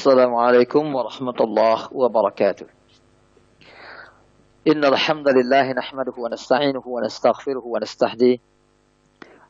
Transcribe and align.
السلام 0.00 0.34
عليكم 0.34 0.94
ورحمة 0.94 1.38
الله 1.40 1.78
وبركاته. 1.92 2.66
إن 4.68 4.84
الحمد 4.84 5.28
لله 5.28 5.72
نحمده 5.72 6.12
ونستعينه 6.16 6.82
ونستغفره 6.86 7.62
ونستهديه 7.64 8.38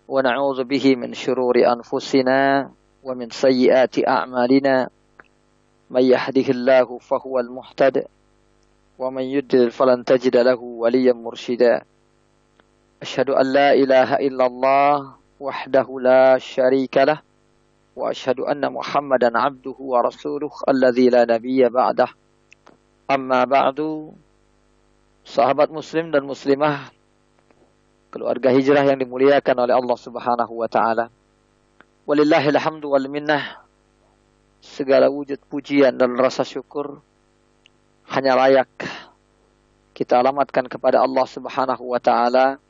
ونعوذ 0.09 0.65
به 0.65 0.97
من 0.97 1.15
شرور 1.15 1.55
أنفسنا 1.55 2.71
ومن 3.03 3.31
سيئات 3.31 3.95
أعمالنا. 4.09 4.91
من 5.91 6.03
يهده 6.03 6.48
الله 6.51 6.98
فهو 6.98 7.39
المهتد 7.39 8.05
ومن 8.98 9.23
يضلل 9.23 9.71
فلن 9.71 10.05
تجد 10.05 10.37
له 10.37 10.59
وليا 10.59 11.12
مرشدا. 11.12 11.82
أشهد 13.03 13.30
أن 13.30 13.46
لا 13.53 13.73
إله 13.73 14.14
إلا 14.14 14.46
الله 14.46 15.14
وحده 15.41 15.87
لا 16.01 16.39
شريك 16.39 16.96
له 16.96 17.30
وأشهد 17.96 18.39
أن 18.39 18.73
محمدا 18.73 19.32
عبده 19.39 19.75
ورسوله 19.80 20.52
الذي 20.70 21.09
لا 21.09 21.25
نبي 21.25 21.70
بعده 21.70 22.07
أما 23.12 23.44
بعد 23.44 23.80
sahabat 25.26 25.73
muslim 25.73 26.13
dan 26.13 26.22
muslimah 26.22 26.94
keluarga 28.13 28.54
hijrah 28.54 28.85
yang 28.85 29.02
dimuliakan 29.02 29.58
oleh 29.58 29.73
Allah 29.73 29.98
Subhanahu 29.98 30.54
wa 30.54 30.70
taala 30.70 31.09
walillahil 32.05 32.54
hamdu 32.62 32.94
wal 32.94 33.09
minnah 33.09 33.66
segala 34.62 35.09
wujud 35.09 35.41
pujian 35.49 35.98
dan 35.98 36.13
rasa 36.13 36.45
syukur 36.45 37.02
hanya 38.13 38.38
layak 38.38 38.70
kita 39.98 40.22
alamatkan 40.22 40.70
kepada 40.70 41.02
Allah 41.02 41.26
Subhanahu 41.26 41.90
wa 41.90 41.98
taala 41.98 42.62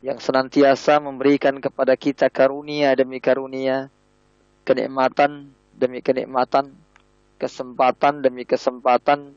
yang 0.00 0.16
senantiasa 0.16 1.04
memberikan 1.04 1.60
kepada 1.60 1.92
kita 2.00 2.32
karunia 2.32 2.96
demi 2.96 3.20
karunia 3.20 3.92
kenikmatan 4.63 5.51
demi 5.75 5.99
kenikmatan, 5.99 6.71
kesempatan 7.37 8.23
demi 8.23 8.47
kesempatan 8.47 9.35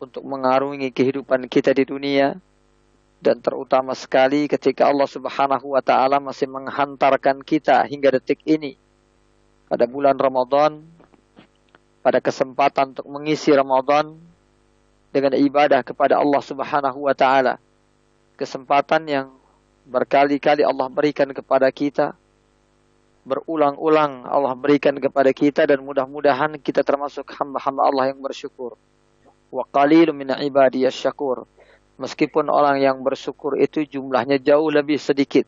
untuk 0.00 0.24
mengarungi 0.24 0.88
kehidupan 0.90 1.46
kita 1.46 1.76
di 1.76 1.84
dunia. 1.84 2.36
Dan 3.20 3.44
terutama 3.44 3.92
sekali 3.92 4.48
ketika 4.48 4.88
Allah 4.88 5.04
Subhanahu 5.04 5.76
wa 5.76 5.84
taala 5.84 6.16
masih 6.16 6.48
menghantarkan 6.48 7.44
kita 7.44 7.84
hingga 7.84 8.16
detik 8.16 8.40
ini 8.48 8.80
pada 9.68 9.84
bulan 9.84 10.16
Ramadan 10.16 10.80
pada 12.00 12.18
kesempatan 12.18 12.96
untuk 12.96 13.06
mengisi 13.12 13.52
Ramadan 13.52 14.16
dengan 15.12 15.36
ibadah 15.36 15.84
kepada 15.84 16.16
Allah 16.16 16.40
Subhanahu 16.40 17.04
wa 17.04 17.14
taala. 17.14 17.60
Kesempatan 18.40 19.04
yang 19.04 19.28
berkali-kali 19.84 20.64
Allah 20.64 20.88
berikan 20.88 21.28
kepada 21.36 21.68
kita 21.68 22.16
berulang-ulang 23.20 24.24
Allah 24.24 24.56
berikan 24.56 24.96
kepada 24.96 25.30
kita 25.36 25.68
dan 25.68 25.84
mudah-mudahan 25.84 26.56
kita 26.56 26.80
termasuk 26.80 27.28
hamba-hamba 27.36 27.82
Allah 27.84 28.04
yang 28.12 28.20
bersyukur. 28.20 28.80
Wa 29.52 29.64
qalilun 29.68 30.16
min 30.16 30.30
syakur. 30.88 31.44
Meskipun 32.00 32.48
orang 32.48 32.80
yang 32.80 33.04
bersyukur 33.04 33.60
itu 33.60 33.84
jumlahnya 33.84 34.40
jauh 34.40 34.72
lebih 34.72 34.96
sedikit. 34.96 35.44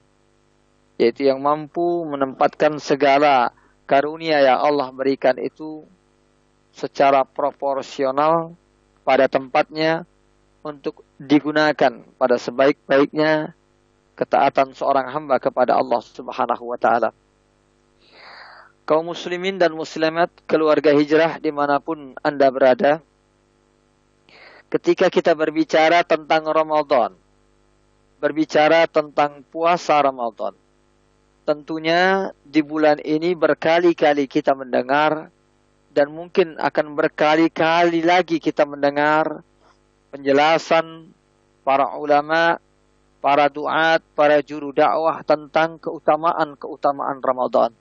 Yaitu 1.01 1.25
yang 1.25 1.41
mampu 1.41 2.05
menempatkan 2.05 2.77
segala 2.77 3.57
karunia 3.89 4.45
yang 4.45 4.61
Allah 4.61 4.93
berikan 4.93 5.41
itu 5.41 5.89
secara 6.77 7.25
proporsional 7.25 8.53
pada 9.01 9.27
tempatnya 9.27 10.05
untuk 10.63 11.03
digunakan 11.17 12.05
pada 12.21 12.37
sebaik-baiknya 12.39 13.57
ketaatan 14.15 14.77
seorang 14.77 15.11
hamba 15.11 15.41
kepada 15.43 15.75
Allah 15.75 16.01
Subhanahu 16.05 16.71
wa 16.71 16.79
taala 16.79 17.11
kaum 18.83 19.15
muslimin 19.15 19.63
dan 19.63 19.75
muslimat 19.75 20.31
keluarga 20.51 20.91
hijrah 20.91 21.39
di 21.39 21.55
mana 21.55 21.79
pun 21.79 22.15
Anda 22.21 22.51
berada. 22.51 22.99
Ketika 24.73 25.13
kita 25.13 25.37
berbicara 25.37 26.01
tentang 26.03 26.49
Ramadan, 26.49 27.13
berbicara 28.19 28.89
tentang 28.89 29.45
puasa 29.53 30.01
Ramadan, 30.01 30.57
tentunya 31.45 32.33
di 32.41 32.65
bulan 32.65 32.97
ini 33.05 33.37
berkali-kali 33.37 34.25
kita 34.25 34.57
mendengar 34.57 35.29
dan 35.93 36.09
mungkin 36.09 36.57
akan 36.57 36.97
berkali-kali 36.97 38.01
lagi 38.01 38.41
kita 38.41 38.65
mendengar 38.65 39.45
penjelasan 40.09 41.13
para 41.61 41.93
ulama, 42.01 42.57
para 43.21 43.53
duat, 43.53 44.01
para 44.17 44.41
juru 44.41 44.73
dakwah 44.73 45.21
tentang 45.21 45.77
keutamaan-keutamaan 45.77 47.21
Ramadan 47.21 47.77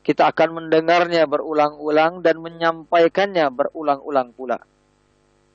kita 0.00 0.32
akan 0.32 0.64
mendengarnya 0.64 1.28
berulang-ulang 1.28 2.24
dan 2.24 2.40
menyampaikannya 2.40 3.46
berulang-ulang 3.52 4.32
pula. 4.32 4.58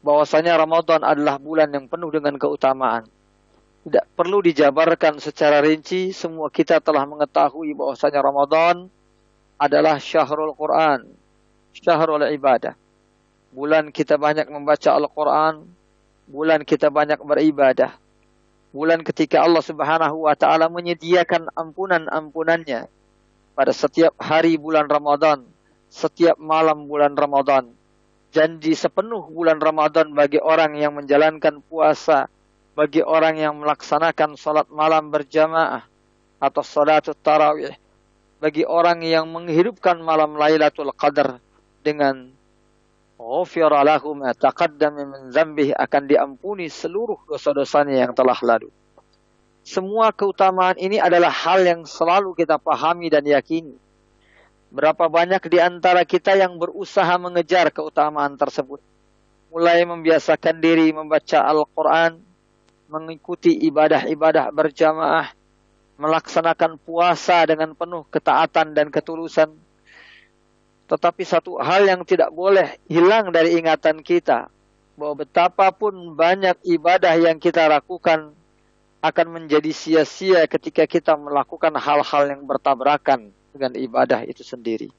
Bahwasanya 0.06 0.62
Ramadan 0.62 1.02
adalah 1.02 1.42
bulan 1.42 1.74
yang 1.74 1.90
penuh 1.90 2.14
dengan 2.14 2.38
keutamaan. 2.38 3.10
Tidak 3.86 4.06
perlu 4.18 4.42
dijabarkan 4.42 5.18
secara 5.18 5.62
rinci, 5.62 6.14
semua 6.14 6.50
kita 6.50 6.82
telah 6.82 7.06
mengetahui 7.06 7.74
bahwasanya 7.74 8.22
Ramadan 8.22 8.90
adalah 9.58 9.98
syahrul 10.02 10.54
Quran, 10.54 11.06
syahrul 11.74 12.26
ibadah. 12.34 12.74
Bulan 13.54 13.90
kita 13.94 14.18
banyak 14.20 14.50
membaca 14.50 14.90
Al-Quran, 14.94 15.64
bulan 16.28 16.66
kita 16.66 16.90
banyak 16.90 17.22
beribadah. 17.22 17.94
Bulan 18.76 19.06
ketika 19.08 19.40
Allah 19.40 19.64
Subhanahu 19.64 20.28
wa 20.28 20.36
taala 20.36 20.68
menyediakan 20.68 21.48
ampunan-ampunannya 21.56 22.92
pada 23.56 23.72
setiap 23.72 24.14
hari 24.20 24.60
bulan 24.60 24.92
Ramadan, 24.92 25.48
setiap 25.88 26.36
malam 26.36 26.92
bulan 26.92 27.16
Ramadan. 27.16 27.72
Janji 28.36 28.76
sepenuh 28.76 29.32
bulan 29.32 29.64
Ramadan 29.64 30.12
bagi 30.12 30.44
orang 30.44 30.76
yang 30.76 31.00
menjalankan 31.00 31.64
puasa, 31.64 32.28
bagi 32.76 33.00
orang 33.00 33.40
yang 33.40 33.56
melaksanakan 33.56 34.36
salat 34.36 34.68
malam 34.68 35.08
berjamaah 35.08 35.88
atau 36.44 36.60
salat 36.60 37.08
tarawih, 37.24 37.72
bagi 38.44 38.68
orang 38.68 39.00
yang 39.08 39.32
menghidupkan 39.32 40.04
malam 40.04 40.36
Lailatul 40.36 40.92
Qadar 40.92 41.40
dengan 41.80 42.36
ghufira 43.16 43.80
lahu 43.88 44.20
ma 44.20 44.36
taqaddama 44.36 45.08
min 45.08 45.22
dzambihi 45.32 45.72
akan 45.72 46.04
diampuni 46.04 46.68
seluruh 46.68 47.24
dosa-dosanya 47.32 48.04
yang 48.04 48.12
telah 48.12 48.36
lalu. 48.44 48.68
Semua 49.66 50.14
keutamaan 50.14 50.78
ini 50.78 51.02
adalah 51.02 51.34
hal 51.34 51.66
yang 51.66 51.90
selalu 51.90 52.38
kita 52.38 52.62
pahami 52.62 53.10
dan 53.10 53.26
yakini. 53.26 53.74
Berapa 54.70 55.10
banyak 55.10 55.42
di 55.50 55.58
antara 55.58 56.06
kita 56.06 56.38
yang 56.38 56.62
berusaha 56.62 57.18
mengejar 57.18 57.74
keutamaan 57.74 58.38
tersebut. 58.38 58.78
Mulai 59.50 59.82
membiasakan 59.90 60.62
diri 60.62 60.94
membaca 60.94 61.42
Al-Quran, 61.50 62.22
mengikuti 62.94 63.58
ibadah-ibadah 63.66 64.54
berjamaah, 64.54 65.34
melaksanakan 65.98 66.78
puasa 66.78 67.50
dengan 67.50 67.74
penuh 67.74 68.06
ketaatan 68.14 68.70
dan 68.78 68.94
ketulusan. 68.94 69.50
Tetapi 70.86 71.26
satu 71.26 71.58
hal 71.58 71.90
yang 71.90 72.06
tidak 72.06 72.30
boleh 72.30 72.78
hilang 72.86 73.34
dari 73.34 73.58
ingatan 73.58 74.06
kita, 74.06 74.46
bahwa 74.94 75.26
betapapun 75.26 76.14
banyak 76.14 76.54
ibadah 76.62 77.18
yang 77.18 77.42
kita 77.42 77.66
lakukan 77.66 78.45
akan 79.02 79.28
menjadi 79.42 79.72
sia-sia 79.72 80.46
ketika 80.46 80.88
kita 80.90 81.14
melakukan 81.16 81.76
hal-hal 81.78 82.24
yang 82.32 82.44
bertabrakan 82.44 83.30
dengan 83.56 83.72
ibadah 83.76 84.28
itu 84.28 84.44
sendiri. 84.44 84.92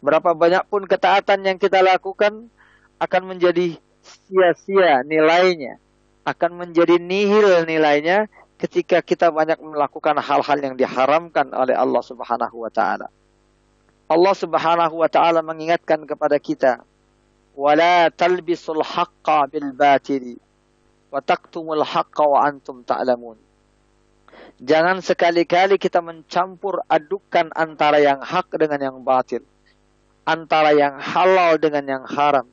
Berapa 0.00 0.36
banyak 0.36 0.64
pun 0.68 0.84
ketaatan 0.84 1.44
yang 1.44 1.58
kita 1.60 1.82
lakukan 1.82 2.48
akan 2.96 3.22
menjadi 3.24 3.76
sia-sia 4.00 5.02
nilainya, 5.02 5.76
akan 6.24 6.66
menjadi 6.66 6.96
nihil 6.96 7.66
nilainya 7.66 8.30
ketika 8.56 9.04
kita 9.04 9.28
banyak 9.28 9.60
melakukan 9.60 10.16
hal-hal 10.16 10.58
yang 10.62 10.74
diharamkan 10.78 11.52
oleh 11.52 11.76
Allah 11.76 12.02
Subhanahu 12.04 12.56
wa 12.64 12.72
taala. 12.72 13.12
Allah 14.06 14.34
Subhanahu 14.38 15.02
wa 15.02 15.10
taala 15.10 15.42
mengingatkan 15.42 16.06
kepada 16.08 16.38
kita, 16.40 16.80
"Wala 17.52 18.08
talbisul 18.14 18.80
bil 19.50 19.70
batili." 19.76 20.45
Wa 21.16 21.24
taqtumul 21.24 21.80
haqqa 21.80 22.28
wa 22.28 22.44
antum 22.44 22.84
ta'lamun. 22.84 23.40
Jangan 24.60 25.00
sekali-kali 25.00 25.80
kita 25.80 26.04
mencampur 26.04 26.84
adukan 26.92 27.48
antara 27.56 28.04
yang 28.04 28.20
hak 28.20 28.52
dengan 28.52 28.92
yang 28.92 28.96
batil. 29.00 29.40
Antara 30.28 30.76
yang 30.76 31.00
halal 31.00 31.56
dengan 31.56 31.84
yang 31.88 32.04
haram. 32.04 32.44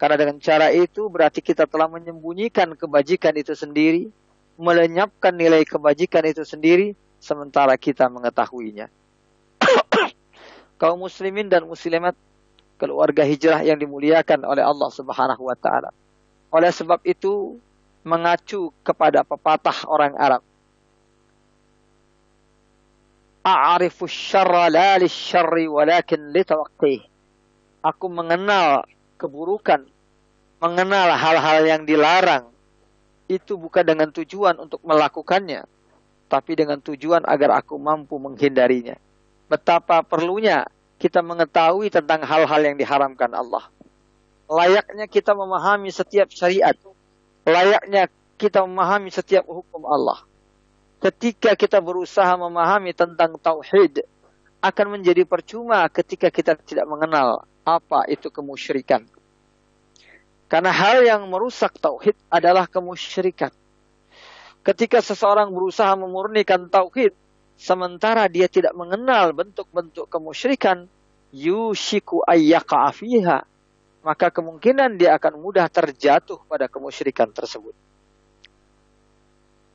Karena 0.00 0.16
dengan 0.16 0.40
cara 0.40 0.72
itu 0.72 1.12
berarti 1.12 1.44
kita 1.44 1.68
telah 1.68 1.92
menyembunyikan 1.92 2.72
kebajikan 2.72 3.36
itu 3.36 3.52
sendiri. 3.52 4.08
Melenyapkan 4.56 5.36
nilai 5.36 5.64
kebajikan 5.68 6.24
itu 6.24 6.40
sendiri. 6.44 6.96
Sementara 7.20 7.76
kita 7.76 8.08
mengetahuinya. 8.08 8.88
Kaum 10.80 11.04
muslimin 11.04 11.52
dan 11.52 11.68
muslimat. 11.68 12.16
Keluarga 12.80 13.28
hijrah 13.28 13.60
yang 13.60 13.76
dimuliakan 13.76 14.40
oleh 14.48 14.64
Allah 14.64 14.88
subhanahu 14.88 15.52
wa 15.52 15.56
ta'ala. 15.56 15.92
Oleh 16.48 16.72
sebab 16.72 17.04
itu 17.04 17.60
mengacu 18.02 18.72
kepada 18.80 19.24
pepatah 19.26 19.84
orang 19.88 20.16
Arab. 20.16 20.42
A'rifu 23.40 24.04
syarra 24.04 24.68
la 24.68 25.00
syarri 25.08 25.64
walakin 25.64 26.32
litawaqtih. 26.32 27.08
Aku 27.80 28.12
mengenal 28.12 28.84
keburukan, 29.16 29.88
mengenal 30.60 31.16
hal-hal 31.16 31.64
yang 31.64 31.82
dilarang. 31.88 32.52
Itu 33.30 33.56
bukan 33.56 33.84
dengan 33.86 34.12
tujuan 34.12 34.60
untuk 34.60 34.84
melakukannya, 34.84 35.64
tapi 36.28 36.52
dengan 36.52 36.82
tujuan 36.84 37.24
agar 37.24 37.64
aku 37.64 37.80
mampu 37.80 38.20
menghindarinya. 38.20 39.00
Betapa 39.48 40.04
perlunya 40.04 40.68
kita 41.00 41.24
mengetahui 41.24 41.88
tentang 41.88 42.20
hal-hal 42.28 42.60
yang 42.60 42.76
diharamkan 42.76 43.32
Allah. 43.32 43.64
Layaknya 44.50 45.08
kita 45.08 45.32
memahami 45.32 45.88
setiap 45.88 46.28
syariat. 46.28 46.76
Layaknya 47.48 48.08
kita 48.36 48.64
memahami 48.64 49.12
setiap 49.12 49.44
hukum 49.48 49.84
Allah 49.88 50.24
ketika 51.00 51.56
kita 51.56 51.80
berusaha 51.80 52.28
memahami 52.36 52.92
tentang 52.92 53.40
tauhid 53.40 54.04
akan 54.60 55.00
menjadi 55.00 55.24
percuma 55.24 55.88
ketika 55.88 56.28
kita 56.28 56.52
tidak 56.60 56.84
mengenal 56.84 57.48
apa 57.64 58.04
itu 58.12 58.28
kemusyrikan. 58.28 59.08
Karena 60.50 60.68
hal 60.68 61.00
yang 61.00 61.24
merusak 61.32 61.80
tauhid 61.80 62.12
adalah 62.28 62.68
kemusyrikan. 62.68 63.48
Ketika 64.60 65.00
seseorang 65.00 65.48
berusaha 65.48 65.96
memurnikan 65.96 66.68
tauhid 66.68 67.16
sementara 67.56 68.28
dia 68.28 68.44
tidak 68.44 68.76
mengenal 68.76 69.32
bentuk-bentuk 69.32 70.04
kemusyrikan, 70.12 70.84
yushiku 71.32 72.20
ayyaka 72.28 72.92
fiha, 72.92 73.48
maka 74.00 74.32
kemungkinan 74.32 74.96
dia 74.96 75.16
akan 75.16 75.40
mudah 75.40 75.68
terjatuh 75.68 76.40
pada 76.48 76.66
kemusyrikan 76.66 77.28
tersebut 77.28 77.76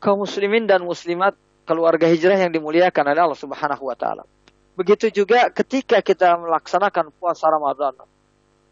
kaum 0.06 0.22
muslimin 0.22 0.70
dan 0.70 0.86
muslimat 0.86 1.34
keluarga 1.66 2.06
hijrah 2.06 2.38
yang 2.38 2.54
dimuliakan 2.54 3.10
oleh 3.10 3.22
Allah 3.26 3.42
Subhanahu 3.42 3.90
wa 3.90 3.98
taala. 3.98 4.22
Begitu 4.78 5.10
juga 5.10 5.50
ketika 5.50 5.98
kita 6.06 6.38
melaksanakan 6.38 7.10
puasa 7.18 7.50
Ramadan. 7.50 7.98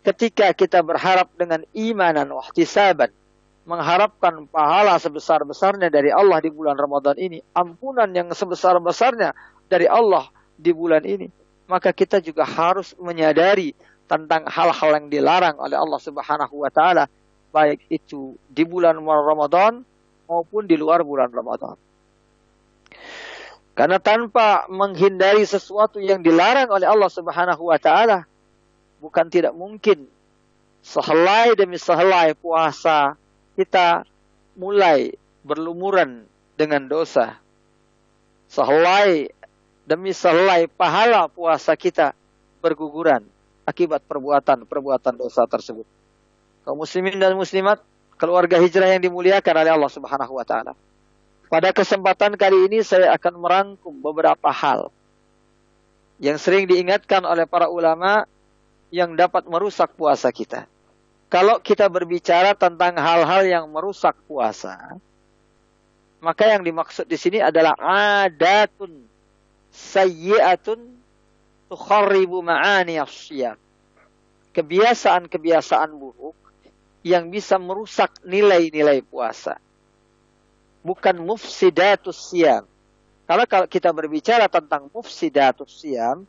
Ketika 0.03 0.51
kita 0.51 0.83
berharap 0.83 1.31
dengan 1.39 1.63
imanan 1.71 2.27
wahtisaban, 2.35 3.09
mengharapkan 3.63 4.45
pahala 4.51 4.99
sebesar-besarnya 4.99 5.88
dari 5.88 6.11
Allah 6.11 6.44
di 6.44 6.51
bulan 6.51 6.75
Ramadan 6.75 7.15
ini, 7.15 7.39
ampunan 7.56 8.11
yang 8.11 8.27
sebesar-besarnya 8.29 9.31
dari 9.71 9.88
Allah 9.88 10.27
di 10.59 10.75
bulan 10.75 11.07
ini, 11.07 11.31
maka 11.71 11.95
kita 11.95 12.19
juga 12.19 12.44
harus 12.44 12.91
menyadari 12.99 13.71
tentang 14.07 14.45
hal-hal 14.47 14.89
yang 15.00 15.07
dilarang 15.07 15.55
oleh 15.57 15.77
Allah 15.79 16.00
Subhanahu 16.00 16.55
wa 16.63 16.69
taala, 16.69 17.07
baik 17.53 17.85
itu 17.88 18.35
di 18.51 18.63
bulan 18.67 19.00
Ramadan 19.00 19.81
maupun 20.27 20.67
di 20.67 20.75
luar 20.75 21.01
bulan 21.05 21.31
Ramadan. 21.31 21.77
Karena 23.73 23.97
tanpa 23.97 24.69
menghindari 24.69 25.41
sesuatu 25.50 25.97
yang 25.97 26.21
dilarang 26.21 26.69
oleh 26.69 26.85
Allah 26.85 27.09
Subhanahu 27.09 27.73
wa 27.73 27.79
taala 27.81 28.29
bukan 29.01 29.25
tidak 29.33 29.57
mungkin 29.57 30.06
sehelai 30.85 31.57
demi 31.57 31.81
sehelai 31.81 32.38
puasa 32.38 33.17
kita 33.57 34.06
mulai 34.53 35.17
berlumuran 35.41 36.29
dengan 36.53 36.85
dosa. 36.85 37.41
Sehelai 38.45 39.33
demi 39.89 40.13
sehelai 40.13 40.69
pahala 40.69 41.25
puasa 41.25 41.73
kita 41.73 42.13
berguguran 42.61 43.32
akibat 43.63 44.04
perbuatan-perbuatan 44.07 45.19
dosa 45.19 45.48
tersebut. 45.48 45.88
Kaum 46.63 46.80
muslimin 46.80 47.19
dan 47.19 47.36
muslimat 47.36 47.83
keluarga 48.15 48.60
hijrah 48.60 48.88
yang 48.95 49.04
dimuliakan 49.04 49.56
oleh 49.60 49.71
Allah 49.75 49.92
Subhanahu 49.92 50.33
wa 50.39 50.45
taala. 50.48 50.74
Pada 51.51 51.69
kesempatan 51.69 52.33
kali 52.39 52.71
ini 52.71 52.81
saya 52.81 53.13
akan 53.13 53.33
merangkum 53.38 53.94
beberapa 54.00 54.50
hal 54.50 54.89
yang 56.24 56.39
sering 56.39 56.65
diingatkan 56.65 57.21
oleh 57.27 57.44
para 57.44 57.68
ulama 57.68 58.25
yang 58.94 59.13
dapat 59.13 59.45
merusak 59.50 59.92
puasa 59.94 60.31
kita. 60.31 60.66
Kalau 61.27 61.57
kita 61.59 61.89
berbicara 61.89 62.54
tentang 62.54 62.94
hal-hal 62.94 63.44
yang 63.44 63.66
merusak 63.66 64.13
puasa, 64.30 65.01
maka 66.21 66.48
yang 66.48 66.62
dimaksud 66.63 67.09
di 67.09 67.18
sini 67.18 67.42
adalah 67.42 67.74
adatun 68.24 69.04
sayyi'atun 69.74 70.80
tukharribu 71.71 72.44
ma'ani 72.44 73.00
Kebiasaan-kebiasaan 74.54 75.92
buruk 75.98 76.38
yang 77.01 77.27
bisa 77.33 77.57
merusak 77.57 78.21
nilai-nilai 78.24 79.01
puasa. 79.01 79.57
Bukan 80.86 81.19
mufsidatus 81.25 82.31
siam. 82.31 82.63
Kalau 83.24 83.48
kalau 83.48 83.65
kita 83.65 83.89
berbicara 83.89 84.45
tentang 84.51 84.92
mufsidatus 84.94 85.81
siam, 85.81 86.27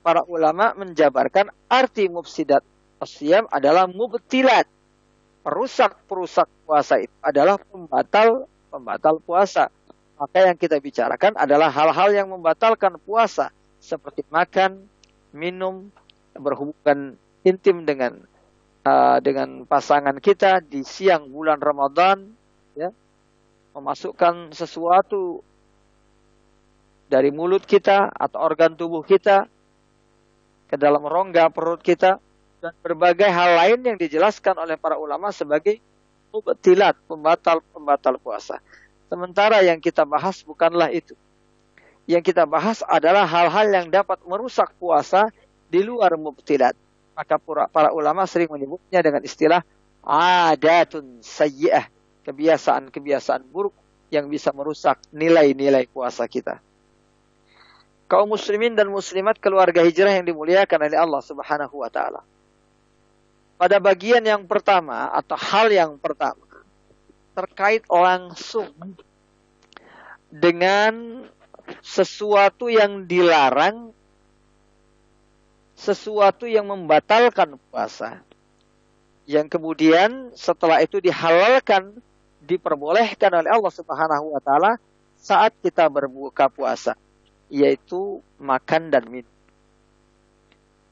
para 0.00 0.22
ulama 0.24 0.72
menjabarkan 0.78 1.50
arti 1.68 2.06
mufsidat 2.06 2.62
siam 3.04 3.44
adalah 3.52 3.84
mubtilat. 3.90 4.64
Perusak-perusak 5.46 6.48
puasa 6.66 6.98
itu 6.98 7.14
adalah 7.22 7.60
pembatal 7.60 8.50
pembatal 8.72 9.22
puasa. 9.22 9.70
Maka 10.16 10.48
yang 10.48 10.56
kita 10.56 10.80
bicarakan 10.80 11.36
adalah 11.36 11.68
hal-hal 11.68 12.08
yang 12.08 12.32
membatalkan 12.32 12.96
puasa 13.04 13.52
seperti 13.86 14.26
makan, 14.26 14.82
minum, 15.30 15.94
berhubungan 16.34 17.14
intim 17.46 17.86
dengan 17.86 18.18
uh, 18.82 19.22
dengan 19.22 19.62
pasangan 19.62 20.18
kita 20.18 20.58
di 20.66 20.82
siang 20.82 21.30
bulan 21.30 21.62
Ramadan, 21.62 22.26
ya, 22.74 22.90
memasukkan 23.78 24.50
sesuatu 24.50 25.46
dari 27.06 27.30
mulut 27.30 27.62
kita 27.62 28.10
atau 28.10 28.42
organ 28.42 28.74
tubuh 28.74 29.06
kita 29.06 29.46
ke 30.66 30.74
dalam 30.74 31.06
rongga 31.06 31.46
perut 31.54 31.78
kita 31.78 32.18
dan 32.58 32.74
berbagai 32.82 33.30
hal 33.30 33.54
lain 33.54 33.78
yang 33.86 33.94
dijelaskan 33.94 34.58
oleh 34.58 34.74
para 34.74 34.98
ulama 34.98 35.30
sebagai 35.30 35.78
mubtilat, 36.34 36.98
pembatal-pembatal 37.06 38.18
puasa. 38.18 38.58
Sementara 39.06 39.62
yang 39.62 39.78
kita 39.78 40.02
bahas 40.02 40.42
bukanlah 40.42 40.90
itu. 40.90 41.14
Yang 42.06 42.32
kita 42.32 42.46
bahas 42.46 42.86
adalah 42.86 43.26
hal-hal 43.26 43.66
yang 43.70 43.86
dapat 43.90 44.22
merusak 44.22 44.70
puasa 44.78 45.30
di 45.66 45.82
luar 45.82 46.14
mubtilat. 46.14 46.78
Maka 47.18 47.38
para 47.66 47.90
ulama 47.90 48.22
sering 48.30 48.46
menyebutnya 48.46 49.02
dengan 49.02 49.22
istilah 49.26 49.66
adatun 50.06 51.18
sayyi'ah. 51.18 51.90
Kebiasaan-kebiasaan 52.26 53.46
buruk 53.50 53.74
yang 54.10 54.30
bisa 54.30 54.54
merusak 54.54 55.02
nilai-nilai 55.10 55.90
puasa 55.90 56.26
kita. 56.30 56.62
Kaum 58.06 58.30
muslimin 58.30 58.78
dan 58.78 58.86
muslimat 58.86 59.34
keluarga 59.42 59.82
hijrah 59.82 60.14
yang 60.14 60.26
dimuliakan 60.26 60.78
oleh 60.78 60.98
Allah 60.98 61.22
Subhanahu 61.26 61.82
wa 61.82 61.90
taala. 61.90 62.22
Pada 63.58 63.82
bagian 63.82 64.22
yang 64.22 64.46
pertama 64.46 65.10
atau 65.10 65.34
hal 65.34 65.74
yang 65.74 65.98
pertama 65.98 66.46
terkait 67.34 67.82
langsung 67.90 68.70
dengan 70.30 71.24
sesuatu 71.80 72.66
yang 72.70 73.06
dilarang 73.06 73.96
sesuatu 75.76 76.48
yang 76.48 76.66
membatalkan 76.66 77.60
puasa. 77.68 78.24
Yang 79.28 79.58
kemudian 79.58 80.32
setelah 80.32 80.80
itu 80.80 80.98
dihalalkan, 80.98 82.00
diperbolehkan 82.42 83.30
oleh 83.36 83.50
Allah 83.52 83.74
Subhanahu 83.74 84.32
wa 84.32 84.40
taala 84.40 84.80
saat 85.20 85.52
kita 85.60 85.86
berbuka 85.92 86.48
puasa, 86.48 86.96
yaitu 87.52 88.24
makan 88.40 88.88
dan 88.88 89.04
minum. 89.06 89.30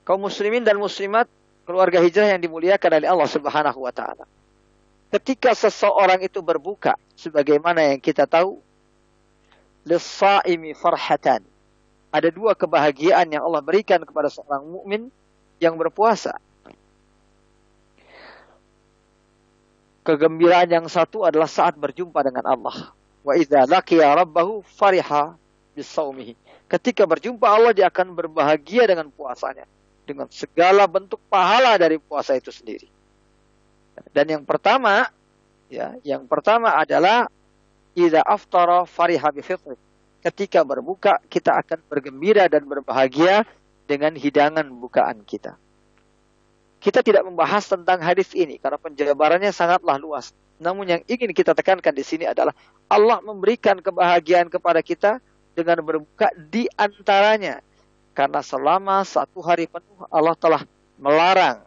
Kaum 0.05 0.21
muslimin 0.21 0.61
dan 0.61 0.77
muslimat 0.77 1.31
keluarga 1.65 2.03
hijrah 2.03 2.37
yang 2.37 2.43
dimuliakan 2.43 3.01
oleh 3.01 3.09
Allah 3.09 3.31
Subhanahu 3.31 3.89
wa 3.89 3.93
taala. 3.95 4.29
Ketika 5.09 5.55
seseorang 5.55 6.21
itu 6.27 6.43
berbuka 6.43 6.99
sebagaimana 7.15 7.95
yang 7.95 8.03
kita 8.03 8.27
tahu, 8.27 8.59
lis-saimi 9.85 10.73
farhatan 10.73 11.45
ada 12.15 12.31
dua 12.31 12.55
kebahagiaan 12.55 13.27
yang 13.27 13.43
Allah 13.43 13.59
berikan 13.59 13.99
kepada 14.07 14.31
seorang 14.31 14.63
mukmin 14.63 15.11
yang 15.59 15.75
berpuasa. 15.75 16.39
Kegembiraan 20.07 20.71
yang 20.71 20.87
satu 20.87 21.27
adalah 21.27 21.51
saat 21.51 21.75
berjumpa 21.75 22.23
dengan 22.23 22.47
Allah. 22.47 22.95
Wa 23.27 23.35
idza 23.35 23.67
laqiya 23.67 24.15
rabbahu 24.15 24.63
fariha 24.63 25.35
bisaumihi. 25.75 26.39
Ketika 26.71 27.03
berjumpa 27.03 27.51
Allah 27.51 27.75
dia 27.75 27.91
akan 27.91 28.15
berbahagia 28.15 28.87
dengan 28.87 29.11
puasanya 29.11 29.67
dengan 30.07 30.31
segala 30.31 30.87
bentuk 30.87 31.19
pahala 31.27 31.75
dari 31.81 31.99
puasa 31.99 32.39
itu 32.39 32.55
sendiri. 32.55 32.87
Dan 34.15 34.39
yang 34.39 34.45
pertama 34.47 35.09
ya, 35.67 35.99
yang 36.07 36.29
pertama 36.31 36.79
adalah 36.79 37.27
idza 37.95 38.21
aftara 38.23 38.83
fariha 38.85 39.31
bi 39.31 39.43
fitri 39.43 39.79
ketika 40.25 40.65
berbuka 40.65 41.21
kita 41.31 41.55
akan 41.61 41.85
bergembira 41.87 42.49
dan 42.49 42.65
berbahagia 42.65 43.45
dengan 43.85 44.17
hidangan 44.17 44.65
bukaan 44.81 45.21
kita. 45.23 45.55
Kita 46.81 47.01
tidak 47.01 47.25
membahas 47.25 47.65
tentang 47.65 48.01
hadis 48.01 48.33
ini 48.37 48.61
karena 48.61 48.77
penjabarannya 48.77 49.53
sangatlah 49.53 49.97
luas. 49.97 50.33
Namun 50.61 50.85
yang 50.89 51.01
ingin 51.09 51.33
kita 51.33 51.57
tekankan 51.57 51.93
di 51.93 52.05
sini 52.05 52.29
adalah 52.29 52.53
Allah 52.89 53.21
memberikan 53.25 53.81
kebahagiaan 53.81 54.53
kepada 54.53 54.85
kita 54.85 55.21
dengan 55.57 55.81
berbuka 55.81 56.29
di 56.37 56.69
antaranya. 56.77 57.61
Karena 58.13 58.41
selama 58.45 59.03
satu 59.03 59.41
hari 59.41 59.67
penuh 59.67 60.07
Allah 60.13 60.37
telah 60.37 60.63
melarang 61.01 61.65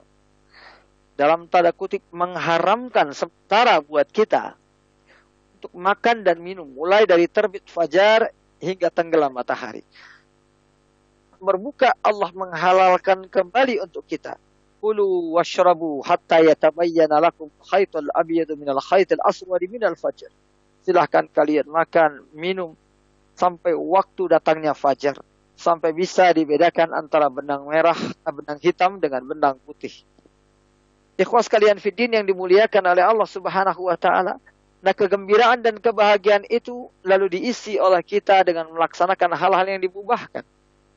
dalam 1.17 1.49
tanda 1.49 1.73
kutip 1.73 2.05
mengharamkan 2.13 3.09
sementara 3.11 3.81
buat 3.81 4.05
kita 4.07 4.53
untuk 5.67 5.83
makan 5.83 6.23
dan 6.23 6.39
minum 6.39 6.63
mulai 6.63 7.03
dari 7.03 7.27
terbit 7.27 7.67
fajar 7.67 8.31
hingga 8.63 8.87
tenggelam 8.87 9.35
matahari. 9.35 9.83
Berbuka 11.43 11.91
Allah 11.99 12.31
menghalalkan 12.31 13.27
kembali 13.27 13.83
untuk 13.83 14.07
kita. 14.07 14.39
Kulu 14.79 15.35
washrabu 15.35 15.99
hatta 16.07 16.39
yatabayyana 16.39 17.19
lakum 17.19 17.51
khaytul 17.67 18.07
abyadu 18.15 18.55
minal 18.55 18.79
khaytil 18.79 19.19
aswadi 19.27 19.67
minal 19.67 19.99
fajr. 19.99 20.31
Silahkan 20.87 21.27
kalian 21.27 21.67
makan, 21.67 22.23
minum, 22.31 22.71
sampai 23.35 23.75
waktu 23.75 24.31
datangnya 24.31 24.71
fajar 24.71 25.19
sampai 25.57 25.89
bisa 25.89 26.29
dibedakan 26.31 26.93
antara 26.93 27.27
benang 27.33 27.65
merah, 27.65 27.97
eh, 27.97 28.31
benang 28.31 28.61
hitam 28.61 29.01
dengan 29.01 29.25
benang 29.25 29.57
putih. 29.65 29.91
Ikhwas 31.17 31.49
kalian 31.49 31.81
fiddin 31.81 32.13
yang 32.13 32.29
dimuliakan 32.29 32.93
oleh 32.93 33.01
Allah 33.01 33.25
Subhanahu 33.25 33.89
wa 33.89 33.97
taala. 33.97 34.37
Nah, 34.77 34.93
kegembiraan 34.93 35.65
dan 35.65 35.81
kebahagiaan 35.81 36.45
itu 36.47 36.87
lalu 37.01 37.39
diisi 37.39 37.81
oleh 37.81 37.99
kita 38.05 38.45
dengan 38.45 38.69
melaksanakan 38.69 39.33
hal-hal 39.33 39.65
yang 39.65 39.81
dibubahkan. 39.81 40.45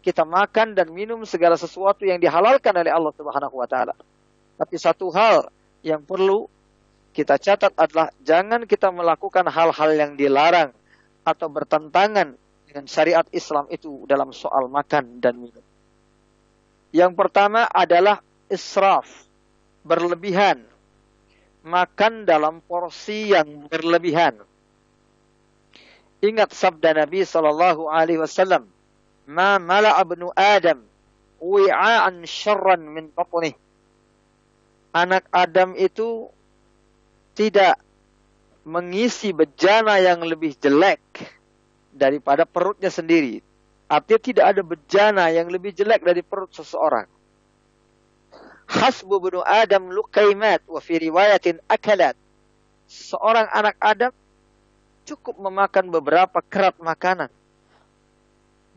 Kita 0.00 0.24
makan 0.24 0.76
dan 0.76 0.92
minum 0.92 1.24
segala 1.28 1.56
sesuatu 1.56 2.04
yang 2.04 2.20
dihalalkan 2.20 2.72
oleh 2.76 2.92
Allah 2.92 3.12
Subhanahu 3.16 3.56
wa 3.56 3.68
taala. 3.68 3.96
Tapi 4.56 4.76
satu 4.76 5.08
hal 5.12 5.48
yang 5.80 6.04
perlu 6.04 6.48
kita 7.16 7.40
catat 7.40 7.72
adalah 7.74 8.12
jangan 8.22 8.64
kita 8.68 8.92
melakukan 8.92 9.48
hal-hal 9.48 9.90
yang 9.96 10.12
dilarang 10.14 10.70
atau 11.24 11.48
bertentangan 11.50 12.36
dengan 12.70 12.84
syariat 12.86 13.26
Islam 13.34 13.66
itu 13.68 14.06
dalam 14.06 14.30
soal 14.30 14.70
makan 14.70 15.18
dan 15.18 15.36
minum. 15.36 15.64
Yang 16.94 17.12
pertama 17.18 17.66
adalah 17.66 18.22
israf, 18.50 19.06
berlebihan. 19.86 20.62
Makan 21.60 22.24
dalam 22.24 22.64
porsi 22.64 23.36
yang 23.36 23.68
berlebihan. 23.68 24.40
Ingat 26.20 26.52
sabda 26.52 27.04
Nabi 27.04 27.24
sallallahu 27.24 27.88
alaihi 27.88 28.20
wasallam, 28.20 28.68
"Ma 29.28 29.60
mala'a 29.60 30.00
ibnu 30.04 30.32
Adam 30.36 30.80
wi'an 31.40 32.24
syarran 32.24 32.84
min 32.84 33.12
batnih." 33.12 33.56
Anak 34.96 35.28
Adam 35.32 35.76
itu 35.76 36.28
tidak 37.36 37.80
mengisi 38.64 39.32
bejana 39.32 39.96
yang 40.00 40.20
lebih 40.20 40.56
jelek 40.60 41.00
daripada 41.92 42.44
perutnya 42.44 42.92
sendiri. 42.92 43.40
Artinya 43.90 44.20
tidak 44.22 44.44
ada 44.54 44.62
bejana 44.62 45.24
yang 45.34 45.50
lebih 45.50 45.74
jelek 45.74 46.04
dari 46.06 46.22
perut 46.22 46.52
seseorang. 46.54 47.19
Hasbu 48.70 49.18
bunu 49.18 49.42
Adam 49.42 49.90
lukaimat 49.90 50.62
wa 50.70 50.78
fi 50.78 51.02
riwayatin 51.02 51.58
akalat. 51.66 52.14
Seorang 52.86 53.50
anak 53.50 53.74
Adam 53.82 54.12
cukup 55.06 55.38
memakan 55.42 55.90
beberapa 55.90 56.38
kerat 56.46 56.78
makanan. 56.78 57.30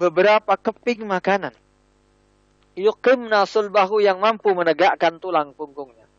Beberapa 0.01 0.57
keping 0.57 1.05
makanan. 1.05 1.53
Yuqimna 2.73 3.45
sulbahu 3.45 4.01
yang 4.01 4.17
mampu 4.17 4.49
menegakkan 4.57 5.21
tulang 5.21 5.53
punggungnya. 5.53 6.09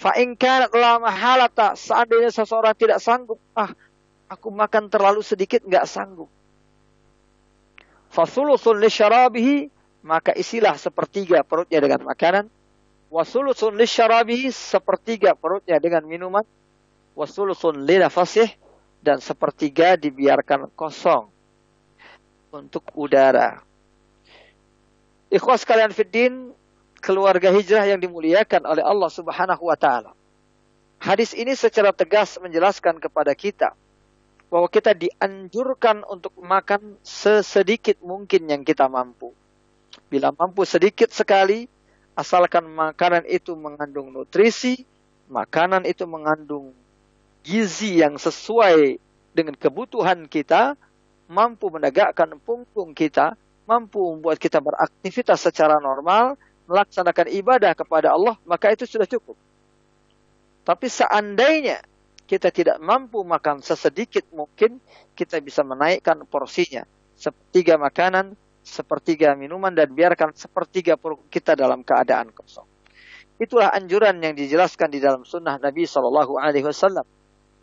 Fa 0.00 0.16
in 0.16 0.32
kanat 0.32 0.72
la 0.72 0.96
mahalata 0.96 1.76
seandainya 1.76 2.32
seseorang 2.32 2.72
tidak 2.76 3.00
sanggup, 3.00 3.40
ah 3.52 3.72
Aku 4.26 4.50
makan 4.50 4.90
terlalu 4.90 5.22
sedikit 5.22 5.62
nggak 5.62 5.86
sanggup. 5.86 6.26
Fasulusun 8.10 8.82
lisyarabihi 8.82 9.70
maka 10.02 10.34
isilah 10.34 10.74
sepertiga 10.74 11.46
perutnya 11.46 11.78
dengan 11.78 12.02
makanan. 12.10 12.50
Wasulusun 13.06 13.78
lisyarabihi 13.78 14.50
sepertiga 14.50 15.38
perutnya 15.38 15.78
dengan 15.78 16.02
minuman. 16.02 16.42
Wasulusun 17.14 17.86
linafasih 17.86 18.50
dan 19.00 19.22
sepertiga 19.22 19.94
dibiarkan 19.94 20.68
kosong 20.74 21.30
untuk 22.50 22.82
udara. 22.98 23.62
Ikhwas 25.30 25.62
kalian 25.62 25.94
fiddin, 25.94 26.50
keluarga 26.98 27.54
hijrah 27.54 27.86
yang 27.86 28.02
dimuliakan 28.02 28.66
oleh 28.66 28.82
Allah 28.82 29.10
Subhanahu 29.10 29.70
wa 29.70 29.78
taala. 29.78 30.12
Hadis 30.98 31.36
ini 31.36 31.54
secara 31.54 31.94
tegas 31.94 32.40
menjelaskan 32.42 32.98
kepada 32.98 33.30
kita 33.36 33.76
bahwa 34.50 34.66
kita 34.70 34.94
dianjurkan 34.94 36.06
untuk 36.06 36.34
makan 36.38 36.98
sesedikit 37.02 37.98
mungkin 38.02 38.46
yang 38.50 38.62
kita 38.66 38.86
mampu. 38.86 39.34
Bila 40.06 40.30
mampu 40.32 40.62
sedikit 40.62 41.10
sekali, 41.10 41.66
asalkan 42.16 42.64
makanan 42.72 43.28
itu 43.28 43.52
mengandung 43.52 44.08
nutrisi, 44.08 44.88
makanan 45.28 45.84
itu 45.84 46.08
mengandung 46.08 46.72
gizi 47.44 48.00
yang 48.00 48.16
sesuai 48.16 48.96
dengan 49.36 49.54
kebutuhan 49.54 50.24
kita, 50.26 50.74
mampu 51.28 51.68
menegakkan 51.68 52.40
punggung 52.40 52.96
kita, 52.96 53.36
mampu 53.68 54.00
membuat 54.16 54.40
kita 54.40 54.64
beraktivitas 54.64 55.44
secara 55.44 55.76
normal, 55.76 56.40
melaksanakan 56.66 57.28
ibadah 57.36 57.76
kepada 57.76 58.16
Allah, 58.16 58.34
maka 58.48 58.72
itu 58.72 58.88
sudah 58.88 59.06
cukup. 59.06 59.36
Tapi 60.66 60.90
seandainya 60.90 61.84
kita 62.26 62.50
tidak 62.50 62.82
mampu 62.82 63.22
makan 63.22 63.62
sesedikit 63.62 64.26
mungkin, 64.34 64.82
kita 65.14 65.38
bisa 65.38 65.62
menaikkan 65.62 66.26
porsinya. 66.26 66.82
Sepertiga 67.14 67.78
makanan, 67.78 68.34
sepertiga 68.66 69.38
minuman, 69.38 69.70
dan 69.70 69.94
biarkan 69.94 70.34
sepertiga 70.34 70.98
perut 70.98 71.22
kita 71.30 71.54
dalam 71.54 71.86
keadaan 71.86 72.34
kosong. 72.34 72.66
Itulah 73.38 73.70
anjuran 73.70 74.18
yang 74.18 74.34
dijelaskan 74.34 74.90
di 74.90 74.98
dalam 74.98 75.22
sunnah 75.22 75.62
Nabi 75.62 75.86
Shallallahu 75.86 76.40
Alaihi 76.40 76.66
Wasallam. 76.66 77.06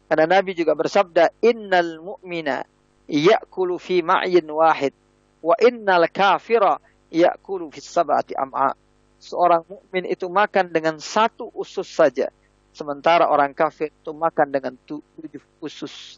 Karena 0.07 0.39
Nabi 0.39 0.55
juga 0.55 0.72
bersabda, 0.77 1.43
Innal 1.43 2.00
mu'mina 2.00 2.63
ya'kulu 3.12 3.75
fi 3.75 4.00
ma'yin 4.00 4.48
wahid, 4.48 4.95
wa 5.43 5.60
innal 5.60 6.07
kafira 6.07 6.79
ya'kulu 7.12 7.67
fi 7.74 7.83
sab'ati 7.83 8.39
am'a. 8.39 8.72
Seorang 9.19 9.67
mukmin 9.67 10.07
itu 10.07 10.27
makan 10.31 10.72
dengan 10.72 11.00
satu 11.00 11.48
usus 11.55 11.88
saja 11.88 12.31
Sementara 12.74 13.29
orang 13.29 13.53
kafir 13.53 13.93
itu 13.93 14.12
makan 14.17 14.50
dengan 14.50 14.74
tujuh 14.89 15.45
khusus. 15.62 16.17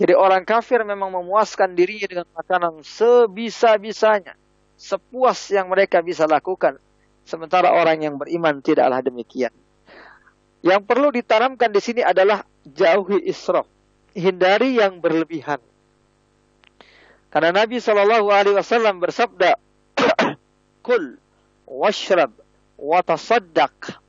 Jadi 0.00 0.16
orang 0.16 0.48
kafir 0.48 0.80
memang 0.80 1.12
memuaskan 1.12 1.76
dirinya 1.76 2.08
dengan 2.08 2.28
makanan 2.32 2.80
sebisa-bisanya. 2.80 4.32
Sepuas 4.80 5.52
yang 5.52 5.68
mereka 5.68 6.00
bisa 6.00 6.24
lakukan. 6.24 6.80
Sementara 7.28 7.68
orang 7.76 8.00
yang 8.00 8.16
beriman 8.16 8.64
tidaklah 8.64 9.04
demikian. 9.04 9.52
Yang 10.64 10.80
perlu 10.88 11.12
ditanamkan 11.12 11.68
di 11.68 11.84
sini 11.84 12.00
adalah 12.00 12.40
jauhi 12.64 13.28
israf. 13.28 13.68
Hindari 14.16 14.80
yang 14.80 15.04
berlebihan. 15.04 15.60
Karena 17.28 17.62
Nabi 17.62 17.76
Shallallahu 17.76 18.32
Alaihi 18.32 18.56
Wasallam 18.56 19.04
bersabda, 19.04 19.60
"Kul 20.86 21.20
washrab 21.68 22.32
wa 22.80 23.04
tasaddaq 23.04 24.00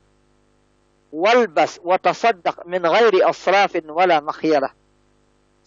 walbas 1.12 1.76
wa 1.84 2.00
tasaddaq 2.00 2.64
min 2.64 2.80
ghairi 2.80 3.20
asrafin 3.20 3.84
wala. 3.92 4.24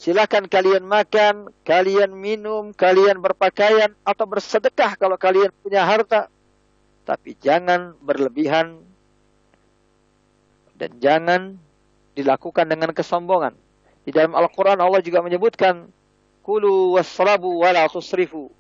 Silakan 0.06 0.46
kalian 0.46 0.86
makan, 0.86 1.50
kalian 1.66 2.14
minum, 2.14 2.70
kalian 2.78 3.18
berpakaian 3.26 3.90
atau 4.06 4.30
bersedekah 4.30 4.94
kalau 5.02 5.18
kalian 5.18 5.50
punya 5.66 5.82
harta. 5.82 6.30
Tapi 7.10 7.34
jangan 7.42 7.98
berlebihan 8.06 8.86
dan 10.78 10.94
jangan 11.02 11.58
dilakukan 12.14 12.70
dengan 12.70 12.94
kesombongan. 12.94 13.58
Di 14.06 14.14
dalam 14.14 14.38
Al-Quran 14.38 14.78
Allah 14.78 15.02
juga 15.02 15.26
menyebutkan, 15.26 15.90
Kulu 16.46 17.02
wasrabu 17.02 17.66
wala 17.66 17.90
tusrifu. 17.90 18.54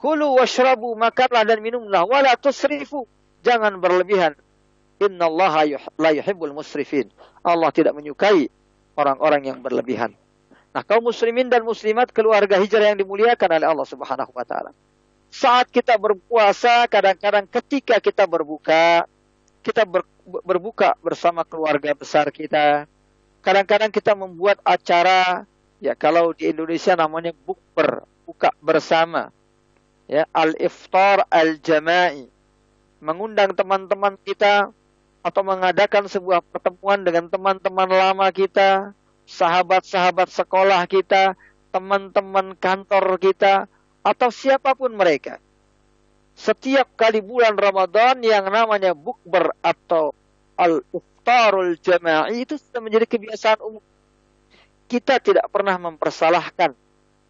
Kulu 0.00 0.40
washrabu 0.40 0.96
makanlah 0.96 1.44
dan 1.44 1.60
minumlah 1.60 2.08
wala 2.08 2.32
tusrifu. 2.40 3.04
Jangan 3.44 3.76
berlebihan 3.76 4.32
Inna 4.96 5.28
Allah 5.28 5.76
la 6.00 6.10
yuhibbul 6.16 6.56
musrifin. 6.56 7.12
Allah 7.44 7.68
tidak 7.68 7.92
menyukai 7.92 8.48
orang-orang 8.96 9.52
yang 9.52 9.60
berlebihan. 9.60 10.16
Nah, 10.70 10.86
kaum 10.86 11.02
muslimin 11.02 11.50
dan 11.50 11.66
muslimat 11.66 12.14
keluarga 12.14 12.54
hijrah 12.54 12.94
yang 12.94 12.98
dimuliakan 13.02 13.58
oleh 13.58 13.66
Allah 13.66 13.88
Subhanahu 13.90 14.30
wa 14.30 14.46
taala. 14.46 14.70
Saat 15.30 15.70
kita 15.70 15.98
berpuasa, 15.98 16.86
kadang-kadang 16.86 17.46
ketika 17.46 17.98
kita 17.98 18.26
berbuka, 18.26 19.06
kita 19.62 19.82
ber, 19.82 20.06
berbuka 20.26 20.94
bersama 21.02 21.42
keluarga 21.42 21.94
besar 21.94 22.30
kita. 22.30 22.86
Kadang-kadang 23.42 23.90
kita 23.90 24.14
membuat 24.14 24.62
acara, 24.62 25.46
ya 25.82 25.94
kalau 25.98 26.30
di 26.34 26.50
Indonesia 26.50 26.94
namanya 26.94 27.34
bukber, 27.46 28.06
buka 28.26 28.54
bersama. 28.62 29.34
Ya, 30.10 30.26
al-iftar 30.34 31.26
al-jama'i. 31.30 32.26
Mengundang 32.98 33.54
teman-teman 33.54 34.18
kita 34.22 34.74
atau 35.22 35.42
mengadakan 35.46 36.10
sebuah 36.10 36.42
pertemuan 36.42 37.00
dengan 37.06 37.30
teman-teman 37.30 37.88
lama 37.88 38.26
kita, 38.34 38.92
sahabat-sahabat 39.30 40.26
sekolah 40.26 40.82
kita, 40.90 41.38
teman-teman 41.70 42.58
kantor 42.58 43.14
kita, 43.22 43.70
atau 44.02 44.28
siapa 44.34 44.74
pun 44.74 44.90
mereka. 44.90 45.38
Setiap 46.34 46.90
kali 46.98 47.22
bulan 47.22 47.54
Ramadan 47.54 48.18
yang 48.24 48.48
namanya 48.48 48.96
bukber 48.96 49.54
atau 49.62 50.16
al-iftarul 50.58 51.78
jama'i 51.78 52.42
itu 52.42 52.58
sudah 52.58 52.80
menjadi 52.82 53.06
kebiasaan 53.06 53.60
umum. 53.62 53.84
Kita 54.90 55.22
tidak 55.22 55.46
pernah 55.52 55.78
mempersalahkan 55.78 56.74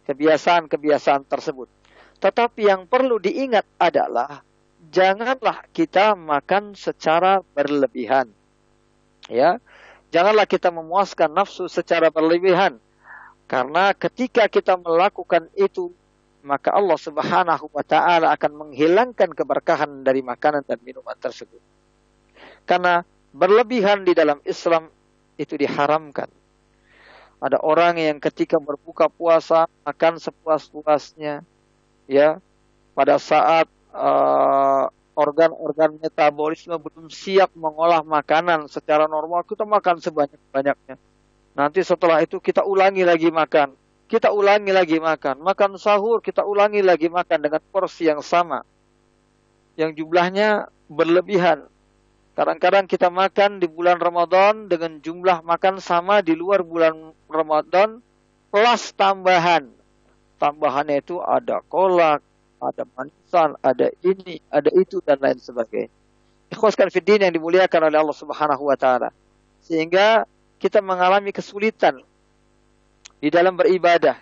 kebiasaan-kebiasaan 0.09 1.27
tersebut. 1.29 1.69
Tetapi 2.17 2.61
yang 2.65 2.89
perlu 2.89 3.21
diingat 3.21 3.67
adalah 3.77 4.41
janganlah 4.89 5.61
kita 5.69 6.17
makan 6.17 6.73
secara 6.73 7.45
berlebihan. 7.53 8.31
Ya. 9.29 9.61
Janganlah 10.11 10.43
kita 10.43 10.69
memuaskan 10.69 11.31
nafsu 11.31 11.71
secara 11.71 12.11
berlebihan. 12.11 12.75
Karena 13.47 13.95
ketika 13.95 14.47
kita 14.51 14.75
melakukan 14.75 15.47
itu, 15.55 15.91
maka 16.43 16.75
Allah 16.75 16.99
Subhanahu 16.99 17.71
wa 17.71 17.83
taala 17.83 18.31
akan 18.35 18.51
menghilangkan 18.67 19.31
keberkahan 19.31 20.03
dari 20.03 20.19
makanan 20.19 20.67
dan 20.67 20.79
minuman 20.83 21.15
tersebut. 21.15 21.59
Karena 22.67 23.03
berlebihan 23.31 24.03
di 24.03 24.11
dalam 24.11 24.43
Islam 24.43 24.91
itu 25.39 25.55
diharamkan. 25.55 26.27
Ada 27.41 27.57
orang 27.57 27.97
yang 27.97 28.17
ketika 28.21 28.61
berbuka 28.61 29.09
puasa 29.09 29.65
makan 29.81 30.21
sepuas-puasnya, 30.21 31.41
ya 32.05 32.37
pada 32.93 33.17
saat 33.17 33.65
uh, 33.95 34.85
organ-organ 35.15 35.99
metabolisme 35.99 36.75
belum 36.79 37.11
siap 37.11 37.51
mengolah 37.55 38.01
makanan 38.03 38.71
secara 38.71 39.05
normal 39.05 39.43
kita 39.43 39.67
makan 39.67 39.99
sebanyak-banyaknya. 39.99 40.95
Nanti 41.51 41.83
setelah 41.83 42.23
itu 42.23 42.39
kita 42.39 42.63
ulangi 42.63 43.03
lagi 43.03 43.27
makan. 43.27 43.75
Kita 44.07 44.31
ulangi 44.31 44.71
lagi 44.71 44.99
makan. 44.99 45.39
Makan 45.43 45.75
sahur 45.79 46.23
kita 46.23 46.43
ulangi 46.43 46.83
lagi 46.83 47.11
makan 47.11 47.39
dengan 47.43 47.61
porsi 47.71 48.07
yang 48.07 48.23
sama. 48.23 48.63
Yang 49.75 50.03
jumlahnya 50.03 50.71
berlebihan. 50.87 51.67
Kadang-kadang 52.31 52.87
kita 52.87 53.11
makan 53.11 53.59
di 53.59 53.67
bulan 53.67 53.99
Ramadan 53.99 54.71
dengan 54.71 55.03
jumlah 55.03 55.43
makan 55.43 55.83
sama 55.83 56.23
di 56.23 56.31
luar 56.31 56.63
bulan 56.63 57.11
Ramadan 57.27 57.99
plus 58.47 58.95
tambahan. 58.95 59.67
Tambahannya 60.39 61.03
itu 61.03 61.19
ada 61.19 61.59
kolak, 61.67 62.23
ada 62.61 62.85
manisan, 62.93 63.57
ada 63.65 63.89
ini, 64.05 64.37
ada 64.53 64.69
itu 64.77 65.01
dan 65.01 65.17
lain 65.17 65.41
sebagainya. 65.41 65.89
Ikhwaskan 66.53 66.93
fiddin 66.93 67.25
yang 67.25 67.33
dimuliakan 67.33 67.89
oleh 67.89 67.97
Allah 67.97 68.17
Subhanahu 68.17 68.69
wa 68.69 68.77
taala. 68.77 69.09
Sehingga 69.65 70.29
kita 70.61 70.83
mengalami 70.83 71.33
kesulitan 71.33 72.05
di 73.17 73.33
dalam 73.33 73.57
beribadah. 73.57 74.19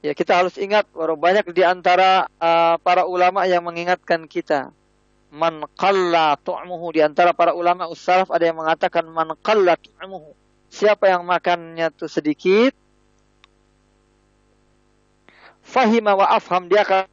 Ya, 0.00 0.12
kita 0.14 0.38
harus 0.38 0.54
ingat 0.56 0.86
bahwa 0.94 1.18
banyak 1.18 1.50
di 1.50 1.66
antara 1.66 2.30
uh, 2.38 2.78
para 2.80 3.04
ulama 3.04 3.44
yang 3.44 3.64
mengingatkan 3.66 4.24
kita. 4.30 4.70
Man 5.34 5.66
qalla 5.74 6.38
tu'muhu 6.38 6.94
di 6.94 7.02
antara 7.02 7.34
para 7.34 7.52
ulama 7.52 7.90
ussalaf 7.90 8.30
ada 8.30 8.46
yang 8.46 8.56
mengatakan 8.56 9.04
man 9.10 9.34
qalla 9.42 9.74
tu'muhu. 9.74 10.32
Siapa 10.70 11.10
yang 11.10 11.26
makannya 11.26 11.90
itu 11.90 12.06
sedikit, 12.06 12.72
fahima 15.66 16.14
wa 16.14 16.30
afham 16.30 16.70
dia 16.70 16.86
akan 16.86 17.10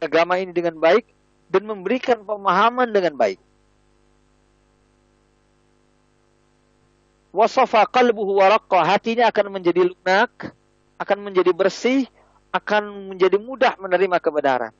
agama 0.00 0.40
ini 0.40 0.50
dengan 0.50 0.74
baik 0.80 1.04
dan 1.52 1.68
memberikan 1.68 2.24
pemahaman 2.24 2.88
dengan 2.90 3.14
baik. 3.14 3.38
Wasafa 7.30 7.86
qalbuhu 7.86 8.42
wa 8.42 8.58
hatinya 8.82 9.30
akan 9.30 9.54
menjadi 9.54 9.86
lunak, 9.86 10.50
akan 10.98 11.18
menjadi 11.30 11.54
bersih, 11.54 12.10
akan 12.50 13.14
menjadi 13.14 13.38
mudah 13.38 13.78
menerima 13.78 14.18
kebenaran. 14.18 14.74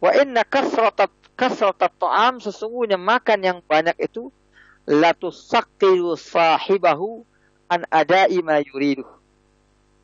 Wa 0.00 0.14
inna 0.16 0.46
kasratat 0.46 1.12
kasratat 1.36 1.92
ta'am 2.00 2.40
sesungguhnya 2.40 2.96
makan 2.96 3.44
yang 3.44 3.58
banyak 3.60 3.98
itu 4.00 4.32
la 4.88 5.12
tusaqqilu 5.12 6.16
sahibahu 6.16 7.26
an 7.68 7.84
ada'i 7.92 8.40
ma 8.40 8.62
yuridu 8.64 9.17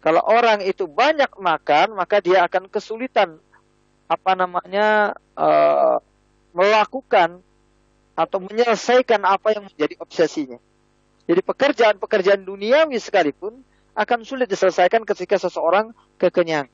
kalau 0.04 0.20
orang 0.20 0.60
itu 0.60 0.84
banyak 0.84 1.32
makan, 1.40 1.96
maka 1.96 2.20
dia 2.20 2.44
akan 2.44 2.68
kesulitan 2.68 3.40
apa 4.04 4.36
namanya 4.36 5.16
uh, 5.32 5.96
melakukan 6.52 7.40
atau 8.12 8.38
menyelesaikan 8.44 9.24
apa 9.24 9.56
yang 9.56 9.64
menjadi 9.64 9.96
obsesinya. 9.96 10.60
Jadi 11.24 11.40
pekerjaan-pekerjaan 11.40 12.44
duniawi 12.44 13.00
sekalipun 13.00 13.64
akan 13.96 14.28
sulit 14.28 14.44
diselesaikan 14.44 15.08
ketika 15.08 15.40
seseorang 15.40 15.96
kekenyang. 16.20 16.68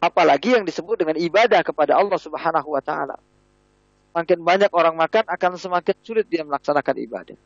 Apalagi 0.00 0.56
yang 0.56 0.64
disebut 0.64 0.96
dengan 0.96 1.20
ibadah 1.20 1.60
kepada 1.60 1.92
Allah 2.00 2.16
Subhanahu 2.16 2.72
wa 2.72 2.80
taala. 2.80 3.20
Makin 4.16 4.40
banyak 4.40 4.72
orang 4.72 4.96
makan 4.96 5.28
akan 5.28 5.60
semakin 5.60 5.96
sulit 6.00 6.24
dia 6.24 6.40
melaksanakan 6.40 6.96
ibadah. 7.04 7.36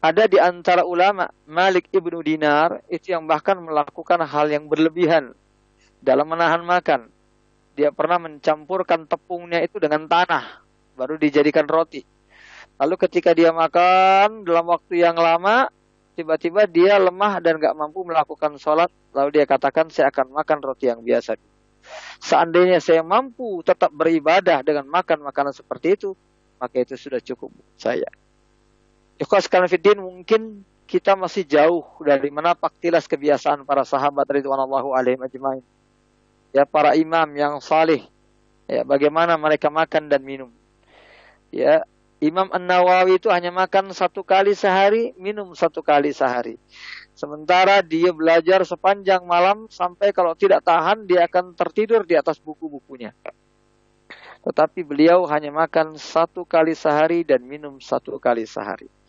Ada 0.00 0.24
di 0.32 0.40
antara 0.40 0.88
ulama 0.88 1.28
Malik 1.44 1.92
ibnu 1.92 2.24
Dinar 2.24 2.80
itu 2.88 3.12
yang 3.12 3.28
bahkan 3.28 3.60
melakukan 3.60 4.24
hal 4.24 4.48
yang 4.48 4.64
berlebihan 4.64 5.36
dalam 6.00 6.24
menahan 6.24 6.64
makan. 6.64 7.12
Dia 7.76 7.92
pernah 7.92 8.16
mencampurkan 8.16 9.04
tepungnya 9.04 9.60
itu 9.60 9.76
dengan 9.76 10.08
tanah 10.08 10.64
baru 10.96 11.20
dijadikan 11.20 11.68
roti. 11.68 12.00
Lalu 12.80 12.96
ketika 12.96 13.36
dia 13.36 13.52
makan 13.52 14.48
dalam 14.48 14.72
waktu 14.72 15.04
yang 15.04 15.20
lama, 15.20 15.68
tiba-tiba 16.16 16.64
dia 16.64 16.96
lemah 16.96 17.36
dan 17.44 17.60
gak 17.60 17.76
mampu 17.76 18.00
melakukan 18.00 18.56
sholat. 18.56 18.88
Lalu 19.12 19.36
dia 19.36 19.44
katakan 19.44 19.92
saya 19.92 20.08
akan 20.08 20.32
makan 20.32 20.64
roti 20.64 20.88
yang 20.88 21.04
biasa. 21.04 21.36
Seandainya 22.24 22.80
saya 22.80 23.04
mampu 23.04 23.60
tetap 23.60 23.92
beribadah 23.92 24.64
dengan 24.64 24.88
makan 24.88 25.28
makanan 25.28 25.52
seperti 25.52 25.92
itu, 25.92 26.16
maka 26.56 26.80
itu 26.80 26.96
sudah 26.96 27.20
cukup 27.20 27.52
saya. 27.76 28.08
Ikhwas 29.20 29.52
Fiddin 29.68 30.00
mungkin 30.00 30.64
kita 30.88 31.12
masih 31.12 31.44
jauh 31.44 31.84
dari 32.00 32.32
menapak 32.32 32.72
tilas 32.80 33.04
kebiasaan 33.04 33.68
para 33.68 33.84
sahabat 33.84 34.24
ridwanallahu 34.24 34.96
alaihim 34.96 35.20
ajmain. 35.20 35.60
Ya 36.56 36.64
para 36.64 36.96
imam 36.96 37.28
yang 37.36 37.60
salih. 37.60 38.08
Ya 38.64 38.80
bagaimana 38.80 39.36
mereka 39.36 39.68
makan 39.68 40.08
dan 40.08 40.24
minum. 40.24 40.48
Ya 41.52 41.84
Imam 42.20 42.52
An-Nawawi 42.52 43.16
itu 43.16 43.32
hanya 43.32 43.48
makan 43.48 43.96
satu 43.96 44.20
kali 44.20 44.52
sehari, 44.52 45.16
minum 45.16 45.56
satu 45.56 45.80
kali 45.80 46.12
sehari. 46.12 46.60
Sementara 47.16 47.80
dia 47.80 48.12
belajar 48.12 48.60
sepanjang 48.64 49.24
malam 49.24 49.72
sampai 49.72 50.12
kalau 50.12 50.36
tidak 50.36 50.60
tahan 50.60 51.08
dia 51.08 51.24
akan 51.24 51.56
tertidur 51.56 52.04
di 52.04 52.20
atas 52.20 52.36
buku-bukunya. 52.36 53.16
Tetapi 54.44 54.80
beliau 54.84 55.24
hanya 55.32 55.48
makan 55.48 55.96
satu 55.96 56.44
kali 56.44 56.76
sehari 56.76 57.24
dan 57.24 57.40
minum 57.40 57.80
satu 57.80 58.20
kali 58.20 58.44
sehari. 58.44 58.99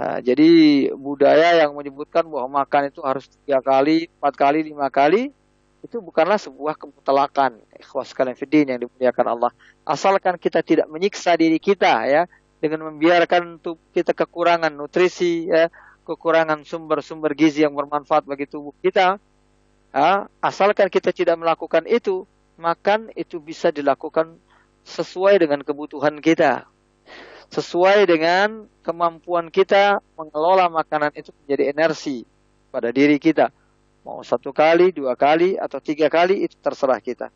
Nah, 0.00 0.16
jadi 0.24 0.48
budaya 0.96 1.60
yang 1.60 1.76
menyebutkan 1.76 2.24
bahwa 2.24 2.64
makan 2.64 2.88
itu 2.88 3.04
harus 3.04 3.28
tiga 3.44 3.60
kali, 3.60 4.08
empat 4.16 4.32
kali, 4.32 4.64
lima 4.64 4.88
kali, 4.88 5.28
itu 5.84 5.96
bukanlah 6.00 6.40
sebuah 6.40 6.72
kemutlakan. 6.80 7.60
Ikhwas 7.76 8.16
kalian 8.16 8.32
yang 8.64 8.80
dimuliakan 8.80 9.26
Allah. 9.28 9.52
Asalkan 9.84 10.40
kita 10.40 10.64
tidak 10.64 10.88
menyiksa 10.88 11.36
diri 11.36 11.60
kita 11.60 12.08
ya 12.08 12.24
dengan 12.64 12.88
membiarkan 12.88 13.60
tubuh 13.60 13.84
kita 13.92 14.16
kekurangan 14.16 14.72
nutrisi 14.72 15.52
ya, 15.52 15.68
kekurangan 16.08 16.64
sumber-sumber 16.64 17.36
gizi 17.36 17.68
yang 17.68 17.76
bermanfaat 17.76 18.24
bagi 18.24 18.48
tubuh 18.48 18.72
kita. 18.80 19.20
Ya, 19.92 20.32
asalkan 20.40 20.88
kita 20.88 21.12
tidak 21.12 21.36
melakukan 21.36 21.84
itu, 21.84 22.24
makan 22.56 23.12
itu 23.20 23.36
bisa 23.36 23.68
dilakukan 23.68 24.40
sesuai 24.80 25.44
dengan 25.44 25.60
kebutuhan 25.60 26.24
kita 26.24 26.64
sesuai 27.50 28.06
dengan 28.06 28.70
kemampuan 28.86 29.50
kita 29.50 29.98
mengelola 30.14 30.70
makanan 30.70 31.10
itu 31.18 31.34
menjadi 31.42 31.74
energi 31.74 32.22
pada 32.70 32.94
diri 32.94 33.18
kita. 33.18 33.50
Mau 34.06 34.22
satu 34.24 34.54
kali, 34.54 34.94
dua 34.94 35.18
kali, 35.18 35.58
atau 35.60 35.82
tiga 35.82 36.08
kali, 36.08 36.46
itu 36.46 36.56
terserah 36.62 37.02
kita. 37.02 37.28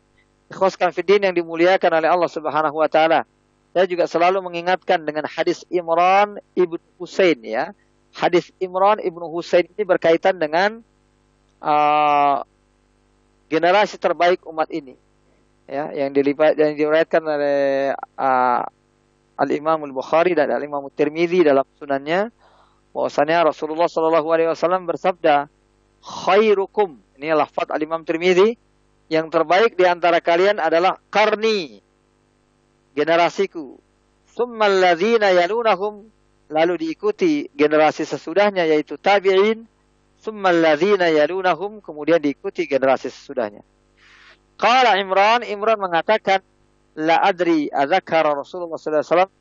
Ikhwaskan 0.49 0.95
fiddin 0.95 1.27
yang 1.27 1.35
dimuliakan 1.35 2.01
oleh 2.01 2.09
Allah 2.09 2.31
subhanahu 2.31 2.79
wa 2.79 2.89
ta'ala. 2.89 3.27
Saya 3.75 3.85
juga 3.91 4.07
selalu 4.07 4.39
mengingatkan 4.39 5.03
dengan 5.03 5.27
hadis 5.27 5.67
Imran 5.67 6.39
ibn 6.55 6.79
Husain 6.95 7.37
ya. 7.43 7.75
Hadis 8.15 8.49
Imran 8.63 9.03
ibn 9.03 9.19
Husain 9.27 9.67
ini 9.67 9.83
berkaitan 9.83 10.39
dengan 10.39 10.79
uh, 11.59 12.39
generasi 13.51 13.99
terbaik 13.99 14.47
umat 14.47 14.71
ini. 14.71 14.95
Ya, 15.67 15.91
yang 15.91 16.13
dilipat 16.13 16.55
yang 16.55 16.77
diriwayatkan 16.77 17.19
oleh 17.25 17.91
uh, 18.15 18.63
Al-Imam 19.35 19.83
Al-Bukhari 19.83 20.33
dan 20.33 20.51
Al-Imam 20.51 20.87
Tirmidzi 20.91 21.43
dalam 21.43 21.67
sunannya 21.75 22.31
bahwasanya 22.95 23.51
Rasulullah 23.51 23.91
Shallallahu 23.91 24.27
alaihi 24.31 24.49
wasallam 24.51 24.87
bersabda 24.87 25.51
khairukum. 25.99 26.95
Ini 27.19 27.35
lafaz 27.35 27.71
Al-Imam 27.71 28.07
Tirmidzi 28.07 28.55
yang 29.11 29.27
terbaik 29.29 29.75
di 29.75 29.85
antara 29.85 30.23
kalian 30.23 30.57
adalah 30.57 30.97
karni 31.11 31.83
generasiku. 32.95 33.77
Summal 34.35 34.83
ladzina 34.83 35.31
yalunahum 35.31 36.11
lalu 36.49 36.77
diikuti 36.77 37.49
generasi 37.55 38.05
sesudahnya 38.05 38.69
yaitu 38.69 38.99
tabi'in, 38.99 39.65
summa 40.21 40.49
alladzina 40.49 41.09
yalunahum, 41.09 41.81
kemudian 41.81 42.21
diikuti 42.21 42.65
generasi 42.65 43.09
sesudahnya. 43.09 43.61
Qala 44.57 44.97
Imran, 44.97 45.43
Imran 45.45 45.77
mengatakan, 45.77 46.41
la 46.95 47.19
adri 47.19 47.67
adzakara 47.67 48.31
Rasulullah 48.31 48.79
wasallam 48.79 49.31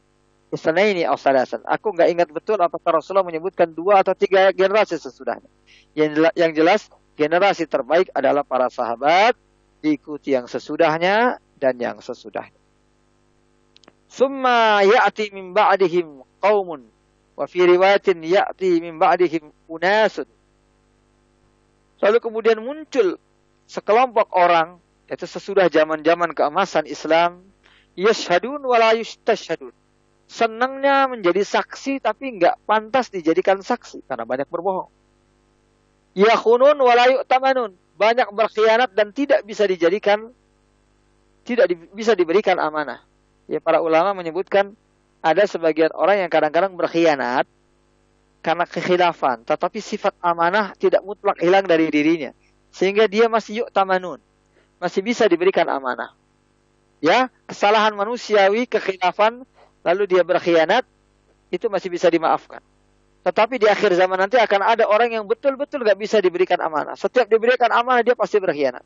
isnaini 0.54 1.02
atau 1.02 1.18
salasan. 1.18 1.62
Aku 1.66 1.94
nggak 1.94 2.08
ingat 2.14 2.28
betul 2.30 2.58
apakah 2.62 3.02
Rasulullah 3.02 3.26
menyebutkan 3.26 3.74
dua 3.74 4.02
atau 4.06 4.14
tiga 4.14 4.54
generasi 4.54 4.98
sesudahnya. 4.98 5.50
Yang, 5.94 6.30
yang 6.34 6.52
jelas 6.54 6.90
generasi 7.18 7.66
terbaik 7.66 8.10
adalah 8.14 8.46
para 8.46 8.70
sahabat, 8.70 9.34
diikuti 9.82 10.34
yang 10.34 10.46
sesudahnya 10.46 11.42
dan 11.58 11.74
yang 11.78 11.98
sesudahnya. 11.98 12.58
Summa 14.10 14.86
ya'ti 14.86 15.34
min 15.34 15.50
ba'dihim 15.50 16.22
qaumun 16.38 16.86
wa 17.34 17.44
fi 17.50 17.66
riwayatin 17.66 18.22
ya'ti 18.22 18.78
min 18.78 18.94
ba'dihim 18.94 19.50
unasun. 19.66 20.30
Lalu 21.98 22.18
kemudian 22.22 22.62
muncul 22.62 23.18
sekelompok 23.66 24.30
orang 24.36 24.78
itu 25.04 25.26
sesudah 25.28 25.68
zaman-zaman 25.68 26.32
keemasan 26.32 26.88
Islam 26.88 27.44
yashhadun 27.94 28.60
wa 28.64 28.76
la 28.80 28.96
yustashhadun. 28.96 29.72
Senangnya 30.24 31.04
menjadi 31.06 31.44
saksi 31.44 32.00
tapi 32.00 32.40
nggak 32.40 32.64
pantas 32.64 33.12
dijadikan 33.12 33.60
saksi 33.60 34.08
karena 34.08 34.24
banyak 34.24 34.48
berbohong. 34.48 34.88
Yakhunun 36.16 36.78
wa 36.80 36.92
la 36.96 37.06
yu'tamanun. 37.12 37.76
Banyak 37.94 38.34
berkhianat 38.34 38.90
dan 38.96 39.14
tidak 39.14 39.46
bisa 39.46 39.68
dijadikan 39.70 40.34
tidak 41.46 41.70
di, 41.70 41.76
bisa 41.92 42.16
diberikan 42.16 42.56
amanah. 42.56 43.04
Ya 43.46 43.60
para 43.60 43.84
ulama 43.84 44.16
menyebutkan 44.16 44.72
ada 45.20 45.44
sebagian 45.44 45.92
orang 45.92 46.24
yang 46.24 46.30
kadang-kadang 46.32 46.72
berkhianat 46.74 47.44
karena 48.44 48.64
kekhilafan, 48.68 49.44
tetapi 49.44 49.80
sifat 49.80 50.16
amanah 50.20 50.72
tidak 50.76 51.04
mutlak 51.04 51.36
hilang 51.40 51.64
dari 51.64 51.88
dirinya. 51.92 52.32
Sehingga 52.72 53.06
dia 53.06 53.28
masih 53.28 53.64
yuk 53.64 53.68
tamanun. 53.70 54.18
Masih 54.84 55.00
bisa 55.00 55.24
diberikan 55.24 55.64
amanah. 55.64 56.12
Ya, 57.00 57.32
kesalahan 57.48 57.96
manusiawi, 57.96 58.68
kekhilafan, 58.68 59.48
lalu 59.80 60.02
dia 60.04 60.20
berkhianat, 60.20 60.84
itu 61.48 61.72
masih 61.72 61.88
bisa 61.88 62.12
dimaafkan. 62.12 62.60
Tetapi 63.24 63.56
di 63.56 63.64
akhir 63.64 63.96
zaman 63.96 64.20
nanti 64.20 64.36
akan 64.36 64.60
ada 64.60 64.84
orang 64.84 65.08
yang 65.08 65.24
betul-betul 65.24 65.80
gak 65.88 65.96
bisa 65.96 66.20
diberikan 66.20 66.60
amanah. 66.60 66.92
Setiap 67.00 67.24
diberikan 67.24 67.72
amanah 67.72 68.04
dia 68.04 68.12
pasti 68.12 68.36
berkhianat. 68.36 68.84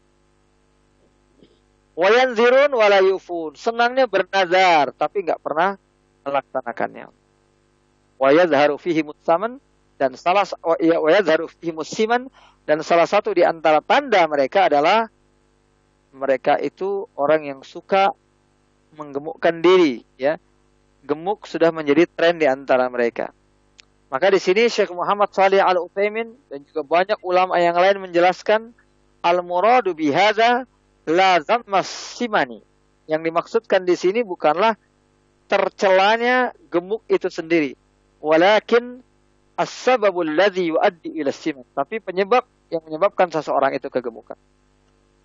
Wayan 1.99 2.39
zirun 2.39 2.71
walayufun. 2.71 3.59
Senangnya 3.59 4.07
bernazar, 4.07 4.95
tapi 4.95 5.27
nggak 5.27 5.43
pernah 5.43 5.75
melaksanakannya. 6.23 7.11
Wayadharu 8.23 8.79
fihi 8.79 9.03
mutsaman 9.03 9.59
dan 9.99 10.15
salah 10.15 10.47
ya, 10.79 11.03
wayadharu 11.03 11.51
fihi 11.51 11.75
musiman 11.75 12.31
dan 12.71 12.87
salah 12.87 13.11
satu 13.11 13.35
di 13.35 13.43
antara 13.43 13.83
tanda 13.83 14.23
mereka 14.31 14.71
adalah 14.71 15.11
mereka 16.13 16.57
itu 16.57 17.07
orang 17.15 17.45
yang 17.45 17.61
suka 17.63 18.13
menggemukkan 18.97 19.61
diri, 19.61 20.03
ya. 20.17 20.41
Gemuk 21.05 21.49
sudah 21.49 21.73
menjadi 21.73 22.05
tren 22.09 22.37
di 22.37 22.45
antara 22.45 22.89
mereka. 22.91 23.33
Maka 24.09 24.33
di 24.33 24.41
sini 24.41 24.73
Syekh 24.73 24.89
Muhammad 24.93 25.33
Salih 25.37 25.61
Al 25.61 25.77
Utsaimin 25.77 26.33
dan 26.49 26.65
juga 26.65 26.81
banyak 26.81 27.21
ulama 27.21 27.61
yang 27.61 27.77
lain 27.77 28.01
menjelaskan 28.09 28.73
al 29.21 29.45
muradu 29.45 29.93
bihadza 29.93 30.65
la 31.05 31.41
simani. 31.85 32.65
Yang 33.09 33.21
dimaksudkan 33.25 33.85
di 33.85 33.97
sini 33.97 34.21
bukanlah 34.25 34.77
tercelanya 35.49 36.53
gemuk 36.69 37.05
itu 37.09 37.29
sendiri. 37.33 37.73
Walakin 38.21 39.01
as-sababul 39.57 40.29
ladzi 40.37 40.73
yuaddi 40.73 41.13
ila. 41.21 41.33
Tapi 41.77 42.01
penyebab 42.05 42.45
yang 42.69 42.85
menyebabkan 42.85 43.33
seseorang 43.33 43.73
itu 43.73 43.89
kegemukan. 43.89 44.37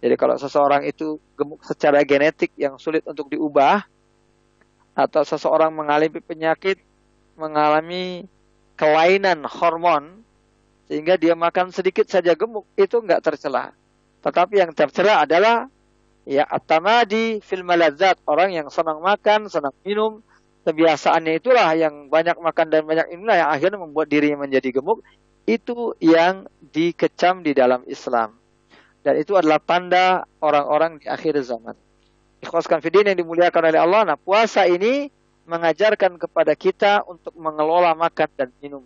Jadi 0.03 0.19
kalau 0.19 0.35
seseorang 0.35 0.83
itu 0.83 1.15
gemuk 1.39 1.63
secara 1.63 2.03
genetik 2.03 2.51
yang 2.59 2.75
sulit 2.75 3.07
untuk 3.07 3.31
diubah 3.31 3.87
atau 4.91 5.23
seseorang 5.23 5.71
mengalami 5.71 6.19
penyakit, 6.19 6.75
mengalami 7.39 8.27
kelainan 8.75 9.47
hormon 9.47 10.27
sehingga 10.91 11.15
dia 11.15 11.39
makan 11.39 11.71
sedikit 11.71 12.03
saja 12.11 12.35
gemuk, 12.35 12.67
itu 12.75 12.99
enggak 12.99 13.23
tercela. 13.23 13.71
Tetapi 14.27 14.59
yang 14.59 14.75
tercela 14.75 15.23
adalah 15.23 15.71
ya 16.27 16.43
atamadi 16.51 17.39
fil 17.39 17.63
malazat, 17.63 18.19
orang 18.27 18.51
yang 18.51 18.67
senang 18.67 18.99
makan, 18.99 19.47
senang 19.47 19.71
minum, 19.87 20.19
kebiasaannya 20.67 21.39
itulah 21.39 21.71
yang 21.79 22.11
banyak 22.11 22.35
makan 22.43 22.67
dan 22.67 22.83
banyak 22.83 23.07
inilah 23.15 23.39
yang 23.39 23.49
akhirnya 23.55 23.79
membuat 23.79 24.11
dirinya 24.11 24.43
menjadi 24.43 24.83
gemuk. 24.83 24.99
Itu 25.47 25.95
yang 26.03 26.51
dikecam 26.59 27.39
di 27.39 27.55
dalam 27.55 27.87
Islam. 27.87 28.42
Dan 29.03 29.19
itu 29.19 29.35
adalah 29.35 29.59
tanda 29.59 30.23
orang-orang 30.39 31.03
di 31.03 31.11
akhir 31.11 31.35
zaman. 31.43 31.75
Ikhwaskan 32.39 32.79
fidin 32.79 33.11
yang 33.11 33.19
dimuliakan 33.19 33.71
oleh 33.71 33.79
Allah. 33.79 34.01
Nah 34.07 34.17
puasa 34.19 34.63
ini 34.63 35.11
mengajarkan 35.43 36.15
kepada 36.15 36.55
kita 36.55 37.03
untuk 37.03 37.35
mengelola 37.35 37.91
makan 37.95 38.29
dan 38.39 38.49
minum. 38.63 38.83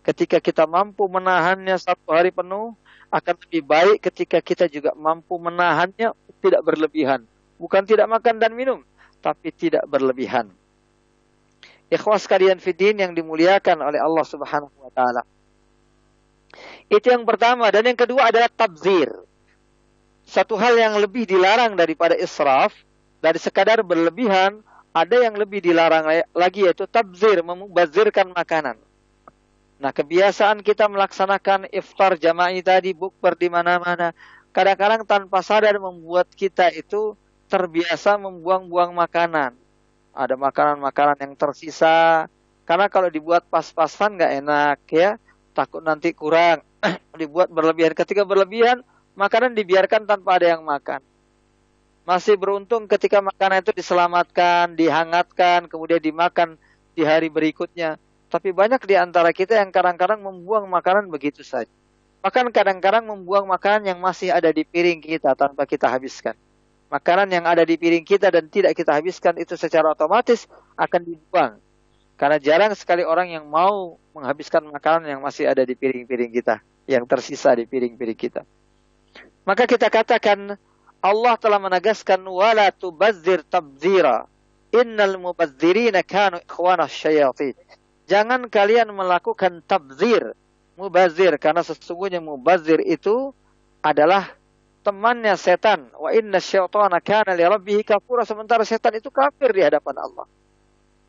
Ketika 0.00 0.40
kita 0.40 0.64
mampu 0.64 1.04
menahannya 1.12 1.76
satu 1.76 2.08
hari 2.08 2.32
penuh, 2.32 2.72
akan 3.12 3.34
lebih 3.44 3.62
baik 3.68 3.98
ketika 4.00 4.40
kita 4.40 4.64
juga 4.70 4.96
mampu 4.96 5.36
menahannya 5.36 6.16
tidak 6.40 6.62
berlebihan. 6.64 7.28
Bukan 7.60 7.84
tidak 7.84 8.08
makan 8.08 8.40
dan 8.40 8.56
minum, 8.56 8.80
tapi 9.20 9.52
tidak 9.52 9.84
berlebihan. 9.84 10.48
Ikhwas 11.92 12.24
kalian 12.24 12.62
fidin 12.62 13.02
yang 13.02 13.12
dimuliakan 13.12 13.82
oleh 13.84 14.00
Allah 14.00 14.24
Subhanahu 14.24 14.72
wa 14.78 14.88
taala. 14.94 15.26
Itu 16.86 17.12
yang 17.12 17.26
pertama 17.26 17.68
dan 17.68 17.84
yang 17.84 17.98
kedua 17.98 18.30
adalah 18.30 18.48
tabzir. 18.48 19.10
Satu 20.30 20.54
hal 20.54 20.78
yang 20.78 20.94
lebih 20.94 21.26
dilarang 21.26 21.74
daripada 21.74 22.14
israf 22.14 22.70
dari 23.18 23.34
sekadar 23.42 23.82
berlebihan, 23.82 24.62
ada 24.94 25.26
yang 25.26 25.34
lebih 25.34 25.58
dilarang 25.58 26.06
lagi 26.30 26.70
yaitu 26.70 26.86
tabzir, 26.86 27.42
membazirkan 27.42 28.30
makanan. 28.30 28.78
Nah, 29.82 29.90
kebiasaan 29.90 30.62
kita 30.62 30.86
melaksanakan 30.86 31.66
iftar 31.74 32.14
jama'i 32.14 32.62
tadi 32.62 32.94
bukber 32.94 33.34
di 33.34 33.50
mana-mana, 33.50 34.14
kadang-kadang 34.54 35.02
tanpa 35.02 35.42
sadar 35.42 35.82
membuat 35.82 36.30
kita 36.30 36.70
itu 36.70 37.18
terbiasa 37.50 38.14
membuang-buang 38.14 38.94
makanan. 38.94 39.58
Ada 40.14 40.38
makanan-makanan 40.38 41.26
yang 41.26 41.34
tersisa, 41.34 42.30
karena 42.70 42.86
kalau 42.86 43.10
dibuat 43.10 43.50
pas-pasan 43.50 44.14
nggak 44.14 44.32
enak 44.46 44.78
ya, 44.94 45.18
takut 45.58 45.82
nanti 45.82 46.14
kurang. 46.14 46.62
dibuat 47.20 47.50
berlebihan. 47.50 47.98
Ketika 47.98 48.22
berlebihan, 48.22 48.86
makanan 49.20 49.52
dibiarkan 49.52 50.08
tanpa 50.08 50.40
ada 50.40 50.56
yang 50.56 50.64
makan. 50.64 51.04
Masih 52.08 52.40
beruntung 52.40 52.88
ketika 52.88 53.20
makanan 53.20 53.60
itu 53.60 53.76
diselamatkan, 53.76 54.72
dihangatkan, 54.72 55.68
kemudian 55.68 56.00
dimakan 56.00 56.56
di 56.96 57.04
hari 57.04 57.28
berikutnya 57.28 58.00
tapi 58.30 58.54
banyak 58.54 58.78
di 58.86 58.94
antara 58.94 59.34
kita 59.34 59.58
yang 59.58 59.74
kadang-kadang 59.74 60.22
membuang 60.22 60.70
makanan 60.70 61.10
begitu 61.10 61.42
saja. 61.42 61.68
Bahkan 62.22 62.54
kadang-kadang 62.54 63.02
membuang 63.02 63.50
makanan 63.50 63.90
yang 63.90 63.98
masih 63.98 64.30
ada 64.30 64.54
di 64.54 64.62
piring 64.62 65.02
kita 65.02 65.34
tanpa 65.34 65.66
kita 65.66 65.90
habiskan. 65.90 66.38
Makanan 66.94 67.26
yang 67.26 67.42
ada 67.42 67.66
di 67.66 67.74
piring 67.74 68.06
kita 68.06 68.30
dan 68.30 68.46
tidak 68.46 68.78
kita 68.78 68.94
habiskan 68.94 69.34
itu 69.34 69.58
secara 69.58 69.90
otomatis 69.90 70.46
akan 70.78 71.00
dibuang. 71.02 71.58
Karena 72.14 72.38
jarang 72.38 72.70
sekali 72.78 73.02
orang 73.02 73.34
yang 73.34 73.50
mau 73.50 73.98
menghabiskan 74.14 74.62
makanan 74.70 75.10
yang 75.10 75.20
masih 75.24 75.50
ada 75.50 75.66
di 75.66 75.74
piring-piring 75.74 76.30
kita. 76.30 76.62
Yang 76.86 77.04
tersisa 77.10 77.50
di 77.58 77.66
piring-piring 77.66 78.18
kita. 78.18 78.46
Maka 79.44 79.64
kita 79.64 79.88
katakan 79.88 80.58
Allah 81.00 81.34
telah 81.40 81.56
menegaskan 81.56 82.20
wala 82.28 82.68
tubazzir 82.72 83.40
tabzira. 83.48 84.28
Innal 84.70 85.18
mubazzirina 85.18 86.04
kanu 86.04 86.38
ikhwana 86.44 86.86
syayatin. 86.86 87.56
Jangan 88.06 88.46
kalian 88.50 88.90
melakukan 88.90 89.62
tabzir, 89.66 90.34
mubazir 90.74 91.34
karena 91.38 91.62
sesungguhnya 91.62 92.18
mubazir 92.18 92.82
itu 92.82 93.30
adalah 93.82 94.34
temannya 94.82 95.34
setan. 95.38 95.88
Wa 95.94 96.10
inna 96.10 96.42
syaitana 96.42 97.00
kana 97.00 97.32
li 97.38 97.44
rabbih 97.46 97.86
kafura 97.86 98.26
sementara 98.26 98.66
setan 98.66 98.98
itu 98.98 99.08
kafir 99.08 99.54
di 99.54 99.62
hadapan 99.64 99.96
Allah. 100.00 100.26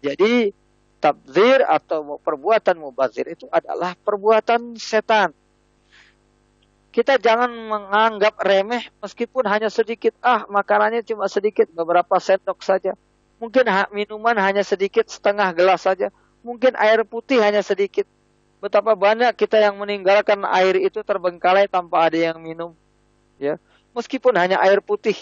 Jadi 0.02 0.54
tabzir 1.02 1.66
atau 1.66 2.22
perbuatan 2.22 2.78
mubazir 2.78 3.26
itu 3.28 3.50
adalah 3.50 3.98
perbuatan 3.98 4.78
setan. 4.78 5.34
Kita 6.92 7.16
jangan 7.16 7.48
menganggap 7.48 8.36
remeh 8.44 8.92
meskipun 9.00 9.48
hanya 9.48 9.72
sedikit. 9.72 10.12
Ah, 10.20 10.44
makanannya 10.52 11.08
cuma 11.08 11.32
sedikit, 11.32 11.72
beberapa 11.72 12.20
sendok 12.20 12.60
saja. 12.60 13.00
Mungkin 13.40 13.64
minuman 13.96 14.36
hanya 14.38 14.62
sedikit, 14.62 15.08
setengah 15.08 15.56
gelas 15.56 15.88
saja 15.88 16.12
mungkin 16.46 16.74
air 16.78 17.06
putih 17.06 17.42
hanya 17.42 17.62
sedikit. 17.62 18.06
Betapa 18.62 18.94
banyak 18.94 19.34
kita 19.34 19.58
yang 19.58 19.78
meninggalkan 19.82 20.46
air 20.46 20.78
itu 20.78 21.02
terbengkalai 21.02 21.66
tanpa 21.66 22.10
ada 22.10 22.18
yang 22.18 22.38
minum. 22.38 22.78
Ya, 23.42 23.58
meskipun 23.98 24.38
hanya 24.38 24.62
air 24.62 24.86
putih 24.86 25.18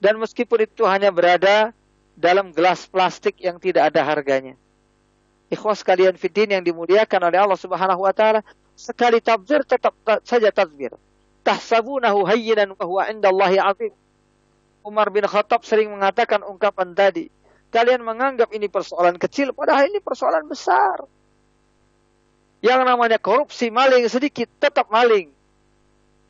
dan 0.00 0.16
meskipun 0.16 0.64
itu 0.64 0.88
hanya 0.88 1.12
berada 1.12 1.76
dalam 2.16 2.56
gelas 2.56 2.88
plastik 2.88 3.36
yang 3.36 3.60
tidak 3.60 3.92
ada 3.92 4.00
harganya. 4.00 4.56
Ikhwas 5.52 5.84
kalian 5.84 6.16
fiddin 6.16 6.56
yang 6.56 6.64
dimuliakan 6.64 7.20
oleh 7.28 7.36
Allah 7.36 7.60
Subhanahu 7.60 8.06
wa 8.06 8.14
taala, 8.16 8.40
sekali 8.80 9.20
tabzir 9.20 9.60
tetap 9.68 9.92
saja 10.24 10.48
tabzir. 10.48 10.96
Tahsabunahu 11.44 12.24
hayyinan 12.24 12.72
wa 12.72 12.84
huwa 12.88 13.02
indallahi 13.12 13.60
azim. 13.60 13.92
Umar 14.80 15.12
bin 15.12 15.28
Khattab 15.28 15.60
sering 15.68 15.92
mengatakan 15.92 16.40
ungkapan 16.40 16.96
tadi. 16.96 17.28
Kalian 17.68 18.02
menganggap 18.02 18.50
ini 18.50 18.66
persoalan 18.66 19.20
kecil, 19.20 19.52
padahal 19.52 19.86
ini 19.92 20.00
persoalan 20.00 20.48
besar. 20.48 21.04
Yang 22.64 22.80
namanya 22.82 23.20
korupsi, 23.20 23.68
maling 23.70 24.08
sedikit, 24.10 24.48
tetap 24.58 24.88
maling. 24.90 25.30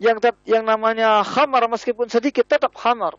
Yang 0.02 0.36
yang 0.44 0.66
namanya 0.66 1.24
khamar 1.24 1.64
meskipun 1.70 2.12
sedikit, 2.12 2.44
tetap 2.44 2.74
khamar. 2.76 3.16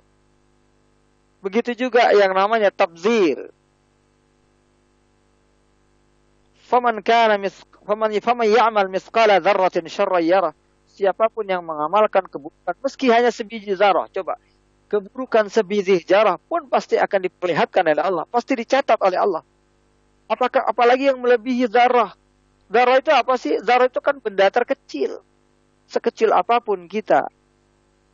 Begitu 1.41 1.87
juga 1.87 2.13
yang 2.13 2.37
namanya 2.37 2.69
tabzir. 2.69 3.49
Faman 6.71 7.03
kana 7.03 7.35
faman 7.83 8.15
faman 8.23 8.47
ya'mal 8.47 8.87
mithqala 8.87 9.43
dzarratin 9.43 9.91
syarran 9.91 10.23
yara. 10.23 10.51
Siapa 10.87 11.27
pun 11.27 11.43
yang 11.43 11.59
mengamalkan 11.67 12.23
keburukan 12.31 12.75
meski 12.79 13.11
hanya 13.11 13.27
sebiji 13.27 13.75
zarah, 13.75 14.07
coba. 14.07 14.39
Keburukan 14.87 15.51
sebiji 15.51 15.99
zarah 16.07 16.39
pun 16.39 16.71
pasti 16.71 16.95
akan 16.95 17.27
diperlihatkan 17.27 17.83
oleh 17.91 17.99
Allah, 17.99 18.23
pasti 18.23 18.55
dicatat 18.55 18.99
oleh 19.03 19.19
Allah. 19.19 19.43
Apakah 20.31 20.63
apalagi 20.63 21.11
yang 21.11 21.19
melebihi 21.19 21.67
zarah? 21.67 22.15
Zarah 22.71 23.03
itu 23.03 23.11
apa 23.11 23.35
sih? 23.35 23.59
Zarah 23.59 23.91
itu 23.91 23.99
kan 23.99 24.23
benda 24.23 24.47
terkecil. 24.47 25.19
Sekecil 25.91 26.31
apa 26.31 26.63
pun 26.63 26.87
kita 26.87 27.27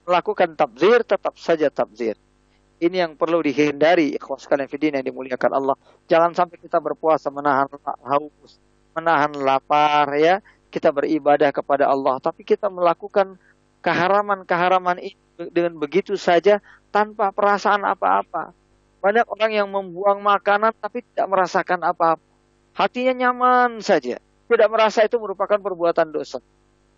melakukan 0.10 0.58
tabzir, 0.58 1.06
tetap 1.06 1.38
saja 1.38 1.70
tabzir. 1.70 2.18
Ini 2.78 3.10
yang 3.10 3.14
perlu 3.18 3.42
dihindari 3.42 4.14
ikhwas 4.14 4.46
kalian 4.46 4.70
fidin 4.70 5.02
yang 5.02 5.06
dimuliakan 5.06 5.52
Allah. 5.58 5.76
Jangan 6.06 6.38
sampai 6.38 6.62
kita 6.62 6.78
berpuasa 6.78 7.34
menahan 7.34 7.66
haus, 8.06 8.62
menahan 8.94 9.34
lapar 9.34 10.14
ya. 10.14 10.46
Kita 10.70 10.94
beribadah 10.94 11.50
kepada 11.50 11.90
Allah, 11.90 12.22
tapi 12.22 12.46
kita 12.46 12.70
melakukan 12.70 13.40
keharaman-keharaman 13.82 15.00
itu 15.00 15.50
dengan 15.50 15.74
begitu 15.80 16.14
saja 16.20 16.62
tanpa 16.94 17.34
perasaan 17.34 17.82
apa-apa. 17.82 18.54
Banyak 19.02 19.26
orang 19.26 19.52
yang 19.54 19.68
membuang 19.72 20.22
makanan 20.22 20.76
tapi 20.78 21.02
tidak 21.02 21.28
merasakan 21.34 21.82
apa-apa. 21.82 22.22
Hatinya 22.78 23.14
nyaman 23.16 23.82
saja. 23.82 24.22
Tidak 24.48 24.70
merasa 24.70 25.02
itu 25.02 25.18
merupakan 25.18 25.58
perbuatan 25.58 26.14
dosa. 26.14 26.38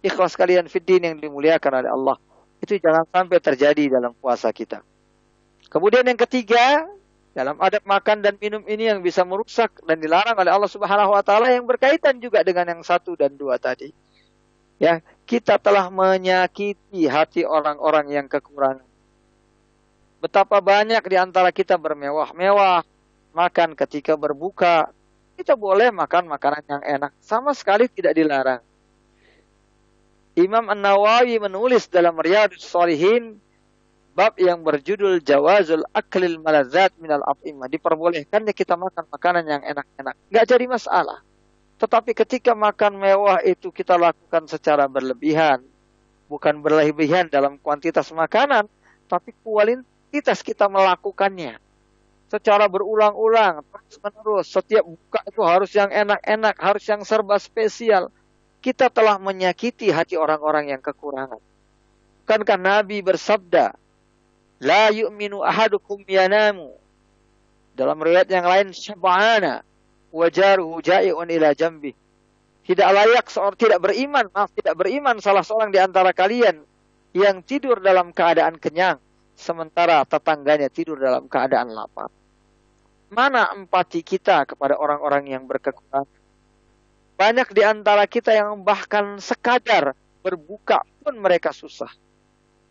Ikhlas 0.03 0.35
kalian 0.35 0.67
fiddin 0.67 1.07
yang 1.07 1.17
dimuliakan 1.23 1.83
oleh 1.83 1.91
Allah. 1.91 2.17
Itu 2.59 2.75
jangan 2.75 3.07
sampai 3.07 3.39
terjadi 3.39 3.99
dalam 3.99 4.11
puasa 4.19 4.51
kita. 4.51 4.83
Kemudian 5.69 6.05
yang 6.05 6.17
ketiga, 6.17 6.89
dalam 7.37 7.55
adab 7.61 7.85
makan 7.85 8.25
dan 8.25 8.35
minum 8.41 8.65
ini 8.65 8.89
yang 8.89 9.05
bisa 9.05 9.21
merusak 9.21 9.69
dan 9.85 10.01
dilarang 10.01 10.33
oleh 10.33 10.49
Allah 10.49 10.67
Subhanahu 10.67 11.13
wa 11.13 11.21
taala 11.21 11.53
yang 11.53 11.69
berkaitan 11.69 12.17
juga 12.17 12.41
dengan 12.41 12.73
yang 12.73 12.81
satu 12.81 13.13
dan 13.13 13.37
dua 13.37 13.61
tadi. 13.61 13.93
Ya, 14.81 15.05
kita 15.29 15.61
telah 15.61 15.93
menyakiti 15.93 17.05
hati 17.05 17.45
orang-orang 17.45 18.09
yang 18.09 18.25
kekurangan. 18.25 18.87
Betapa 20.19 20.59
banyak 20.59 21.03
di 21.05 21.15
antara 21.15 21.53
kita 21.53 21.77
bermewah-mewah, 21.79 22.83
makan 23.31 23.77
ketika 23.77 24.17
berbuka. 24.19 24.91
Kita 25.39 25.55
boleh 25.55 25.87
makan 25.95 26.27
makanan 26.27 26.63
yang 26.67 26.83
enak, 26.83 27.11
sama 27.23 27.55
sekali 27.55 27.87
tidak 27.87 28.11
dilarang. 28.11 28.59
Imam 30.35 30.67
An-Nawawi 30.67 31.39
menulis 31.39 31.87
dalam 31.87 32.15
Riyadhus 32.19 32.67
Shalihin 32.67 33.39
bab 34.19 34.35
yang 34.35 34.59
berjudul 34.67 35.23
Jawazul 35.23 35.87
Aklil 35.95 36.43
Malazat 36.43 36.91
Minal 36.99 37.23
Afimah. 37.23 37.71
Diperbolehkannya 37.71 38.51
kita 38.51 38.75
makan 38.75 39.07
makanan 39.07 39.47
yang 39.47 39.63
enak-enak. 39.63 40.11
Nggak 40.27 40.45
jadi 40.51 40.65
masalah. 40.67 41.23
Tetapi 41.79 42.11
ketika 42.11 42.51
makan 42.51 42.99
mewah 42.99 43.39
itu 43.47 43.71
kita 43.71 43.95
lakukan 43.95 44.43
secara 44.51 44.91
berlebihan. 44.91 45.63
Bukan 46.27 46.59
berlebihan 46.59 47.31
dalam 47.31 47.55
kuantitas 47.63 48.11
makanan. 48.11 48.67
Tapi 49.07 49.31
kualitas 49.39 50.43
kita 50.43 50.67
melakukannya. 50.67 51.55
Secara 52.27 52.67
berulang-ulang. 52.67 53.63
Terus 53.71 54.03
menerus. 54.03 54.51
Setiap 54.51 54.83
buka 54.83 55.23
itu 55.31 55.41
harus 55.47 55.71
yang 55.71 55.95
enak-enak. 55.95 56.59
Harus 56.59 56.83
yang 56.91 57.07
serba 57.07 57.39
spesial. 57.39 58.11
Kita 58.59 58.91
telah 58.91 59.15
menyakiti 59.15 59.95
hati 59.95 60.19
orang-orang 60.19 60.75
yang 60.75 60.83
kekurangan. 60.83 61.39
Bukankah 62.27 62.59
Nabi 62.59 62.99
bersabda, 62.99 63.79
La 64.59 64.91
yu'minu 64.91 65.39
ahadukum 65.39 66.03
yanamu. 66.03 66.75
Dalam 67.79 67.95
riwayat 67.95 68.27
yang 68.27 68.43
lain 68.43 68.75
syab'ana 68.75 69.63
wajaruhu 70.11 70.83
ja'i'un 70.83 71.31
ila 71.31 71.55
jambi. 71.55 71.95
Tidak 72.67 72.85
layak 72.91 73.31
seorang 73.31 73.55
tidak 73.55 73.79
beriman, 73.79 74.27
maaf 74.35 74.51
tidak 74.51 74.75
beriman 74.75 75.17
salah 75.23 75.47
seorang 75.47 75.71
di 75.71 75.79
antara 75.79 76.11
kalian 76.11 76.59
yang 77.15 77.41
tidur 77.41 77.79
dalam 77.79 78.11
keadaan 78.11 78.59
kenyang 78.59 78.99
sementara 79.33 80.03
tetangganya 80.03 80.67
tidur 80.67 80.99
dalam 80.99 81.31
keadaan 81.31 81.71
lapar. 81.71 82.11
Mana 83.09 83.49
empati 83.55 84.03
kita 84.03 84.43
kepada 84.43 84.77
orang-orang 84.77 85.33
yang 85.33 85.47
berkekurangan? 85.47 86.19
Banyak 87.15 87.49
di 87.55 87.63
antara 87.63 88.05
kita 88.05 88.35
yang 88.35 88.61
bahkan 88.61 89.17
sekadar 89.23 89.95
berbuka 90.21 90.83
pun 91.01 91.17
mereka 91.17 91.49
susah 91.55 91.89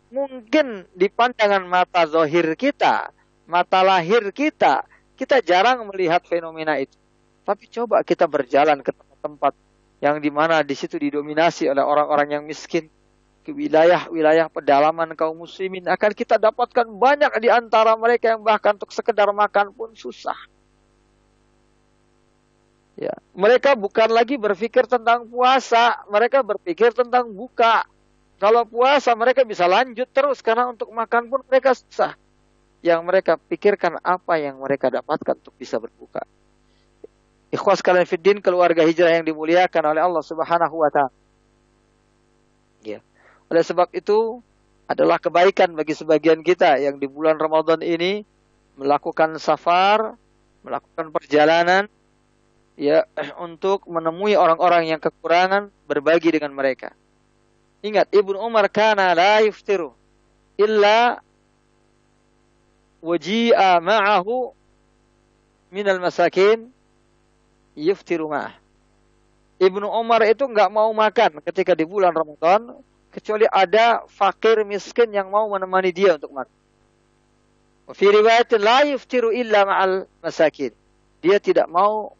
mungkin 0.09 0.85
di 0.93 1.07
pandangan 1.09 1.63
mata 1.65 2.05
zohir 2.09 2.53
kita, 2.57 3.13
mata 3.45 3.79
lahir 3.81 4.29
kita, 4.33 4.85
kita 5.17 5.41
jarang 5.41 5.85
melihat 5.89 6.21
fenomena 6.25 6.77
itu. 6.77 6.97
Tapi 7.45 7.65
coba 7.69 8.05
kita 8.05 8.29
berjalan 8.29 8.81
ke 8.85 8.93
tempat-tempat 8.93 9.53
yang 9.99 10.21
di 10.21 10.29
mana 10.29 10.61
di 10.61 10.77
situ 10.77 10.95
didominasi 11.01 11.67
oleh 11.69 11.81
orang-orang 11.81 12.39
yang 12.39 12.43
miskin, 12.45 12.87
ke 13.43 13.51
wilayah-wilayah 13.55 14.51
pedalaman 14.51 15.15
kaum 15.15 15.41
muslimin 15.41 15.87
akan 15.87 16.11
kita 16.13 16.37
dapatkan 16.37 16.85
banyak 16.85 17.31
di 17.41 17.49
antara 17.49 17.95
mereka 17.95 18.35
yang 18.35 18.43
bahkan 18.43 18.75
untuk 18.77 18.93
sekedar 18.93 19.31
makan 19.33 19.73
pun 19.73 19.95
susah. 19.95 20.37
Ya, 22.99 23.15
mereka 23.31 23.79
bukan 23.79 24.11
lagi 24.11 24.35
berpikir 24.35 24.83
tentang 24.83 25.23
puasa, 25.31 26.03
mereka 26.11 26.43
berpikir 26.43 26.91
tentang 26.91 27.31
buka. 27.31 27.87
Kalau 28.39 28.63
puasa 28.63 29.11
mereka 29.19 29.43
bisa 29.43 29.67
lanjut 29.67 30.07
terus 30.15 30.39
karena 30.39 30.71
untuk 30.71 30.87
makan 30.95 31.27
pun 31.27 31.43
mereka 31.43 31.75
susah. 31.75 32.15
Yang 32.79 33.01
mereka 33.03 33.35
pikirkan 33.35 33.99
apa 33.99 34.39
yang 34.39 34.55
mereka 34.63 34.87
dapatkan 34.87 35.35
untuk 35.35 35.51
bisa 35.59 35.75
berbuka. 35.75 36.23
Ikhwas 37.51 37.83
kalian 37.83 38.07
fiddin 38.07 38.39
keluarga 38.39 38.87
hijrah 38.87 39.19
yang 39.19 39.27
dimuliakan 39.27 39.83
oleh 39.91 39.99
Allah 39.99 40.23
Subhanahu 40.23 40.79
wa 40.79 40.87
taala. 40.87 41.11
Ya. 42.79 43.03
Oleh 43.51 43.63
sebab 43.65 43.91
itu 43.91 44.39
adalah 44.87 45.19
kebaikan 45.19 45.75
bagi 45.75 45.91
sebagian 45.91 46.39
kita 46.39 46.79
yang 46.79 46.95
di 46.95 47.11
bulan 47.11 47.35
Ramadan 47.35 47.83
ini 47.83 48.23
melakukan 48.79 49.35
safar, 49.35 50.15
melakukan 50.63 51.11
perjalanan 51.11 51.91
ya 52.79 53.03
untuk 53.45 53.83
menemui 53.91 54.39
orang-orang 54.39 54.95
yang 54.95 55.01
kekurangan 55.03 55.67
berbagi 55.89 56.31
dengan 56.31 56.55
mereka. 56.55 56.95
Ingat, 57.79 58.11
Ibnu 58.11 58.35
Umar 58.35 58.67
kana 58.67 59.15
la 59.15 59.39
yuftiru 59.39 59.95
illa 60.59 61.23
waji'a 62.99 63.79
ma'ahu 63.79 64.51
minal 65.71 66.03
masakin 66.03 66.67
yuftiru 67.79 68.27
ma'ah. 68.27 68.51
Ibnu 69.59 69.87
Umar 69.87 70.23
itu 70.27 70.43
nggak 70.43 70.71
mau 70.71 70.91
makan 70.91 71.39
ketika 71.43 71.75
di 71.75 71.87
bulan 71.87 72.11
Ramadan 72.11 72.79
kecuali 73.11 73.47
ada 73.47 74.03
fakir 74.07 74.63
miskin 74.63 75.11
yang 75.11 75.31
mau 75.31 75.47
menemani 75.47 75.91
dia 75.91 76.15
untuk 76.19 76.31
makan. 76.35 76.57
Fi 77.89 78.05
riwayat 78.05 78.53
la 78.61 78.85
yuftiru 78.85 79.31
illa 79.33 79.65
ma'al 79.65 80.05
masakin. 80.21 80.71
Dia 81.19 81.41
tidak 81.41 81.67
mau 81.67 82.15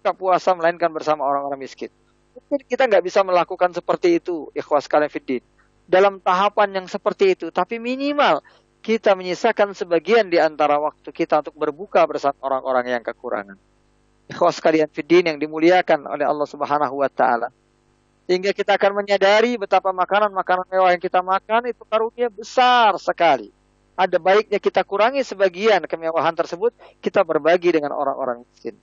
buka 0.00 0.10
puasa 0.16 0.50
melainkan 0.58 0.90
bersama 0.90 1.22
orang-orang 1.22 1.62
miskin. 1.62 1.92
Mungkin 2.32 2.64
kita 2.64 2.88
nggak 2.88 3.04
bisa 3.04 3.20
melakukan 3.20 3.76
seperti 3.76 4.20
itu, 4.20 4.48
ikhwas 4.56 4.88
kalian 4.88 5.12
fiddin. 5.12 5.42
Dalam 5.84 6.22
tahapan 6.22 6.82
yang 6.82 6.86
seperti 6.88 7.36
itu, 7.36 7.52
tapi 7.52 7.76
minimal 7.76 8.40
kita 8.82 9.14
menyisakan 9.14 9.76
sebagian 9.76 10.26
di 10.32 10.42
antara 10.42 10.80
waktu 10.80 11.12
kita 11.14 11.44
untuk 11.44 11.54
berbuka 11.54 12.02
bersama 12.08 12.34
orang-orang 12.42 12.98
yang 12.98 13.02
kekurangan. 13.04 13.56
Ikhwas 14.32 14.58
kalian 14.58 14.88
fiddin 14.88 15.28
yang 15.28 15.38
dimuliakan 15.38 16.08
oleh 16.08 16.24
Allah 16.24 16.48
Subhanahu 16.48 17.04
wa 17.04 17.10
taala. 17.12 17.52
Sehingga 18.26 18.54
kita 18.54 18.78
akan 18.78 19.02
menyadari 19.02 19.58
betapa 19.58 19.90
makanan-makanan 19.92 20.66
mewah 20.70 20.90
yang 20.94 21.02
kita 21.02 21.20
makan 21.20 21.68
itu 21.68 21.82
karunia 21.84 22.30
besar 22.30 22.94
sekali. 22.96 23.50
Ada 23.92 24.16
baiknya 24.16 24.56
kita 24.56 24.86
kurangi 24.88 25.20
sebagian 25.20 25.84
kemewahan 25.84 26.32
tersebut, 26.32 26.72
kita 27.04 27.20
berbagi 27.26 27.76
dengan 27.76 27.92
orang-orang 27.92 28.40
miskin. 28.46 28.78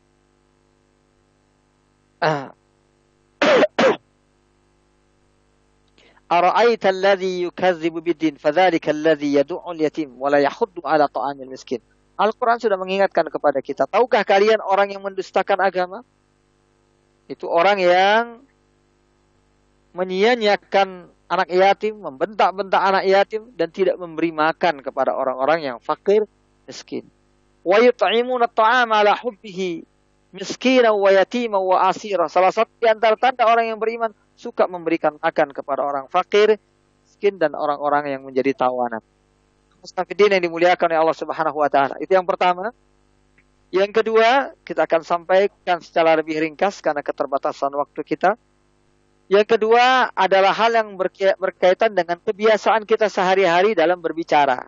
Ah, 2.19 2.51
Ara'aita 6.29 6.93
alladhi 6.93 7.49
yukadzibu 7.49 8.05
bidin 8.05 8.37
fadzalika 8.37 8.93
alladhi 8.93 9.33
yad'ul 9.41 9.81
yatim 9.81 10.13
wa 10.13 10.29
la 10.29 10.37
yahuddu 10.37 10.85
ala 10.85 11.09
ta'amil 11.09 11.49
miskin. 11.49 11.81
Al-Qur'an 12.21 12.61
sudah 12.61 12.77
mengingatkan 12.77 13.25
kepada 13.33 13.63
kita, 13.65 13.89
tahukah 13.89 14.21
kalian 14.21 14.61
orang 14.61 14.93
yang 14.93 15.01
mendustakan 15.01 15.57
agama? 15.57 16.05
Itu 17.25 17.49
orang 17.49 17.81
yang 17.81 18.45
menyia-nyiakan 19.97 21.09
anak 21.29 21.49
yatim, 21.49 21.97
membentak-bentak 21.97 22.81
anak 22.81 23.03
yatim 23.09 23.49
dan 23.57 23.73
tidak 23.73 23.97
memberi 23.97 24.29
makan 24.29 24.85
kepada 24.85 25.17
orang-orang 25.17 25.65
yang 25.65 25.77
fakir 25.81 26.29
miskin. 26.69 27.09
Wa 27.65 27.81
yut'imuna 27.81 28.45
at'ama 28.45 29.01
ala 29.01 29.17
hubbihi 29.17 29.81
miskina 30.33 30.93
wa 30.93 31.09
yatima 31.09 31.57
wa 31.57 31.89
asira. 31.89 32.29
Salah 32.29 32.53
satu 32.53 32.69
di 32.77 32.85
antara 32.85 33.17
tanda 33.17 33.49
orang 33.49 33.69
yang 33.69 33.81
beriman 33.81 34.13
suka 34.39 34.71
memberikan 34.71 35.19
makan 35.19 35.51
kepada 35.51 35.83
orang 35.83 36.07
fakir, 36.07 36.55
miskin, 37.03 37.35
dan 37.35 37.51
orang-orang 37.51 38.15
yang 38.15 38.23
menjadi 38.23 38.55
tawanan. 38.55 39.03
Mustafidin 39.83 40.39
yang 40.39 40.43
dimuliakan 40.47 40.95
oleh 40.95 40.99
Allah 41.03 41.17
Subhanahu 41.19 41.59
wa 41.59 41.67
taala. 41.67 41.99
Itu 41.99 42.15
yang 42.15 42.23
pertama. 42.23 42.71
Yang 43.69 44.01
kedua, 44.01 44.55
kita 44.63 44.87
akan 44.87 45.01
sampaikan 45.03 45.83
secara 45.83 46.15
lebih 46.15 46.39
ringkas 46.39 46.79
karena 46.79 47.03
keterbatasan 47.03 47.75
waktu 47.75 48.01
kita. 48.07 48.39
Yang 49.29 49.59
kedua 49.59 50.09
adalah 50.15 50.55
hal 50.57 50.73
yang 50.73 50.97
berkaitan 51.37 51.93
dengan 51.93 52.17
kebiasaan 52.17 52.87
kita 52.87 53.11
sehari-hari 53.11 53.77
dalam 53.77 54.01
berbicara. 54.01 54.65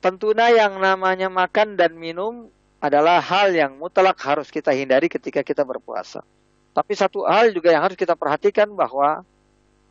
Tentunya 0.00 0.64
yang 0.64 0.80
namanya 0.80 1.28
makan 1.28 1.76
dan 1.76 1.92
minum 1.92 2.48
adalah 2.80 3.20
hal 3.20 3.52
yang 3.52 3.76
mutlak 3.76 4.16
harus 4.24 4.48
kita 4.48 4.72
hindari 4.72 5.12
ketika 5.12 5.44
kita 5.44 5.60
berpuasa. 5.60 6.24
Tapi 6.72 6.92
satu 6.96 7.28
hal 7.28 7.52
juga 7.52 7.68
yang 7.68 7.84
harus 7.84 8.00
kita 8.00 8.16
perhatikan 8.16 8.68
bahwa 8.72 9.20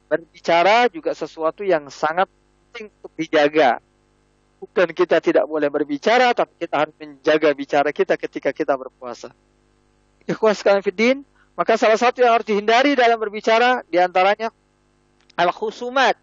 berbicara 0.09 0.89
juga 0.89 1.13
sesuatu 1.13 1.61
yang 1.61 1.87
sangat 1.93 2.25
penting 2.73 2.89
untuk 2.99 3.13
dijaga. 3.15 3.77
Bukan 4.61 4.89
kita 4.93 5.17
tidak 5.21 5.45
boleh 5.45 5.69
berbicara, 5.69 6.33
tapi 6.33 6.53
kita 6.57 6.85
harus 6.85 6.93
menjaga 6.97 7.49
bicara 7.53 7.89
kita 7.93 8.13
ketika 8.17 8.49
kita 8.53 8.73
berpuasa. 8.77 9.33
Ikhwas 10.25 10.61
fiddin, 10.61 11.25
maka 11.57 11.77
salah 11.77 11.97
satu 11.97 12.21
yang 12.21 12.37
harus 12.37 12.45
dihindari 12.45 12.93
dalam 12.93 13.17
berbicara 13.17 13.81
di 13.89 13.97
antaranya 13.97 14.53
al-khusumat, 15.37 16.17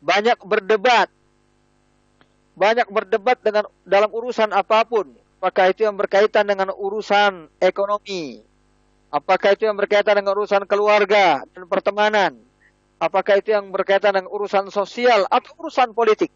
banyak 0.00 0.38
berdebat. 0.40 1.08
Banyak 2.52 2.88
berdebat 2.92 3.40
dengan 3.40 3.64
dalam 3.84 4.12
urusan 4.12 4.52
apa 4.52 4.84
pun. 4.84 5.08
Apakah 5.40 5.72
itu 5.72 5.88
yang 5.88 5.96
berkaitan 5.96 6.44
dengan 6.44 6.70
urusan 6.70 7.48
ekonomi? 7.58 8.51
Apakah 9.12 9.52
itu 9.52 9.68
yang 9.68 9.76
berkaitan 9.76 10.16
dengan 10.16 10.32
urusan 10.40 10.64
keluarga 10.64 11.44
dan 11.44 11.68
pertemanan? 11.68 12.32
Apakah 12.96 13.44
itu 13.44 13.52
yang 13.52 13.68
berkaitan 13.68 14.16
dengan 14.16 14.32
urusan 14.32 14.72
sosial 14.72 15.28
atau 15.28 15.52
urusan 15.60 15.92
politik? 15.92 16.32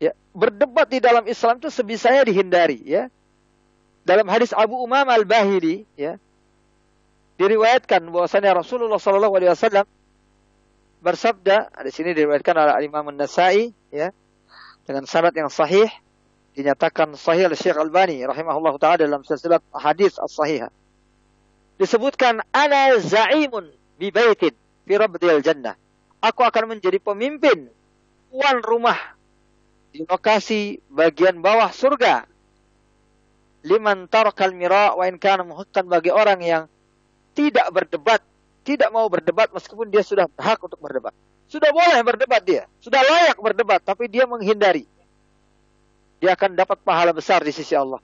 Ya, 0.00 0.16
berdebat 0.32 0.88
di 0.88 1.04
dalam 1.04 1.28
Islam 1.28 1.60
itu 1.60 1.68
sebisanya 1.68 2.24
dihindari, 2.24 2.80
ya. 2.88 3.12
Dalam 4.08 4.24
hadis 4.32 4.56
Abu 4.56 4.80
Umam 4.80 5.04
Al-Bahili, 5.04 5.84
ya, 5.92 6.16
diriwayatkan 7.36 8.00
bahwasanya 8.08 8.56
Rasulullah 8.56 8.96
Shallallahu 8.96 9.36
alaihi 9.36 9.52
wasallam 9.52 9.84
bersabda, 11.04 11.68
di 11.84 11.92
sini 11.92 12.16
diriwayatkan 12.16 12.56
oleh 12.56 12.88
Imam 12.88 13.12
An-Nasa'i, 13.12 13.76
ya, 13.92 14.08
dengan 14.88 15.04
syarat 15.04 15.36
yang 15.36 15.52
sahih, 15.52 15.92
dinyatakan 16.54 17.14
sahih 17.14 17.46
oleh 17.46 17.58
Syekh 17.58 17.78
Al-Bani 17.78 18.26
rahimahullah 18.26 18.74
taala 18.82 18.98
dalam 19.06 19.22
silsilah 19.22 19.62
hadis 19.70 20.18
as-sahihah 20.18 20.70
disebutkan 21.80 22.44
ana 22.52 23.00
zaimun 23.00 23.72
bi 23.96 24.12
baitin 24.12 24.52
fi 24.84 24.92
rabdil 25.00 25.40
jannah. 25.40 25.80
Aku 26.20 26.44
akan 26.44 26.76
menjadi 26.76 27.00
pemimpin 27.00 27.72
tuan 28.28 28.60
rumah 28.60 29.16
di 29.88 30.04
lokasi 30.04 30.84
bagian 30.92 31.40
bawah 31.40 31.72
surga. 31.72 32.28
Liman 33.64 34.04
tarakal 34.12 34.52
mira 34.52 34.92
wa 34.92 35.08
in 35.08 35.16
kana 35.16 35.44
bagi 35.88 36.12
orang 36.12 36.40
yang 36.44 36.62
tidak 37.32 37.72
berdebat, 37.72 38.20
tidak 38.64 38.92
mau 38.92 39.08
berdebat 39.08 39.48
meskipun 39.52 39.88
dia 39.88 40.04
sudah 40.04 40.28
berhak 40.28 40.60
untuk 40.60 40.80
berdebat. 40.80 41.16
Sudah 41.48 41.72
boleh 41.72 41.98
berdebat 42.04 42.44
dia, 42.44 42.68
sudah 42.84 43.00
layak 43.00 43.40
berdebat 43.40 43.80
tapi 43.80 44.04
dia 44.06 44.28
menghindari. 44.28 44.84
Dia 46.20 46.36
akan 46.36 46.52
dapat 46.52 46.78
pahala 46.84 47.16
besar 47.16 47.40
di 47.40 47.50
sisi 47.50 47.72
Allah. 47.72 47.98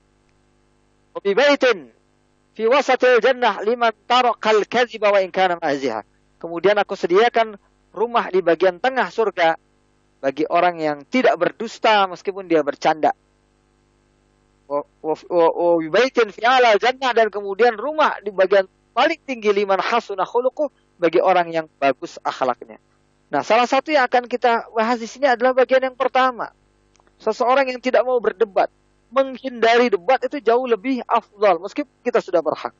Bi 1.21 1.33
baitin 1.37 1.93
fi 2.57 2.65
wasatil 2.65 3.21
jannah 3.21 3.61
liman 3.61 3.93
tarakal 4.09 4.65
kadhiba 4.65 5.13
wa 5.13 5.21
in 5.21 5.29
kana. 5.29 5.57
Kemudian 6.41 6.77
aku 6.77 6.93
sediakan 6.97 7.57
rumah 7.93 8.29
di 8.29 8.41
bagian 8.45 8.77
tengah 8.77 9.09
surga 9.09 9.57
bagi 10.17 10.45
orang 10.49 10.81
yang 10.81 10.97
tidak 11.05 11.37
berdusta 11.37 12.09
meskipun 12.09 12.49
dia 12.49 12.65
bercanda. 12.65 13.13
Wibaitin 14.67 16.33
fi 16.33 16.41
ala 16.45 16.73
jannah 16.81 17.13
dan 17.13 17.29
kemudian 17.29 17.77
rumah 17.77 18.17
di 18.21 18.33
bagian 18.33 18.65
paling 18.97 19.21
tinggi 19.25 19.53
liman 19.53 19.77
hasuna 19.77 20.25
khuluquh 20.25 20.73
bagi 20.97 21.21
orang 21.21 21.53
yang 21.53 21.65
bagus 21.77 22.17
akhlaknya. 22.25 22.81
Nah, 23.29 23.45
salah 23.45 23.69
satu 23.69 23.93
yang 23.93 24.09
akan 24.09 24.25
kita 24.25 24.73
bahas 24.73 24.97
di 24.97 25.05
sini 25.05 25.29
adalah 25.29 25.53
bagian 25.53 25.85
yang 25.85 25.97
pertama. 25.97 26.49
Seseorang 27.17 27.65
yang 27.69 27.81
tidak 27.81 28.05
mau 28.05 28.21
berdebat, 28.21 28.69
menghindari 29.09 29.89
debat 29.89 30.19
itu 30.21 30.37
jauh 30.43 30.67
lebih 30.67 31.01
afdal 31.07 31.63
meskipun 31.63 31.93
kita 32.03 32.19
sudah 32.21 32.43
berhak. 32.43 32.75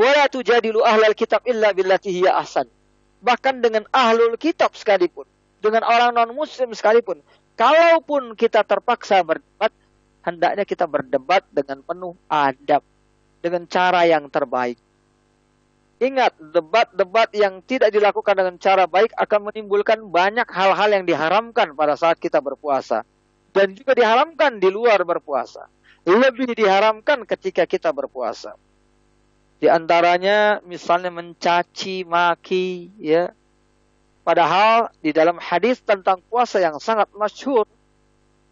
Wala 0.00 0.32
tujadilu 0.32 0.80
ahlal 0.80 1.12
kitab 1.12 1.44
illa 1.44 1.76
billati 1.76 2.08
hiya 2.08 2.40
ahsan. 2.40 2.64
Bahkan 3.20 3.60
dengan 3.60 3.84
ahlul 3.92 4.40
kitab 4.40 4.72
sekalipun, 4.72 5.28
dengan 5.60 5.84
orang 5.84 6.16
non 6.16 6.32
muslim 6.32 6.72
sekalipun, 6.72 7.20
kalaupun 7.52 8.32
kita 8.32 8.64
terpaksa 8.64 9.20
berdebat, 9.20 9.68
hendaknya 10.24 10.64
kita 10.64 10.88
berdebat 10.88 11.44
dengan 11.52 11.84
penuh 11.84 12.16
adab, 12.32 12.80
dengan 13.44 13.68
cara 13.68 14.08
yang 14.08 14.24
terbaik. 14.32 14.80
Ingat, 16.00 16.32
debat-debat 16.40 17.28
yang 17.36 17.60
tidak 17.60 17.92
dilakukan 17.92 18.32
dengan 18.32 18.56
cara 18.56 18.88
baik 18.88 19.12
akan 19.20 19.52
menimbulkan 19.52 20.00
banyak 20.08 20.48
hal-hal 20.48 20.88
yang 20.88 21.04
diharamkan 21.04 21.76
pada 21.76 21.92
saat 21.92 22.16
kita 22.16 22.40
berpuasa 22.40 23.04
dan 23.52 23.76
juga 23.76 23.92
diharamkan 23.92 24.56
di 24.56 24.72
luar 24.72 25.04
berpuasa. 25.04 25.68
Lebih 26.08 26.56
diharamkan 26.56 27.28
ketika 27.28 27.68
kita 27.68 27.92
berpuasa. 27.92 28.56
Di 29.60 29.68
antaranya 29.68 30.64
misalnya 30.64 31.12
mencaci 31.12 32.08
maki 32.08 32.96
ya. 32.96 33.36
Padahal 34.24 34.88
di 35.04 35.12
dalam 35.12 35.36
hadis 35.36 35.84
tentang 35.84 36.24
puasa 36.24 36.64
yang 36.64 36.80
sangat 36.80 37.12
masyhur, 37.12 37.68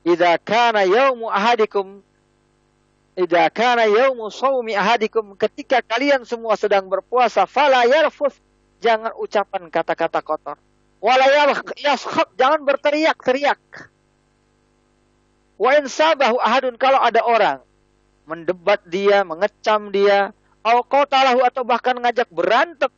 "Idza 0.05 0.37
kana 0.45 0.85
yaumu 0.85 1.33
ahadikum 1.33 2.05
Idza 3.19 3.51
kana 3.51 3.91
yaumu 3.91 4.31
shaumi 4.31 4.79
ahadikum 4.79 5.35
ketika 5.35 5.83
kalian 5.83 6.23
semua 6.23 6.55
sedang 6.55 6.87
berpuasa 6.87 7.51
fala 7.51 7.83
yarfus 7.83 8.39
jangan 8.79 9.11
ucapan 9.19 9.67
kata-kata 9.67 10.23
kotor. 10.23 10.55
Wala 11.03 11.27
yaskhab 11.83 12.31
jangan 12.39 12.63
berteriak-teriak. 12.63 13.59
Wa 15.59 15.75
in 15.83 15.91
sabahu 15.91 16.39
ahadun 16.39 16.79
kalau 16.79 17.03
ada 17.03 17.27
orang 17.27 17.59
mendebat 18.23 18.87
dia, 18.87 19.27
mengecam 19.27 19.91
dia, 19.91 20.31
au 20.63 20.87
qatalahu 20.87 21.43
atau 21.43 21.67
bahkan 21.67 21.99
ngajak 21.99 22.31
berantem, 22.31 22.93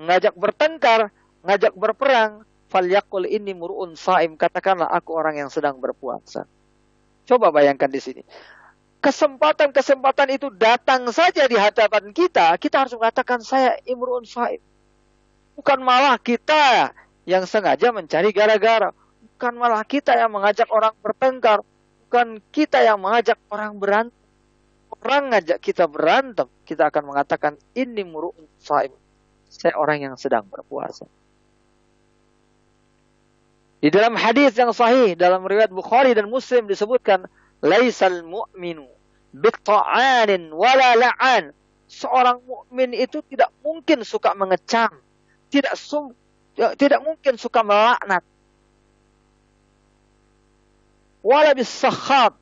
ngajak 0.00 0.32
bertengkar, 0.40 1.12
ngajak 1.44 1.76
berperang, 1.76 2.48
falyakul 2.72 3.28
ini 3.28 3.52
murun 3.52 3.92
saim, 3.92 4.38
katakanlah 4.40 4.88
aku 4.88 5.12
orang 5.18 5.36
yang 5.36 5.50
sedang 5.52 5.76
berpuasa. 5.82 6.48
Coba 7.28 7.52
bayangkan 7.52 7.90
di 7.92 8.00
sini. 8.00 8.22
Kesempatan-kesempatan 9.00 10.28
itu 10.36 10.52
datang 10.52 11.08
saja 11.08 11.48
di 11.48 11.56
hadapan 11.56 12.12
kita, 12.12 12.52
kita 12.60 12.84
harus 12.84 12.92
mengatakan 12.92 13.40
saya 13.40 13.80
imruun 13.88 14.28
saim. 14.28 14.60
Bukan 15.56 15.80
malah 15.80 16.20
kita 16.20 16.92
yang 17.24 17.48
sengaja 17.48 17.96
mencari 17.96 18.28
gara-gara. 18.32 18.92
Bukan 19.36 19.56
malah 19.56 19.80
kita 19.88 20.12
yang 20.20 20.28
mengajak 20.28 20.68
orang 20.68 20.92
bertengkar 21.00 21.64
bukan 22.10 22.42
kita 22.50 22.82
yang 22.82 22.98
mengajak 22.98 23.38
orang 23.54 23.78
berantem. 23.78 24.18
Orang 24.90 25.30
ngajak 25.30 25.62
kita 25.62 25.86
berantem, 25.86 26.50
kita 26.66 26.90
akan 26.90 27.14
mengatakan 27.14 27.54
ini 27.72 28.02
muru'un 28.02 28.50
saim. 28.58 28.90
Saya 29.46 29.78
orang 29.78 30.02
yang 30.02 30.14
sedang 30.18 30.42
berpuasa. 30.50 31.06
Di 33.80 33.88
dalam 33.88 34.18
hadis 34.18 34.52
yang 34.58 34.74
sahih 34.74 35.16
dalam 35.16 35.46
riwayat 35.46 35.70
Bukhari 35.70 36.12
dan 36.12 36.28
Muslim 36.28 36.66
disebutkan 36.66 37.24
laisal 37.62 38.26
mu'minu 38.26 38.90
bitta'anin 39.34 40.50
wala 40.54 40.96
la'an. 40.98 41.54
Seorang 41.90 42.38
mukmin 42.46 42.94
itu 42.94 43.18
tidak 43.26 43.50
mungkin 43.66 44.06
suka 44.06 44.30
mengecam, 44.38 44.94
tidak 45.50 45.74
sum, 45.74 46.14
tidak 46.54 47.02
mungkin 47.02 47.34
suka 47.34 47.66
melaknat, 47.66 48.22
wala 51.24 51.52
bisakhab. 51.52 52.36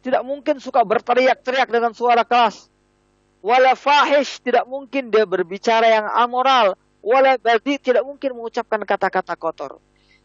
Tidak 0.00 0.24
mungkin 0.24 0.56
suka 0.64 0.80
berteriak-teriak 0.80 1.68
dengan 1.68 1.92
suara 1.92 2.24
keras. 2.24 2.72
Wala 3.44 3.76
fahish, 3.76 4.40
tidak 4.40 4.64
mungkin 4.64 5.12
dia 5.12 5.28
berbicara 5.28 5.84
yang 5.84 6.06
amoral. 6.08 6.72
Wala 7.04 7.36
badi, 7.36 7.76
tidak 7.76 8.04
mungkin 8.08 8.36
mengucapkan 8.36 8.80
kata-kata 8.84 9.36
kotor. 9.36 9.76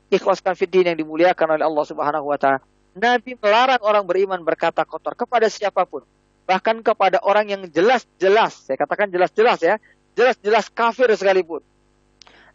Ikhlas 0.07 0.39
kafidin 0.39 0.95
yang 0.95 0.97
dimuliakan 0.99 1.59
oleh 1.59 1.65
Allah 1.67 1.85
Subhanahu 1.87 2.27
wa 2.27 2.39
taala. 2.39 2.63
Nabi 2.95 3.35
melarang 3.35 3.83
orang 3.83 4.07
beriman 4.07 4.39
berkata 4.39 4.87
kotor 4.87 5.19
kepada 5.19 5.51
siapa 5.51 5.83
pun. 5.83 6.07
Bahkan 6.47 6.79
kepada 6.79 7.19
orang 7.27 7.51
yang 7.51 7.61
jelas-jelas, 7.67 8.63
saya 8.63 8.79
katakan 8.79 9.11
jelas-jelas 9.11 9.59
ya, 9.59 9.75
jelas-jelas 10.15 10.71
kafir 10.71 11.11
sekalipun. 11.11 11.59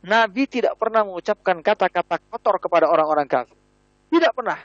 Nabi 0.01 0.49
tidak 0.49 0.80
pernah 0.80 1.05
mengucapkan 1.05 1.61
kata-kata 1.61 2.16
kotor 2.32 2.57
kepada 2.57 2.88
orang-orang 2.88 3.28
kafir. 3.28 3.53
Tidak 4.09 4.32
pernah. 4.32 4.57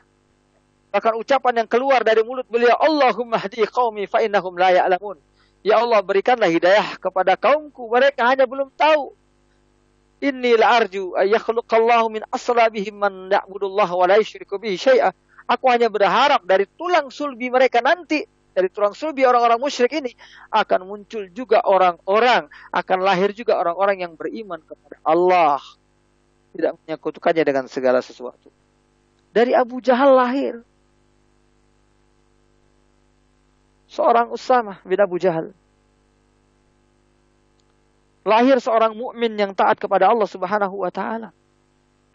Bahkan 0.95 1.13
ucapan 1.19 1.53
yang 1.59 1.67
keluar 1.67 2.07
dari 2.07 2.23
mulut 2.23 2.47
beliau, 2.47 2.71
Allahumma 2.79 3.35
hadi 3.35 3.67
qaumi 3.67 4.07
fa 4.07 4.23
innahum 4.23 4.55
la 4.55 4.71
ya'lamun. 4.71 5.19
Ya 5.59 5.83
Allah 5.83 5.99
berikanlah 5.99 6.47
hidayah 6.47 6.95
kepada 7.03 7.35
kaumku, 7.35 7.91
mereka 7.91 8.31
hanya 8.31 8.47
belum 8.47 8.71
tahu. 8.79 9.11
Inni 10.23 10.55
la 10.55 10.79
arju 10.79 11.19
ayyakhluqallahu 11.19 12.15
min 12.15 12.23
aslabihim 12.31 12.95
man 12.95 13.27
ya'budullah 13.27 13.89
wa 13.91 14.07
la 14.07 14.23
bihi 14.23 14.79
syai'ah. 14.79 15.11
Aku 15.45 15.69
hanya 15.69 15.93
berharap 15.93 16.41
dari 16.41 16.65
tulang 16.65 17.13
sulbi 17.13 17.53
mereka 17.53 17.77
nanti, 17.77 18.25
dari 18.57 18.65
tulang 18.73 18.97
sulbi 18.97 19.21
orang-orang 19.29 19.61
musyrik 19.61 19.93
ini, 19.93 20.09
akan 20.49 20.89
muncul 20.89 21.29
juga 21.29 21.61
orang-orang, 21.61 22.49
akan 22.73 22.97
lahir 23.05 23.29
juga 23.29 23.61
orang-orang 23.61 24.01
yang 24.01 24.17
beriman 24.17 24.57
kepada 24.65 24.97
Allah. 25.05 25.61
Tidak 26.55 26.71
menyekutukannya 26.81 27.43
dengan 27.45 27.65
segala 27.69 28.01
sesuatu. 28.01 28.49
Dari 29.29 29.53
Abu 29.53 29.83
Jahal 29.85 30.17
lahir. 30.17 30.65
Seorang 33.85 34.33
Usama 34.33 34.81
bin 34.81 34.97
Abu 34.97 35.21
Jahal. 35.21 35.53
Lahir 38.25 38.57
seorang 38.57 38.97
mukmin 38.97 39.37
yang 39.37 39.53
taat 39.53 39.77
kepada 39.77 40.09
Allah 40.09 40.25
Subhanahu 40.25 40.81
wa 40.81 40.89
taala 40.89 41.29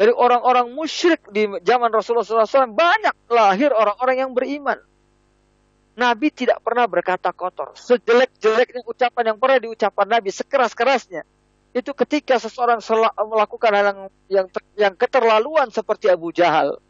dari 0.01 0.17
orang-orang 0.17 0.73
musyrik 0.73 1.21
di 1.29 1.45
zaman 1.61 1.93
Rasulullah 1.93 2.25
SAW 2.25 2.73
banyak 2.73 3.13
lahir 3.29 3.69
orang-orang 3.69 4.17
yang 4.25 4.33
beriman. 4.33 4.81
Nabi 5.93 6.33
tidak 6.33 6.65
pernah 6.65 6.89
berkata 6.89 7.29
kotor. 7.37 7.77
Sejelek-jeleknya 7.77 8.81
ucapan 8.89 9.37
yang 9.37 9.37
pernah 9.37 9.61
diucapkan 9.61 10.09
Nabi, 10.09 10.33
sekeras-kerasnya. 10.33 11.29
Itu 11.77 11.93
ketika 11.93 12.41
seseorang 12.41 12.81
melakukan 13.29 13.77
hal 13.77 13.85
yang, 13.93 14.01
yang, 14.33 14.47
yang 14.81 14.95
keterlaluan 14.97 15.69
seperti 15.69 16.09
Abu 16.09 16.33
Jahal. 16.33 16.81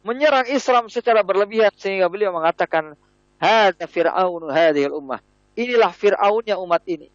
Menyerang 0.00 0.48
Islam 0.48 0.88
secara 0.88 1.20
berlebihan 1.20 1.76
sehingga 1.76 2.08
beliau 2.08 2.32
mengatakan, 2.32 2.96
Hada 3.36 3.84
fir'aun 3.84 4.48
hadhil 4.48 4.96
ummah. 4.96 5.20
Inilah 5.52 5.92
fir'aunnya 5.92 6.56
umat 6.56 6.80
ini. 6.88 7.12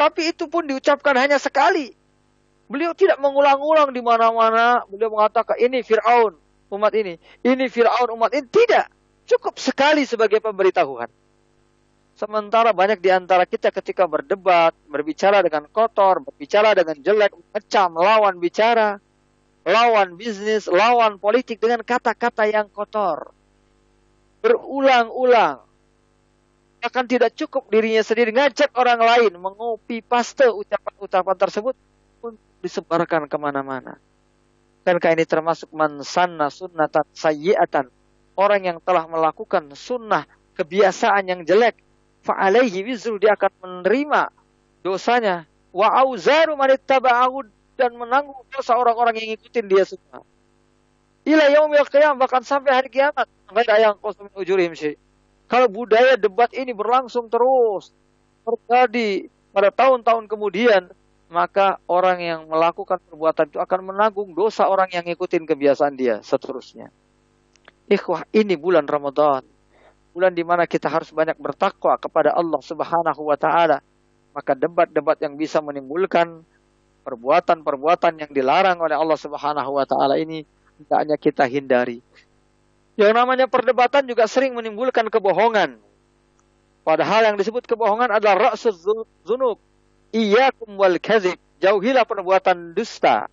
Tapi 0.00 0.32
itu 0.32 0.48
pun 0.48 0.64
diucapkan 0.64 1.20
hanya 1.20 1.36
sekali. 1.36 1.92
Beliau 2.64 2.96
tidak 2.96 3.20
mengulang-ulang 3.20 3.92
di 3.92 4.00
mana-mana. 4.00 4.88
Beliau 4.88 5.12
mengatakan 5.12 5.60
ini 5.60 5.84
Fir'aun 5.84 6.32
umat 6.72 6.92
ini. 6.96 7.20
Ini 7.44 7.64
Fir'aun 7.68 8.08
umat 8.16 8.32
ini. 8.32 8.46
Tidak. 8.48 8.86
Cukup 9.28 9.60
sekali 9.60 10.08
sebagai 10.08 10.40
pemberitahuan. 10.40 11.08
Sementara 12.14 12.70
banyak 12.70 13.02
di 13.02 13.10
antara 13.10 13.42
kita 13.42 13.74
ketika 13.74 14.06
berdebat, 14.06 14.70
berbicara 14.86 15.42
dengan 15.42 15.66
kotor, 15.66 16.22
berbicara 16.22 16.70
dengan 16.70 16.94
jelek, 17.02 17.34
mengecam, 17.34 17.90
lawan 17.90 18.38
bicara, 18.38 19.02
lawan 19.66 20.14
bisnis, 20.14 20.70
lawan 20.70 21.18
politik 21.18 21.58
dengan 21.58 21.82
kata-kata 21.82 22.46
yang 22.46 22.70
kotor. 22.70 23.34
Berulang-ulang. 24.46 25.66
Akan 26.84 27.08
tidak 27.08 27.32
cukup 27.32 27.66
dirinya 27.72 28.04
sendiri 28.04 28.28
ngajak 28.28 28.76
orang 28.76 29.00
lain 29.00 29.32
mengopi 29.40 30.04
paste 30.04 30.44
ucapan-ucapan 30.52 31.36
tersebut 31.40 31.74
disebarkan 32.64 33.28
ke 33.28 33.36
mana-mana. 33.36 34.00
Bukankah 34.84 35.16
ini 35.16 35.24
termasuk 35.24 35.68
mansanna 35.72 36.48
sunnatan 36.48 37.04
sayyi'atan. 37.12 37.88
Orang 38.36 38.64
yang 38.68 38.78
telah 38.80 39.08
melakukan 39.08 39.72
sunnah 39.76 40.28
kebiasaan 40.56 41.24
yang 41.28 41.40
jelek. 41.44 41.80
Fa'alaihi 42.24 42.84
wizru 42.84 43.20
dia 43.20 43.36
akan 43.36 43.52
menerima 43.60 44.32
dosanya. 44.84 45.48
Wa 45.72 46.04
auzaru 46.04 46.56
manittaba'ahu 46.56 47.48
dan 47.76 47.96
menanggung 47.96 48.44
dosa 48.52 48.76
orang-orang 48.76 49.16
yang 49.20 49.28
ngikutin 49.36 49.66
dia 49.68 49.84
semua. 49.88 50.24
Ila 51.24 51.48
yaumil 51.48 51.88
qiyam 51.88 52.20
bahkan 52.20 52.44
sampai 52.44 52.76
hari 52.76 52.88
kiamat. 52.92 53.24
Enggak 53.48 53.80
yang 53.80 53.96
kosum 53.96 54.28
ujurihim 54.36 54.76
sih. 54.76 55.00
Kalau 55.48 55.68
budaya 55.68 56.20
debat 56.20 56.52
ini 56.52 56.76
berlangsung 56.76 57.32
terus 57.32 57.92
terjadi 58.44 59.32
pada 59.52 59.72
tahun-tahun 59.72 60.28
kemudian 60.28 60.92
maka 61.34 61.82
orang 61.90 62.22
yang 62.22 62.40
melakukan 62.46 63.02
perbuatan 63.10 63.50
itu 63.50 63.58
akan 63.58 63.90
menanggung 63.90 64.30
dosa 64.38 64.70
orang 64.70 64.86
yang 64.94 65.02
ngikutin 65.02 65.42
kebiasaan 65.50 65.98
dia 65.98 66.22
seterusnya. 66.22 66.94
Ikhwah, 67.90 68.22
ini 68.30 68.54
bulan 68.54 68.86
Ramadan. 68.86 69.42
Bulan 70.14 70.30
di 70.30 70.46
mana 70.46 70.70
kita 70.70 70.86
harus 70.86 71.10
banyak 71.10 71.34
bertakwa 71.42 71.98
kepada 71.98 72.30
Allah 72.30 72.62
Subhanahu 72.62 73.26
wa 73.26 73.34
taala. 73.34 73.82
Maka 74.30 74.54
debat-debat 74.54 75.18
yang 75.18 75.34
bisa 75.34 75.58
menimbulkan 75.58 76.46
perbuatan-perbuatan 77.02 78.22
yang 78.22 78.30
dilarang 78.30 78.78
oleh 78.78 78.94
Allah 78.94 79.18
Subhanahu 79.18 79.74
wa 79.74 79.84
taala 79.84 80.14
ini 80.14 80.46
hendaknya 80.78 81.16
kita 81.18 81.44
hindari. 81.50 81.98
Yang 82.94 83.10
namanya 83.10 83.50
perdebatan 83.50 84.06
juga 84.06 84.30
sering 84.30 84.54
menimbulkan 84.54 85.10
kebohongan. 85.10 85.82
Padahal 86.86 87.34
yang 87.34 87.36
disebut 87.36 87.66
kebohongan 87.66 88.22
adalah 88.22 88.54
ra'sul 88.54 89.04
zunub, 89.26 89.58
Iyakum 90.14 90.78
wal 90.78 91.02
kadzib. 91.02 91.36
Jauhilah 91.58 92.06
perbuatan 92.06 92.70
dusta. 92.78 93.26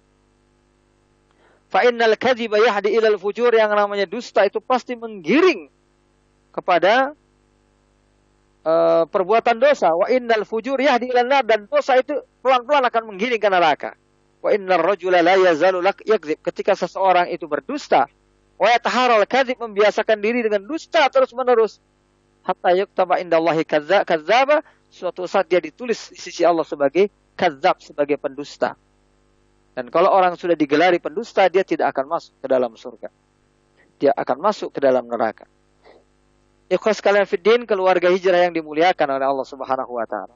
Fa 1.69 1.79
innal 1.85 2.17
kadziba 2.17 2.57
yahdi 2.57 2.97
ilal 2.97 3.21
fujur 3.21 3.53
yang 3.53 3.69
namanya 3.71 4.09
dusta 4.09 4.43
itu 4.43 4.59
pasti 4.59 4.97
menggiring 4.97 5.69
kepada 6.51 7.13
uh, 8.65 9.05
perbuatan 9.07 9.61
dosa. 9.61 9.93
Wa 9.93 10.09
innal 10.09 10.43
fujur 10.43 10.81
yahdi 10.81 11.13
ilal 11.13 11.29
nar 11.29 11.45
dan 11.45 11.69
dosa 11.69 12.01
itu 12.01 12.17
pelan-pelan 12.41 12.89
akan 12.89 13.13
menggiring 13.13 13.39
ke 13.39 13.47
neraka. 13.47 13.91
Wa 14.41 14.49
innal 14.51 14.81
rajula 14.81 15.21
la 15.21 15.37
yazalu 15.37 15.85
yakzib. 15.85 16.41
Ketika 16.41 16.73
seseorang 16.73 17.29
itu 17.29 17.45
berdusta, 17.45 18.09
wa 18.57 18.67
yataharal 18.73 19.23
kadzib 19.29 19.61
membiasakan 19.61 20.17
diri 20.17 20.41
dengan 20.41 20.65
dusta 20.65 21.05
terus-menerus. 21.13 21.77
Hatta 22.41 22.73
yuktaba 22.73 23.21
indallahi 23.21 23.61
kadzaba 23.69 24.65
suatu 24.91 25.23
saat 25.23 25.47
dia 25.47 25.63
ditulis 25.63 26.11
di 26.11 26.19
sisi 26.19 26.43
Allah 26.43 26.67
sebagai 26.67 27.07
kadzab, 27.39 27.79
sebagai 27.79 28.19
pendusta. 28.19 28.75
Dan 29.71 29.87
kalau 29.87 30.11
orang 30.11 30.35
sudah 30.35 30.53
digelari 30.53 30.99
pendusta, 30.99 31.47
dia 31.47 31.63
tidak 31.63 31.95
akan 31.95 32.19
masuk 32.19 32.35
ke 32.43 32.47
dalam 32.51 32.71
surga. 32.75 33.09
Dia 34.03 34.11
akan 34.11 34.37
masuk 34.43 34.75
ke 34.75 34.79
dalam 34.83 35.07
neraka. 35.07 35.47
Ikhwas 36.67 36.99
kalian 36.99 37.23
fiddin, 37.23 37.63
keluarga 37.63 38.11
hijrah 38.11 38.47
yang 38.47 38.53
dimuliakan 38.55 39.07
oleh 39.15 39.27
Allah 39.27 39.47
Subhanahu 39.47 39.95
wa 39.95 40.03
taala. 40.03 40.35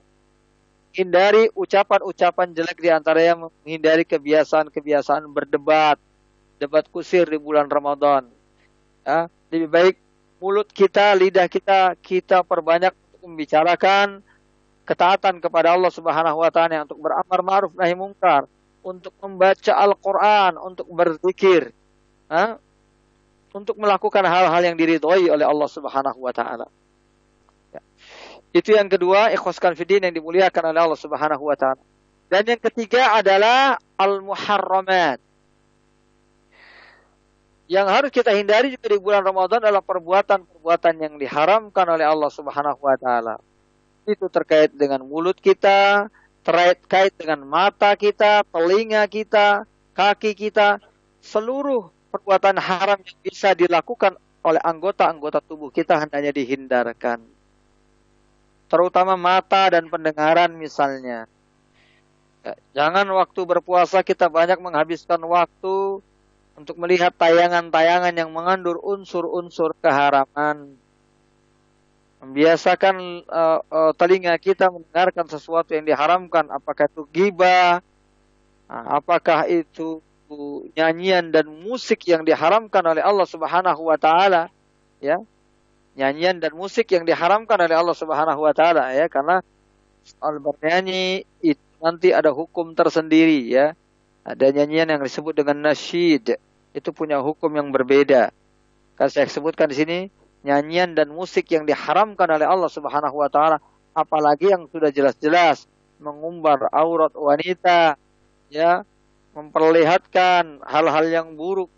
Hindari 0.96 1.52
ucapan-ucapan 1.52 2.56
jelek 2.56 2.80
di 2.80 2.88
antaranya 2.88 3.48
menghindari 3.48 4.08
kebiasaan-kebiasaan 4.08 5.28
berdebat, 5.28 6.00
debat 6.56 6.88
kusir 6.88 7.28
di 7.28 7.36
bulan 7.36 7.68
Ramadan. 7.68 8.32
Ya, 9.04 9.28
lebih 9.52 9.68
baik 9.68 9.96
mulut 10.40 10.72
kita, 10.72 11.12
lidah 11.16 11.52
kita 11.52 12.00
kita 12.00 12.44
perbanyak 12.48 12.96
membicarakan 13.20 14.24
ketaatan 14.86 15.42
kepada 15.42 15.74
Allah 15.74 15.90
Subhanahu 15.90 16.38
wa 16.40 16.50
taala 16.54 16.86
untuk 16.86 17.02
beramar 17.02 17.40
ma'ruf 17.42 17.74
nahi 17.74 17.98
mungkar, 17.98 18.46
untuk 18.86 19.12
membaca 19.18 19.74
Al-Qur'an, 19.74 20.62
untuk 20.62 20.86
berzikir, 20.94 21.74
ha? 22.30 22.62
untuk 23.50 23.76
melakukan 23.82 24.22
hal-hal 24.22 24.62
yang 24.62 24.78
diridhoi 24.78 25.34
oleh 25.34 25.44
Allah 25.44 25.70
Subhanahu 25.70 26.22
wa 26.22 26.30
taala. 26.30 26.70
Ya. 27.74 27.82
Itu 28.54 28.78
yang 28.78 28.88
kedua, 28.88 29.34
ikhwas 29.34 29.58
fillah 29.58 30.06
yang 30.06 30.16
dimuliakan 30.16 30.72
oleh 30.72 30.80
Allah 30.86 31.00
Subhanahu 31.02 31.44
wa 31.50 31.58
taala. 31.58 31.82
Dan 32.30 32.46
yang 32.46 32.62
ketiga 32.62 33.18
adalah 33.18 33.82
al-muharramat. 33.98 35.18
Yang 37.66 37.88
harus 37.90 38.12
kita 38.14 38.30
hindari 38.38 38.78
juga 38.78 38.94
di 38.94 39.02
bulan 39.02 39.26
Ramadan 39.26 39.58
adalah 39.58 39.82
perbuatan-perbuatan 39.82 40.94
yang 41.02 41.14
diharamkan 41.18 41.86
oleh 41.90 42.06
Allah 42.06 42.30
Subhanahu 42.30 42.78
wa 42.78 42.94
taala 43.02 43.42
itu 44.06 44.26
terkait 44.30 44.70
dengan 44.72 45.02
mulut 45.02 45.38
kita, 45.38 46.10
terkait 46.46 47.14
dengan 47.18 47.42
mata 47.42 47.98
kita, 47.98 48.46
telinga 48.54 49.02
kita, 49.10 49.66
kaki 49.98 50.38
kita, 50.38 50.78
seluruh 51.26 51.90
perbuatan 52.14 52.62
haram 52.62 53.02
yang 53.02 53.20
bisa 53.26 53.58
dilakukan 53.58 54.16
oleh 54.46 54.62
anggota-anggota 54.62 55.42
tubuh 55.42 55.74
kita 55.74 55.98
hendaknya 55.98 56.30
dihindarkan. 56.30 57.18
Terutama 58.70 59.18
mata 59.18 59.74
dan 59.74 59.90
pendengaran 59.90 60.54
misalnya. 60.54 61.26
Ya, 62.46 62.54
jangan 62.78 63.10
waktu 63.10 63.42
berpuasa 63.42 64.06
kita 64.06 64.30
banyak 64.30 64.62
menghabiskan 64.62 65.18
waktu 65.26 66.06
untuk 66.54 66.76
melihat 66.78 67.10
tayangan-tayangan 67.18 68.14
yang 68.14 68.30
mengandung 68.30 68.78
unsur-unsur 68.86 69.74
keharaman 69.82 70.78
membiasakan 72.26 73.26
uh, 73.30 73.60
uh, 73.70 73.92
telinga 73.94 74.34
kita 74.42 74.74
mendengarkan 74.74 75.30
sesuatu 75.30 75.78
yang 75.78 75.86
diharamkan 75.86 76.50
apakah 76.50 76.90
itu 76.90 77.06
gibah 77.14 77.86
nah, 78.66 78.98
apakah 78.98 79.46
itu 79.46 80.02
nyanyian 80.74 81.30
dan 81.30 81.46
musik 81.46 82.02
yang 82.10 82.26
diharamkan 82.26 82.82
oleh 82.82 83.02
Allah 83.02 83.28
Subhanahu 83.30 83.82
wa 83.86 83.98
taala, 83.98 84.50
ya. 84.98 85.22
Nyanyian 85.96 86.44
dan 86.44 86.52
musik 86.52 86.92
yang 86.92 87.08
diharamkan 87.08 87.56
oleh 87.56 87.76
Allah 87.78 87.96
Subhanahu 87.96 88.42
wa 88.44 88.52
taala 88.52 88.92
ya, 88.92 89.08
karena 89.08 89.40
soal 90.04 90.44
bernyanyi 90.44 91.24
itu 91.40 91.62
nanti 91.80 92.12
ada 92.12 92.34
hukum 92.36 92.76
tersendiri 92.76 93.48
ya. 93.48 93.78
Ada 94.26 94.50
nyanyian 94.50 94.90
yang 94.90 95.02
disebut 95.06 95.38
dengan 95.38 95.70
nasyid, 95.70 96.42
itu 96.74 96.90
punya 96.90 97.22
hukum 97.22 97.54
yang 97.54 97.70
berbeda. 97.70 98.34
Kan 98.98 99.08
saya 99.14 99.30
sebutkan 99.30 99.70
di 99.70 99.78
sini 99.78 99.98
nyanyian 100.46 100.94
dan 100.94 101.10
musik 101.10 101.50
yang 101.50 101.66
diharamkan 101.66 102.30
oleh 102.30 102.46
Allah 102.46 102.70
Subhanahu 102.70 103.18
wa 103.18 103.30
taala, 103.34 103.58
apalagi 103.98 104.54
yang 104.54 104.70
sudah 104.70 104.94
jelas-jelas 104.94 105.66
mengumbar 105.98 106.70
aurat 106.70 107.10
wanita, 107.18 107.98
ya, 108.54 108.86
memperlihatkan 109.34 110.62
hal-hal 110.62 111.06
yang 111.10 111.28
buruk, 111.34 111.74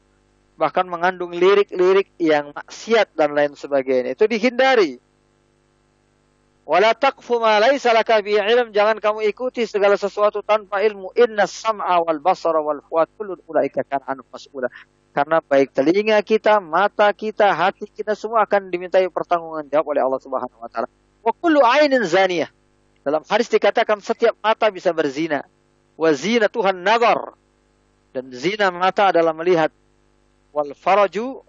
bahkan 0.60 0.84
mengandung 0.84 1.32
lirik-lirik 1.32 2.12
yang 2.20 2.52
maksiat 2.52 3.16
dan 3.16 3.32
lain 3.32 3.56
sebagainya. 3.56 4.20
Itu 4.20 4.28
dihindari. 4.28 5.00
Wala 6.68 6.92
taqfu 6.92 7.40
ma 7.40 7.64
laisa 7.64 7.96
laka 7.96 8.20
ilm, 8.20 8.76
jangan 8.76 9.00
kamu 9.00 9.32
ikuti 9.32 9.64
segala 9.64 9.96
sesuatu 9.96 10.44
tanpa 10.44 10.84
ilmu. 10.84 11.16
Inna 11.16 11.48
sam'a 11.48 12.04
wal 12.04 12.20
basara 12.20 12.60
wal 12.60 12.84
fuad 12.84 13.08
kullu 13.16 13.40
ulaika. 13.48 13.88
Karena 15.18 15.42
baik 15.42 15.74
telinga 15.74 16.22
kita, 16.22 16.62
mata 16.62 17.10
kita, 17.10 17.50
hati 17.50 17.90
kita 17.90 18.14
semua 18.14 18.46
akan 18.46 18.70
dimintai 18.70 19.10
pertanggungan 19.10 19.66
jawab 19.66 19.98
oleh 19.98 20.06
Allah 20.06 20.22
Subhanahu 20.22 20.62
wa 20.62 20.70
taala. 20.70 20.86
Wa 21.26 21.34
kullu 21.34 21.58
ainin 21.66 22.06
zaniyah. 22.06 22.54
Dalam 23.02 23.26
hadis 23.26 23.50
dikatakan 23.50 23.98
setiap 23.98 24.38
mata 24.46 24.70
bisa 24.70 24.94
berzina. 24.94 25.42
Wa 25.98 26.14
zina 26.14 26.46
Tuhan 26.46 26.86
nazar. 26.86 27.34
Dan 28.14 28.30
zina 28.30 28.70
mata 28.70 29.10
adalah 29.10 29.34
melihat. 29.34 29.74
Wal 30.54 30.78
faraju 30.78 31.42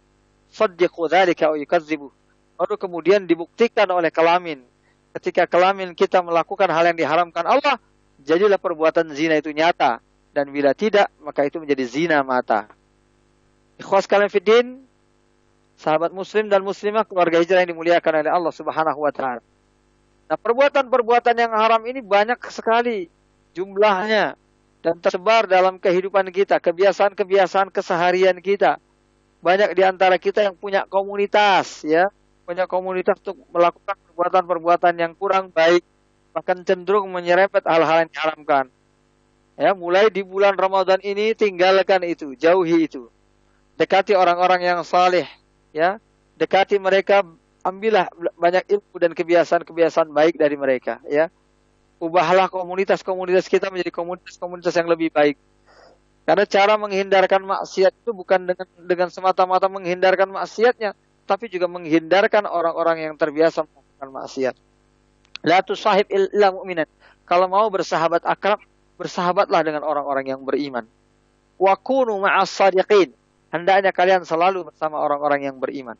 saddiqu 0.49 1.05
dzalika 1.05 1.53
au 1.53 1.61
yukadzibu. 1.61 2.09
Lalu 2.57 2.75
kemudian 2.81 3.29
dibuktikan 3.29 3.85
oleh 3.93 4.09
kelamin. 4.09 4.65
Ketika 5.13 5.45
kelamin 5.45 5.93
kita 5.93 6.25
melakukan 6.25 6.73
hal 6.73 6.89
yang 6.89 6.97
diharamkan 6.97 7.45
Allah, 7.45 7.77
jadilah 8.25 8.57
perbuatan 8.57 9.13
zina 9.13 9.37
itu 9.37 9.53
nyata. 9.53 10.01
Dan 10.33 10.57
bila 10.57 10.73
tidak, 10.73 11.13
maka 11.21 11.45
itu 11.45 11.61
menjadi 11.61 11.85
zina 11.85 12.25
mata. 12.25 12.78
Ikhwas 13.79 14.11
kalian 14.11 14.27
fiddin, 14.27 14.83
sahabat 15.79 16.11
muslim 16.11 16.51
dan 16.51 16.67
muslimah 16.67 17.07
keluarga 17.07 17.39
hijrah 17.39 17.63
yang 17.63 17.79
dimuliakan 17.79 18.27
oleh 18.27 18.33
Allah 18.35 18.53
Subhanahu 18.53 18.99
wa 19.07 19.13
taala. 19.15 19.43
Nah, 20.29 20.37
perbuatan-perbuatan 20.37 21.35
yang 21.39 21.55
haram 21.55 21.81
ini 21.87 22.03
banyak 22.03 22.37
sekali 22.51 23.09
jumlahnya 23.57 24.37
dan 24.83 24.95
tersebar 24.99 25.47
dalam 25.47 25.79
kehidupan 25.79 26.29
kita, 26.35 26.59
kebiasaan-kebiasaan 26.59 27.71
keseharian 27.71 28.37
kita. 28.43 28.83
Banyak 29.39 29.79
di 29.79 29.83
antara 29.87 30.19
kita 30.19 30.43
yang 30.43 30.59
punya 30.59 30.83
komunitas, 30.91 31.87
ya, 31.87 32.11
punya 32.43 32.67
komunitas 32.67 33.23
untuk 33.23 33.39
melakukan 33.55 33.95
perbuatan-perbuatan 34.11 34.95
yang 34.99 35.13
kurang 35.15 35.55
baik, 35.55 35.87
bahkan 36.35 36.61
cenderung 36.67 37.15
menyerempet 37.15 37.63
hal-hal 37.63 38.03
yang 38.03 38.11
diharamkan. 38.11 38.67
Ya, 39.55 39.71
mulai 39.75 40.11
di 40.11 40.27
bulan 40.27 40.59
Ramadan 40.59 40.99
ini 41.07 41.35
tinggalkan 41.39 42.03
itu, 42.03 42.35
jauhi 42.35 42.91
itu. 42.91 43.11
Dekati 43.79 44.19
orang-orang 44.19 44.61
yang 44.67 44.81
saleh, 44.83 45.31
ya. 45.71 46.03
Dekati 46.35 46.83
mereka, 46.83 47.23
ambillah 47.63 48.11
banyak 48.35 48.67
ilmu 48.67 48.95
dan 48.99 49.15
kebiasaan-kebiasaan 49.15 50.11
baik 50.11 50.35
dari 50.39 50.59
mereka, 50.59 50.99
ya 51.07 51.31
ubahlah 51.99 52.47
komunitas-komunitas 52.47 53.51
kita 53.51 53.69
menjadi 53.75 53.91
komunitas-komunitas 53.91 54.75
yang 54.75 54.89
lebih 54.89 55.11
baik. 55.11 55.37
Karena 56.25 56.45
cara 56.47 56.75
menghindarkan 56.79 57.43
maksiat 57.43 57.93
itu 58.05 58.11
bukan 58.15 58.47
dengan 58.47 58.69
dengan 58.85 59.09
semata-mata 59.11 59.67
menghindarkan 59.67 60.31
maksiatnya, 60.31 60.95
tapi 61.27 61.51
juga 61.51 61.67
menghindarkan 61.67 62.47
orang-orang 62.47 63.11
yang 63.11 63.15
terbiasa 63.19 63.65
melakukan 63.67 64.09
maksiat. 64.13 64.55
La 65.43 65.65
tusahib 65.65 66.07
illa 66.13 66.53
mu'minan. 66.53 66.87
Kalau 67.25 67.49
mau 67.49 67.67
bersahabat 67.73 68.25
akrab, 68.25 68.61
bersahabatlah 69.01 69.65
dengan 69.65 69.83
orang-orang 69.85 70.37
yang 70.37 70.41
beriman. 70.45 70.85
Wa 71.57 71.75
kunu 71.81 72.21
ma'as 72.21 72.53
sadiqin. 72.53 73.13
Hendaknya 73.49 73.91
kalian 73.97 74.29
selalu 74.29 74.69
bersama 74.69 75.01
orang-orang 75.01 75.49
yang 75.49 75.57
beriman. 75.57 75.97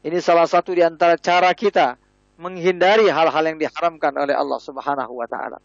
Ini 0.00 0.18
salah 0.24 0.48
satu 0.48 0.72
di 0.72 0.80
antara 0.80 1.20
cara 1.20 1.52
kita 1.52 2.00
menghindari 2.38 3.10
hal-hal 3.10 3.44
yang 3.44 3.58
diharamkan 3.58 4.14
oleh 4.14 4.32
Allah 4.32 4.60
Subhanahu 4.62 5.12
wa 5.12 5.26
taala. 5.26 5.58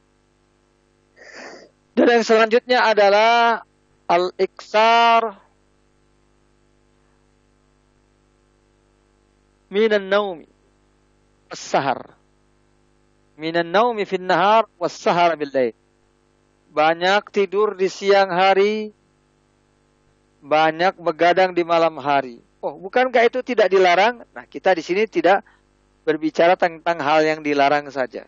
Dan 1.93 2.07
yang 2.09 2.25
selanjutnya 2.25 2.89
adalah 2.89 3.61
al-iksar 4.09 5.37
minan 9.69 10.09
naumi 10.09 10.49
as-sahar. 11.53 12.17
Minan 13.37 13.69
naumi 13.69 14.09
fin 14.09 14.25
nahar 14.25 14.65
was-sahar 14.81 15.37
bil 15.37 15.53
lail. 15.53 15.77
Banyak 16.73 17.29
tidur 17.29 17.77
di 17.77 17.85
siang 17.85 18.33
hari, 18.33 18.89
banyak 20.43 20.99
begadang 20.99 21.55
di 21.55 21.63
malam 21.63 21.95
hari. 22.03 22.43
Oh, 22.59 22.75
bukankah 22.75 23.31
itu 23.31 23.39
tidak 23.39 23.71
dilarang? 23.71 24.27
Nah, 24.35 24.43
kita 24.43 24.75
di 24.75 24.83
sini 24.83 25.07
tidak 25.07 25.39
berbicara 26.03 26.59
tentang 26.59 26.99
hal 26.99 27.23
yang 27.23 27.39
dilarang 27.39 27.87
saja. 27.87 28.27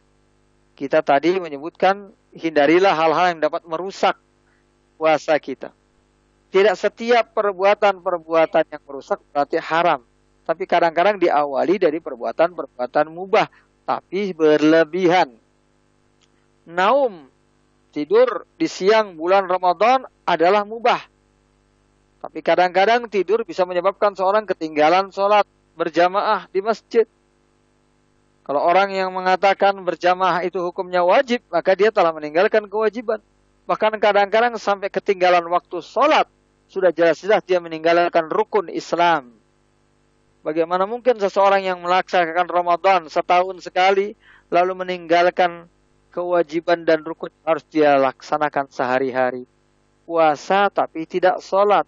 Kita 0.79 1.03
tadi 1.03 1.35
menyebutkan 1.39 2.11
hindarilah 2.31 2.95
hal-hal 2.95 3.35
yang 3.35 3.43
dapat 3.43 3.67
merusak 3.67 4.15
puasa 4.95 5.35
kita. 5.39 5.75
Tidak 6.51 6.75
setiap 6.79 7.35
perbuatan-perbuatan 7.35 8.63
yang 8.71 8.83
merusak 8.87 9.19
berarti 9.35 9.59
haram. 9.59 9.99
Tapi 10.47 10.63
kadang-kadang 10.63 11.19
diawali 11.19 11.75
dari 11.79 11.99
perbuatan-perbuatan 11.99 13.11
mubah. 13.11 13.47
Tapi 13.83 14.31
berlebihan. 14.31 15.35
Naum, 16.63 17.27
tidur 17.91 18.47
di 18.55 18.71
siang 18.71 19.19
bulan 19.19 19.51
Ramadan 19.51 20.07
adalah 20.23 20.63
mubah. 20.63 21.14
Tapi 22.25 22.41
kadang-kadang 22.41 23.05
tidur 23.05 23.45
bisa 23.45 23.69
menyebabkan 23.69 24.17
seorang 24.17 24.49
ketinggalan 24.49 25.13
sholat 25.13 25.45
berjamaah 25.77 26.49
di 26.49 26.57
masjid. 26.65 27.05
Kalau 28.41 28.65
orang 28.65 28.89
yang 28.89 29.13
mengatakan 29.13 29.77
berjamaah 29.85 30.41
itu 30.41 30.57
hukumnya 30.57 31.05
wajib, 31.05 31.45
maka 31.53 31.77
dia 31.77 31.93
telah 31.93 32.09
meninggalkan 32.17 32.65
kewajiban. 32.65 33.21
Bahkan 33.69 34.01
kadang-kadang 34.01 34.57
sampai 34.57 34.89
ketinggalan 34.89 35.45
waktu 35.53 35.85
sholat, 35.85 36.25
sudah 36.65 36.89
jelas-jelas 36.89 37.45
dia 37.45 37.61
meninggalkan 37.61 38.25
rukun 38.25 38.73
Islam. 38.73 39.29
Bagaimana 40.41 40.89
mungkin 40.89 41.21
seseorang 41.21 41.61
yang 41.61 41.77
melaksanakan 41.85 42.49
Ramadan 42.49 43.01
setahun 43.05 43.61
sekali, 43.61 44.17
lalu 44.49 44.73
meninggalkan 44.81 45.69
kewajiban 46.09 46.89
dan 46.89 47.05
rukun 47.05 47.29
harus 47.45 47.61
dia 47.69 47.97
laksanakan 48.01 48.65
sehari-hari. 48.73 49.45
Puasa 50.09 50.73
tapi 50.73 51.05
tidak 51.05 51.41
sholat. 51.45 51.85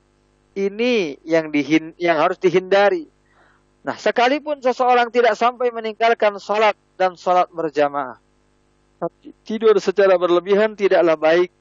Ini 0.57 1.21
yang, 1.21 1.53
dihin, 1.53 1.93
yang 2.01 2.17
harus 2.17 2.41
dihindari. 2.41 3.05
Nah, 3.85 3.93
sekalipun 3.93 4.57
seseorang 4.57 5.13
tidak 5.13 5.37
sampai 5.37 5.69
meninggalkan 5.69 6.41
sholat 6.41 6.73
dan 6.97 7.13
sholat 7.13 7.45
berjamaah, 7.53 8.17
tidur 9.45 9.77
secara 9.77 10.17
berlebihan 10.17 10.73
tidaklah 10.73 11.13
baik 11.13 11.53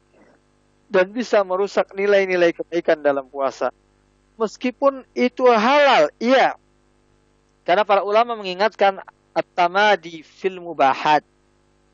dan 0.88 1.12
bisa 1.12 1.44
merusak 1.44 1.92
nilai-nilai 1.92 2.56
kebaikan 2.56 3.04
dalam 3.04 3.28
puasa. 3.28 3.68
Meskipun 4.40 5.04
itu 5.12 5.44
halal, 5.44 6.08
iya. 6.16 6.56
Karena 7.68 7.84
para 7.84 8.00
ulama 8.00 8.32
mengingatkan 8.32 9.04
at-tamadi 9.36 10.24
fil 10.24 10.58
mubahat. 10.58 11.20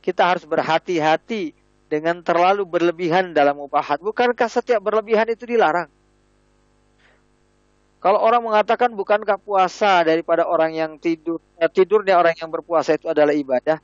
Kita 0.02 0.26
harus 0.34 0.46
berhati-hati 0.46 1.54
dengan 1.86 2.22
terlalu 2.22 2.66
berlebihan 2.66 3.34
dalam 3.34 3.58
mubahat. 3.58 4.02
Bukankah 4.02 4.50
setiap 4.50 4.82
berlebihan 4.82 5.26
itu 5.30 5.46
dilarang? 5.46 5.90
Kalau 8.02 8.18
orang 8.18 8.42
mengatakan 8.42 8.90
bukankah 8.90 9.38
puasa 9.38 10.02
daripada 10.02 10.42
orang 10.42 10.74
yang 10.74 10.98
tidur, 10.98 11.38
eh, 11.54 11.70
tidurnya 11.70 12.18
orang 12.18 12.34
yang 12.34 12.50
berpuasa 12.50 12.98
itu 12.98 13.06
adalah 13.06 13.30
ibadah, 13.30 13.78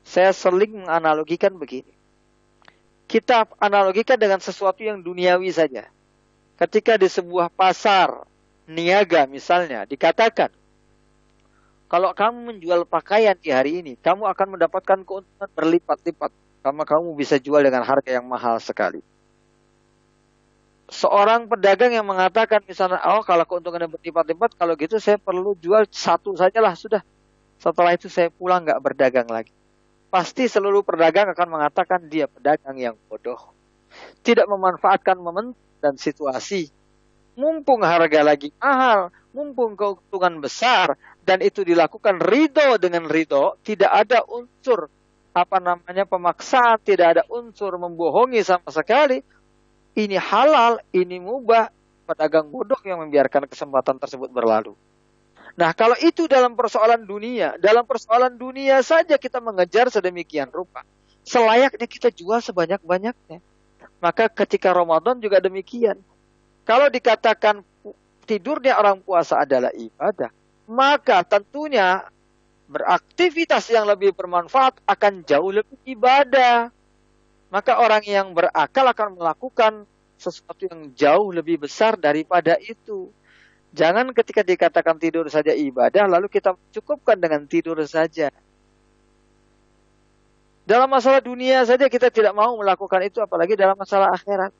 saya 0.00 0.32
sering 0.32 0.80
menganalogikan 0.80 1.52
begini. 1.52 1.92
Kita 3.04 3.44
analogikan 3.60 4.16
dengan 4.16 4.40
sesuatu 4.40 4.80
yang 4.80 5.04
duniawi 5.04 5.52
saja. 5.52 5.92
Ketika 6.56 6.96
di 6.96 7.04
sebuah 7.04 7.52
pasar 7.52 8.24
niaga 8.64 9.28
misalnya 9.28 9.84
dikatakan, 9.84 10.48
kalau 11.84 12.16
kamu 12.16 12.48
menjual 12.48 12.88
pakaian 12.88 13.36
di 13.36 13.52
hari 13.52 13.84
ini, 13.84 14.00
kamu 14.00 14.24
akan 14.24 14.56
mendapatkan 14.56 15.04
keuntungan 15.04 15.50
berlipat-lipat. 15.52 16.32
Karena 16.64 16.84
kamu 16.88 17.12
bisa 17.12 17.36
jual 17.36 17.60
dengan 17.60 17.84
harga 17.84 18.08
yang 18.08 18.24
mahal 18.24 18.56
sekali 18.56 19.04
seorang 20.88 21.48
pedagang 21.48 21.92
yang 21.96 22.04
mengatakan 22.04 22.60
misalnya, 22.68 23.00
oh 23.04 23.24
kalau 23.24 23.44
keuntungannya 23.48 23.88
berlipat-lipat, 23.88 24.56
kalau 24.58 24.76
gitu 24.76 25.00
saya 25.00 25.16
perlu 25.16 25.56
jual 25.56 25.88
satu 25.88 26.36
sajalah 26.36 26.76
sudah. 26.76 27.02
Setelah 27.56 27.96
itu 27.96 28.12
saya 28.12 28.28
pulang 28.28 28.66
nggak 28.66 28.80
berdagang 28.82 29.28
lagi. 29.30 29.52
Pasti 30.12 30.46
seluruh 30.46 30.86
pedagang 30.86 31.32
akan 31.32 31.48
mengatakan 31.48 32.06
dia 32.06 32.28
pedagang 32.28 32.76
yang 32.76 32.94
bodoh. 33.08 33.40
Tidak 34.22 34.46
memanfaatkan 34.46 35.18
momen 35.18 35.56
dan 35.82 35.96
situasi. 35.98 36.70
Mumpung 37.34 37.82
harga 37.82 38.22
lagi 38.22 38.54
mahal, 38.62 39.10
mumpung 39.34 39.74
keuntungan 39.74 40.38
besar, 40.38 40.94
dan 41.26 41.42
itu 41.42 41.66
dilakukan 41.66 42.22
ridho 42.22 42.78
dengan 42.78 43.10
ridho, 43.10 43.58
tidak 43.66 43.90
ada 43.90 44.22
unsur 44.22 44.86
apa 45.34 45.58
namanya 45.58 46.06
pemaksaan, 46.06 46.78
tidak 46.86 47.18
ada 47.18 47.22
unsur 47.26 47.74
membohongi 47.74 48.38
sama 48.46 48.70
sekali. 48.70 49.18
Ini 49.94 50.18
halal, 50.18 50.82
ini 50.90 51.22
mubah, 51.22 51.70
pedagang 52.04 52.50
bodoh 52.50 52.78
yang 52.82 52.98
membiarkan 53.06 53.46
kesempatan 53.46 53.96
tersebut 54.02 54.28
berlalu. 54.28 54.74
Nah, 55.54 55.70
kalau 55.70 55.94
itu 56.02 56.26
dalam 56.26 56.58
persoalan 56.58 57.06
dunia, 57.06 57.54
dalam 57.62 57.86
persoalan 57.86 58.34
dunia 58.34 58.82
saja 58.82 59.14
kita 59.14 59.38
mengejar 59.38 59.86
sedemikian 59.86 60.50
rupa. 60.50 60.82
Selayaknya 61.22 61.86
kita 61.86 62.10
jual 62.10 62.42
sebanyak-banyaknya. 62.42 63.38
Maka 64.02 64.26
ketika 64.28 64.74
Ramadan 64.74 65.22
juga 65.22 65.38
demikian. 65.38 65.96
Kalau 66.66 66.90
dikatakan 66.90 67.62
tidurnya 68.26 68.74
orang 68.82 68.98
puasa 68.98 69.46
adalah 69.46 69.70
ibadah, 69.70 70.34
maka 70.66 71.22
tentunya 71.22 72.02
beraktivitas 72.66 73.70
yang 73.70 73.86
lebih 73.86 74.10
bermanfaat 74.10 74.82
akan 74.90 75.22
jauh 75.22 75.54
lebih 75.54 75.78
ibadah. 75.86 76.73
Maka 77.54 77.78
orang 77.78 78.02
yang 78.02 78.34
berakal 78.34 78.82
akan 78.82 79.14
melakukan 79.14 79.86
sesuatu 80.18 80.66
yang 80.66 80.90
jauh 80.98 81.30
lebih 81.30 81.62
besar 81.62 81.94
daripada 81.94 82.58
itu. 82.58 83.14
Jangan 83.70 84.10
ketika 84.10 84.42
dikatakan 84.42 84.98
tidur 84.98 85.30
saja 85.30 85.54
ibadah, 85.54 86.10
lalu 86.10 86.26
kita 86.26 86.58
cukupkan 86.74 87.14
dengan 87.14 87.46
tidur 87.46 87.78
saja. 87.86 88.34
Dalam 90.66 90.90
masalah 90.90 91.22
dunia 91.22 91.62
saja 91.62 91.86
kita 91.86 92.10
tidak 92.10 92.34
mau 92.34 92.58
melakukan 92.58 93.06
itu, 93.06 93.22
apalagi 93.22 93.54
dalam 93.54 93.78
masalah 93.78 94.10
akhirat. 94.10 94.50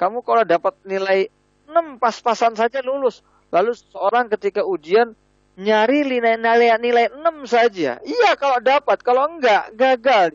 Kamu 0.00 0.24
kalau 0.24 0.48
dapat 0.48 0.72
nilai 0.88 1.28
6 1.68 2.00
pas-pasan 2.00 2.56
saja 2.56 2.80
lulus. 2.80 3.20
Lalu 3.52 3.76
seorang 3.92 4.32
ketika 4.32 4.64
ujian 4.64 5.12
nyari 5.60 6.00
nilai, 6.08 6.40
nilai, 6.40 6.80
nilai 6.80 7.06
6 7.12 7.44
saja. 7.44 8.00
Iya 8.00 8.40
kalau 8.40 8.56
dapat, 8.64 9.04
kalau 9.04 9.36
enggak 9.36 9.68
gagal. 9.76 10.32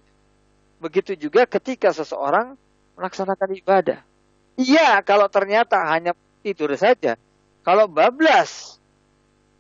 Begitu 0.78 1.18
juga 1.18 1.46
ketika 1.50 1.90
seseorang 1.90 2.54
melaksanakan 2.98 3.50
ibadah. 3.58 4.00
Iya 4.58 5.02
kalau 5.06 5.30
ternyata 5.30 5.78
hanya 5.90 6.18
tidur 6.42 6.74
saja. 6.78 7.18
Kalau 7.62 7.86
bablas 7.86 8.78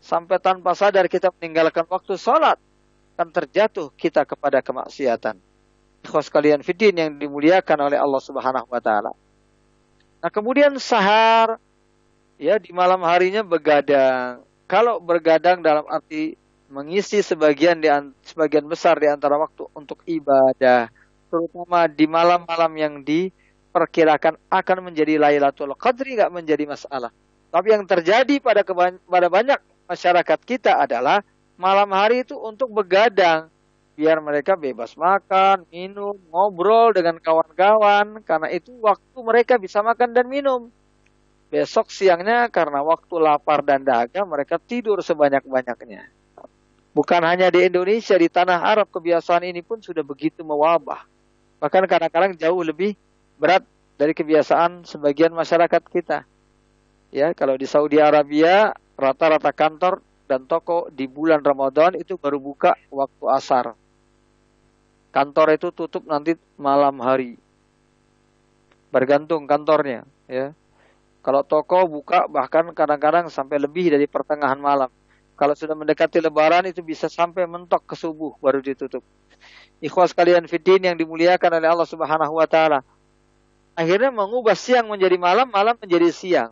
sampai 0.01 0.39
tanpa 0.39 0.73
sadar 0.73 1.05
kita 1.11 1.29
meninggalkan 1.37 1.83
waktu 1.89 2.15
sholat 2.15 2.57
akan 3.17 3.29
terjatuh 3.33 3.89
kita 3.97 4.25
kepada 4.29 4.61
kemaksiatan. 4.61 5.41
Ikhwas 6.05 6.29
kalian 6.29 6.61
fidin 6.61 6.93
yang 6.93 7.11
dimuliakan 7.17 7.89
oleh 7.89 7.97
Allah 7.97 8.21
Subhanahu 8.21 8.69
wa 8.69 8.77
taala. 8.77 9.11
Nah, 10.21 10.29
kemudian 10.29 10.73
sahar 10.77 11.57
ya 12.37 12.61
di 12.61 12.69
malam 12.69 13.01
harinya 13.05 13.41
begadang. 13.41 14.45
Kalau 14.69 15.01
bergadang 15.01 15.65
dalam 15.65 15.85
arti 15.89 16.37
mengisi 16.69 17.25
sebagian 17.25 17.81
di 17.81 17.89
sebagian 18.21 18.69
besar 18.69 18.99
di 19.01 19.09
antara 19.09 19.39
waktu 19.39 19.65
untuk 19.73 20.03
ibadah, 20.05 20.91
terutama 21.27 21.87
di 21.87 22.05
malam-malam 22.09 22.71
yang 22.75 22.93
diperkirakan 23.03 24.39
akan 24.49 24.77
menjadi 24.91 25.19
Lailatul 25.19 25.75
Qadri 25.75 26.17
nggak 26.17 26.33
menjadi 26.33 26.63
masalah. 26.65 27.11
Tapi 27.47 27.67
yang 27.71 27.87
terjadi 27.87 28.39
pada 28.43 28.61
pada 29.07 29.27
banyak 29.31 29.59
masyarakat 29.87 30.39
kita 30.43 30.83
adalah 30.83 31.23
malam 31.55 31.89
hari 31.95 32.27
itu 32.27 32.35
untuk 32.35 32.69
begadang 32.69 33.47
biar 33.97 34.21
mereka 34.21 34.53
bebas 34.53 34.93
makan, 34.93 35.65
minum, 35.73 36.13
ngobrol 36.29 36.93
dengan 36.93 37.17
kawan-kawan 37.17 38.21
karena 38.21 38.47
itu 38.53 38.69
waktu 38.77 39.17
mereka 39.25 39.57
bisa 39.57 39.81
makan 39.81 40.13
dan 40.13 40.29
minum. 40.29 40.69
Besok 41.49 41.89
siangnya 41.89 42.45
karena 42.53 42.83
waktu 42.85 43.15
lapar 43.17 43.65
dan 43.65 43.81
dahaga 43.81 44.21
mereka 44.27 44.61
tidur 44.61 45.01
sebanyak-banyaknya. 45.01 46.13
Bukan 46.93 47.21
hanya 47.25 47.53
di 47.53 47.65
Indonesia, 47.65 48.17
di 48.17 48.25
tanah 48.25 48.57
Arab 48.57 48.89
kebiasaan 48.89 49.45
ini 49.45 49.61
pun 49.61 49.81
sudah 49.81 50.01
begitu 50.01 50.41
mewabah. 50.41 51.05
Bahkan 51.57 51.89
kadang-kadang 51.89 52.37
jauh 52.37 52.61
lebih 52.61 52.93
berat 53.41 53.65
dari 53.97 54.13
kebiasaan 54.13 54.85
sebagian 54.85 55.33
masyarakat 55.33 55.81
kita. 55.89 56.21
Ya, 57.09 57.33
kalau 57.33 57.57
di 57.57 57.65
Saudi 57.65 57.97
Arabia 57.97 58.75
rata-rata 58.93 59.49
kantor 59.49 60.05
dan 60.29 60.45
toko 60.45 60.91
di 60.91 61.07
bulan 61.07 61.41
Ramadan 61.41 61.95
itu 61.97 62.19
baru 62.19 62.37
buka 62.37 62.77
waktu 62.93 63.25
asar. 63.31 63.65
Kantor 65.09 65.57
itu 65.57 65.73
tutup 65.73 66.05
nanti 66.05 66.37
malam 66.59 66.99
hari. 67.01 67.39
Bergantung 68.93 69.49
kantornya, 69.49 70.05
ya. 70.29 70.53
Kalau 71.25 71.41
toko 71.43 71.89
buka 71.89 72.29
bahkan 72.29 72.69
kadang-kadang 72.71 73.27
sampai 73.27 73.57
lebih 73.59 73.91
dari 73.91 74.05
pertengahan 74.05 74.59
malam. 74.59 74.91
Kalau 75.37 75.53
sudah 75.57 75.75
mendekati 75.75 76.23
lebaran 76.23 76.65
itu 76.69 76.81
bisa 76.81 77.11
sampai 77.11 77.49
mentok 77.49 77.83
ke 77.83 77.95
subuh 77.99 78.35
baru 78.39 78.63
ditutup. 78.63 79.01
Ikhwas 79.77 80.13
kalian 80.17 80.49
fitin 80.49 80.81
yang 80.81 80.97
dimuliakan 80.97 81.61
oleh 81.61 81.69
Allah 81.69 81.87
Subhanahu 81.87 82.33
wa 82.37 82.47
taala. 82.49 82.81
Akhirnya 83.77 84.09
mengubah 84.09 84.57
siang 84.57 84.89
menjadi 84.89 85.21
malam, 85.21 85.53
malam 85.53 85.77
menjadi 85.77 86.09
siang 86.09 86.51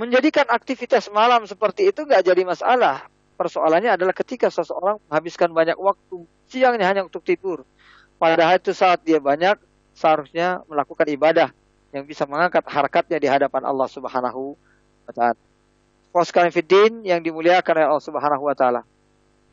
menjadikan 0.00 0.48
aktivitas 0.48 1.12
malam 1.12 1.44
seperti 1.44 1.92
itu 1.92 2.08
nggak 2.08 2.24
jadi 2.24 2.42
masalah. 2.48 3.04
Persoalannya 3.36 4.00
adalah 4.00 4.16
ketika 4.16 4.48
seseorang 4.48 4.96
menghabiskan 5.08 5.52
banyak 5.52 5.76
waktu 5.76 6.24
siangnya 6.48 6.88
hanya 6.88 7.02
untuk 7.04 7.20
tidur. 7.20 7.68
Padahal 8.16 8.56
itu 8.56 8.72
saat 8.72 9.04
dia 9.04 9.20
banyak 9.20 9.60
seharusnya 9.92 10.64
melakukan 10.68 11.04
ibadah 11.08 11.48
yang 11.92 12.04
bisa 12.08 12.24
mengangkat 12.24 12.64
harkatnya 12.68 13.20
di 13.20 13.28
hadapan 13.28 13.64
Allah 13.64 13.88
Subhanahu 13.88 14.56
wa 15.08 15.12
taala. 15.12 15.40
Sekalian 16.24 16.52
fiddin 16.52 16.92
yang 17.04 17.20
dimuliakan 17.20 17.72
oleh 17.80 17.88
Allah 17.92 18.04
Subhanahu 18.04 18.44
wa 18.44 18.56
taala. 18.56 18.80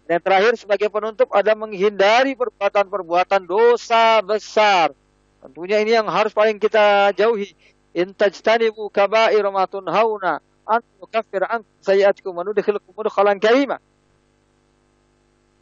Dan 0.07 0.23
terakhir 0.23 0.55
sebagai 0.55 0.87
penutup 0.87 1.27
ada 1.35 1.51
menghindari 1.51 2.31
perbuatan-perbuatan 2.31 3.43
dosa 3.43 4.23
besar. 4.23 4.95
Tentunya 5.43 5.83
ini 5.83 5.99
yang 5.99 6.07
harus 6.07 6.31
paling 6.31 6.55
kita 6.57 7.11
jauhi 7.11 7.51
in 7.91 8.15
tajtanibu 8.15 8.87
kaba'ir 8.87 9.43
ma 9.51 9.67
tunhauna 9.67 10.39
an 10.63 10.81
nukaffir 11.03 11.43
an 11.43 11.67
sayiatikum 11.83 12.31
wa 12.31 12.47
nudkhilukum 12.47 12.95
karima. 13.43 13.83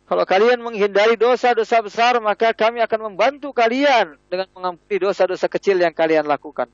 Kalau 0.05 0.21
kalian 0.21 0.61
menghindari 0.61 1.17
dosa-dosa 1.17 1.81
besar, 1.81 2.21
maka 2.21 2.53
kami 2.53 2.77
akan 2.85 3.09
membantu 3.09 3.49
kalian 3.49 4.13
dengan 4.29 4.45
mengampuni 4.53 5.01
dosa-dosa 5.01 5.49
kecil 5.49 5.81
yang 5.81 5.97
kalian 5.97 6.29
lakukan. 6.29 6.69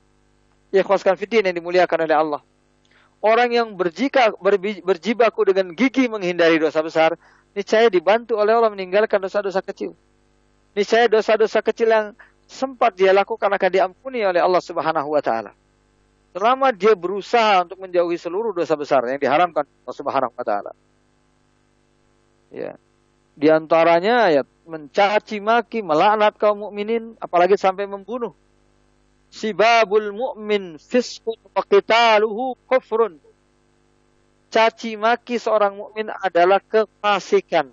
Khawaskan 0.68 1.16
fitin 1.16 1.48
yang 1.48 1.56
dimuliakan 1.56 2.04
oleh 2.04 2.16
Allah. 2.16 2.42
Orang 3.24 3.48
yang 3.56 3.72
berjika, 3.72 4.36
berjibaku 4.84 5.48
dengan 5.48 5.72
gigi 5.72 6.12
menghindari 6.12 6.60
dosa 6.60 6.84
besar, 6.84 7.16
niscaya 7.52 7.88
dibantu 7.92 8.36
oleh 8.36 8.56
Allah 8.56 8.72
meninggalkan 8.72 9.20
dosa-dosa 9.20 9.60
kecil. 9.60 9.92
Niscaya 10.72 11.08
dosa-dosa 11.08 11.60
kecil 11.60 11.88
yang 11.92 12.06
sempat 12.48 12.96
dia 12.96 13.12
lakukan 13.12 13.48
akan 13.48 13.70
diampuni 13.72 14.24
oleh 14.24 14.40
Allah 14.40 14.60
Subhanahu 14.60 15.12
wa 15.12 15.22
taala. 15.24 15.52
Selama 16.32 16.72
dia 16.72 16.96
berusaha 16.96 17.68
untuk 17.68 17.76
menjauhi 17.80 18.16
seluruh 18.16 18.56
dosa 18.56 18.72
besar 18.72 19.04
yang 19.04 19.20
diharamkan 19.20 19.68
Allah 19.68 19.96
Subhanahu 19.96 20.32
wa 20.32 20.44
taala. 20.44 20.72
Ya. 22.48 22.76
Di 23.32 23.48
antaranya 23.48 24.28
ya 24.28 24.42
mencaci 24.68 25.40
maki, 25.40 25.80
melaknat 25.80 26.36
kaum 26.36 26.68
mukminin 26.68 27.16
apalagi 27.20 27.56
sampai 27.56 27.88
membunuh. 27.88 28.36
Sibabul 29.32 30.12
mu'min 30.12 30.76
fisqun 30.76 31.40
wa 31.52 31.64
qitaluhu 31.64 32.56
kufrun. 32.68 33.16
Caci 34.52 35.00
maki 35.00 35.40
seorang 35.40 35.72
mukmin 35.72 36.12
adalah 36.12 36.60
kefasikan. 36.60 37.72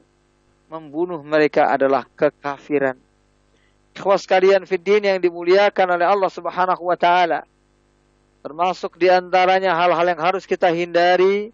Membunuh 0.72 1.20
mereka 1.20 1.68
adalah 1.68 2.08
kekafiran. 2.16 2.96
Ikhwas 3.92 4.24
kalian 4.24 4.64
fiddin 4.64 5.04
yang 5.04 5.20
dimuliakan 5.20 6.00
oleh 6.00 6.08
Allah 6.08 6.32
Subhanahu 6.32 6.88
wa 6.88 6.96
taala. 6.96 7.44
Termasuk 8.40 8.96
di 8.96 9.12
antaranya 9.12 9.76
hal-hal 9.76 10.08
yang 10.08 10.24
harus 10.24 10.48
kita 10.48 10.72
hindari 10.72 11.52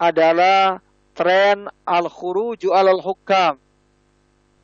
adalah 0.00 0.80
tren 1.12 1.68
al-khuruju 1.84 2.72
al-hukam. 2.72 3.60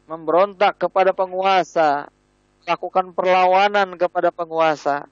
Memberontak 0.08 0.88
kepada 0.88 1.12
penguasa, 1.12 2.08
melakukan 2.64 3.12
perlawanan 3.12 3.92
kepada 4.00 4.32
penguasa. 4.32 5.04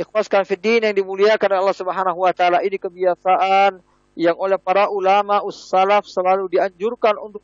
Ikhwas 0.00 0.32
fiddin 0.48 0.88
yang 0.88 0.96
dimuliakan 0.96 1.52
oleh 1.52 1.60
Allah 1.68 1.76
Subhanahu 1.76 2.24
wa 2.24 2.32
taala 2.32 2.64
ini 2.64 2.80
kebiasaan 2.80 3.89
yang 4.20 4.36
oleh 4.36 4.60
para 4.60 4.92
ulama 4.92 5.40
ussalaf 5.40 6.04
selalu 6.04 6.52
dianjurkan 6.52 7.16
untuk 7.16 7.40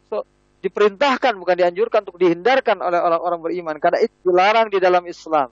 diperintahkan 0.61 1.33
bukan 1.41 1.57
dianjurkan 1.57 2.05
untuk 2.05 2.21
dihindarkan 2.21 2.85
oleh 2.85 3.01
orang-orang 3.01 3.41
beriman 3.41 3.77
karena 3.81 4.05
itu 4.05 4.13
dilarang 4.29 4.69
di 4.69 4.77
dalam 4.77 5.01
Islam. 5.09 5.49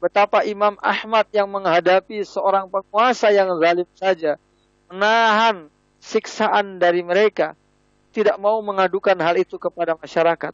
Betapa 0.00 0.48
Imam 0.48 0.76
Ahmad 0.80 1.28
yang 1.36 1.48
menghadapi 1.52 2.24
seorang 2.24 2.72
penguasa 2.72 3.28
yang 3.28 3.52
zalim 3.60 3.88
saja 3.92 4.40
menahan 4.88 5.68
siksaan 6.00 6.80
dari 6.80 7.04
mereka 7.04 7.52
tidak 8.16 8.40
mau 8.40 8.56
mengadukan 8.64 9.16
hal 9.20 9.36
itu 9.36 9.60
kepada 9.60 10.00
masyarakat. 10.00 10.52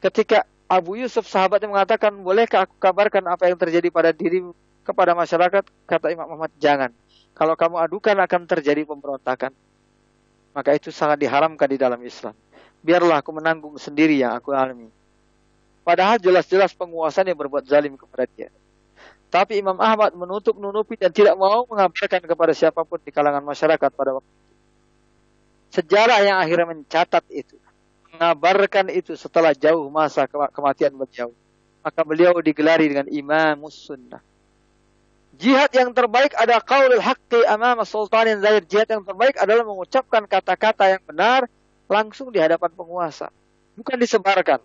Ketika 0.00 0.48
Abu 0.64 0.96
Yusuf 0.96 1.28
sahabatnya 1.28 1.68
mengatakan, 1.68 2.16
bolehkah 2.16 2.64
aku 2.64 2.74
kabarkan 2.80 3.28
apa 3.28 3.44
yang 3.52 3.58
terjadi 3.60 3.92
pada 3.92 4.10
diri 4.16 4.40
kepada 4.80 5.12
masyarakat? 5.12 5.62
Kata 5.84 6.06
Imam 6.08 6.24
Muhammad, 6.24 6.56
jangan. 6.56 6.90
Kalau 7.36 7.52
kamu 7.52 7.76
adukan 7.84 8.16
akan 8.16 8.48
terjadi 8.48 8.88
pemberontakan. 8.88 9.52
Maka 10.56 10.72
itu 10.72 10.88
sangat 10.88 11.20
diharamkan 11.20 11.68
di 11.68 11.76
dalam 11.76 12.00
Islam. 12.00 12.32
Biarlah 12.80 13.20
aku 13.20 13.36
menanggung 13.36 13.76
sendiri 13.76 14.16
yang 14.16 14.32
aku 14.32 14.56
alami. 14.56 14.88
Padahal 15.84 16.16
jelas-jelas 16.16 16.72
penguasanya 16.72 17.36
berbuat 17.36 17.68
zalim 17.68 17.92
kepada 18.00 18.24
dia. 18.32 18.48
Tapi 19.28 19.60
Imam 19.60 19.76
Ahmad 19.76 20.16
menutup 20.16 20.56
nunupi 20.56 20.96
dan 20.96 21.12
tidak 21.12 21.36
mau 21.36 21.68
mengabarkan 21.68 22.24
kepada 22.24 22.56
siapa 22.56 22.88
pun 22.88 22.96
di 23.04 23.12
kalangan 23.12 23.44
masyarakat 23.44 23.90
pada 23.92 24.16
waktu 24.16 24.32
itu. 24.32 24.52
Sejarah 25.76 26.24
yang 26.24 26.40
akhirnya 26.40 26.72
mencatat 26.72 27.28
itu 27.28 27.60
mengabarkan 28.16 28.88
itu 28.96 29.12
setelah 29.12 29.52
jauh 29.52 29.92
masa 29.92 30.24
kematian 30.26 30.96
beliau. 30.96 31.28
Maka 31.84 32.00
beliau 32.00 32.32
digelari 32.40 32.88
dengan 32.88 33.06
Imam 33.12 33.68
Sunnah. 33.68 34.24
Jihad 35.36 35.68
yang 35.76 35.92
terbaik 35.92 36.32
ada 36.32 36.56
qaulul 36.64 37.00
haqqi 37.00 37.44
amama 37.44 37.84
sultanin 37.84 38.40
zahir. 38.40 38.64
Jihad 38.64 38.88
yang 38.88 39.04
terbaik 39.04 39.36
adalah 39.36 39.68
mengucapkan 39.68 40.24
kata-kata 40.24 40.96
yang 40.96 41.02
benar 41.04 41.44
langsung 41.92 42.32
di 42.32 42.40
hadapan 42.40 42.72
penguasa. 42.72 43.28
Bukan 43.76 44.00
disebarkan. 44.00 44.64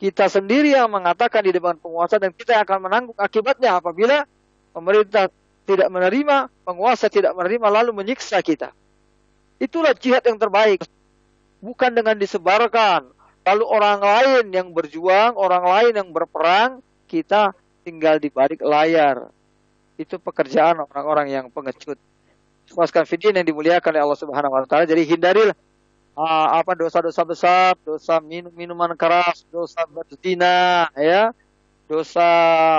Kita 0.00 0.26
sendiri 0.26 0.72
yang 0.72 0.88
mengatakan 0.88 1.44
di 1.44 1.52
depan 1.52 1.76
penguasa 1.76 2.16
dan 2.16 2.32
kita 2.32 2.64
akan 2.64 2.88
menanggung 2.88 3.18
akibatnya 3.20 3.78
apabila 3.78 4.24
pemerintah 4.72 5.28
tidak 5.68 5.88
menerima, 5.92 6.48
penguasa 6.64 7.12
tidak 7.12 7.36
menerima 7.36 7.68
lalu 7.68 7.90
menyiksa 7.92 8.40
kita. 8.40 8.72
Itulah 9.60 9.92
jihad 9.92 10.24
yang 10.24 10.40
terbaik 10.40 10.82
bukan 11.60 11.92
dengan 11.92 12.16
disebarkan. 12.16 13.08
Lalu 13.44 13.64
orang 13.68 14.00
lain 14.00 14.44
yang 14.48 14.72
berjuang, 14.72 15.36
orang 15.36 15.64
lain 15.64 15.92
yang 15.92 16.08
berperang, 16.08 16.80
kita 17.04 17.52
tinggal 17.84 18.16
di 18.16 18.32
balik 18.32 18.64
layar. 18.64 19.28
Itu 19.94 20.18
pekerjaan 20.18 20.82
orang-orang 20.82 21.30
yang 21.30 21.46
pengecut. 21.50 21.98
Kuaskan 22.70 23.04
video 23.06 23.30
yang 23.30 23.46
dimuliakan 23.46 23.90
oleh 23.94 24.02
Allah 24.02 24.20
Subhanahu 24.20 24.52
wa 24.54 24.66
taala. 24.66 24.88
Jadi 24.88 25.04
hindarilah 25.04 25.56
uh, 26.16 26.46
apa 26.58 26.74
dosa-dosa 26.74 27.22
besar, 27.22 27.78
dosa 27.84 28.18
minum 28.18 28.50
minuman 28.50 28.96
keras, 28.96 29.46
dosa 29.52 29.84
berzina, 29.86 30.88
ya. 30.98 31.30
Dosa 31.86 32.24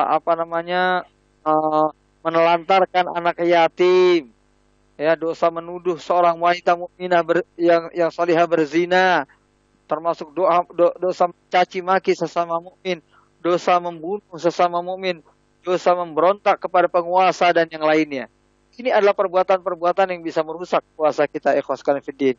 apa 0.10 0.34
namanya? 0.34 1.06
Uh, 1.46 1.94
menelantarkan 2.26 3.06
anak 3.14 3.38
yatim, 3.46 4.34
ya 4.96 5.14
dosa 5.14 5.52
menuduh 5.52 6.00
seorang 6.00 6.40
wanita 6.40 6.74
mukminah 6.74 7.22
yang 7.60 7.92
yang 7.92 8.10
salihah 8.10 8.48
berzina 8.48 9.28
termasuk 9.86 10.32
doa 10.34 10.66
do, 10.74 10.90
dosa 10.98 11.30
caci 11.52 11.84
maki 11.84 12.16
sesama 12.18 12.58
mukmin 12.58 13.04
dosa 13.44 13.78
membunuh 13.78 14.40
sesama 14.40 14.82
mukmin 14.82 15.22
dosa 15.66 15.98
memberontak 15.98 16.62
kepada 16.62 16.86
penguasa 16.86 17.50
dan 17.50 17.66
yang 17.74 17.82
lainnya 17.82 18.30
ini 18.78 18.94
adalah 18.94 19.18
perbuatan-perbuatan 19.18 20.14
yang 20.14 20.22
bisa 20.22 20.46
merusak 20.46 20.86
puasa 20.94 21.26
kita 21.26 21.58
ikhwas 21.58 21.82
fiddin 22.06 22.38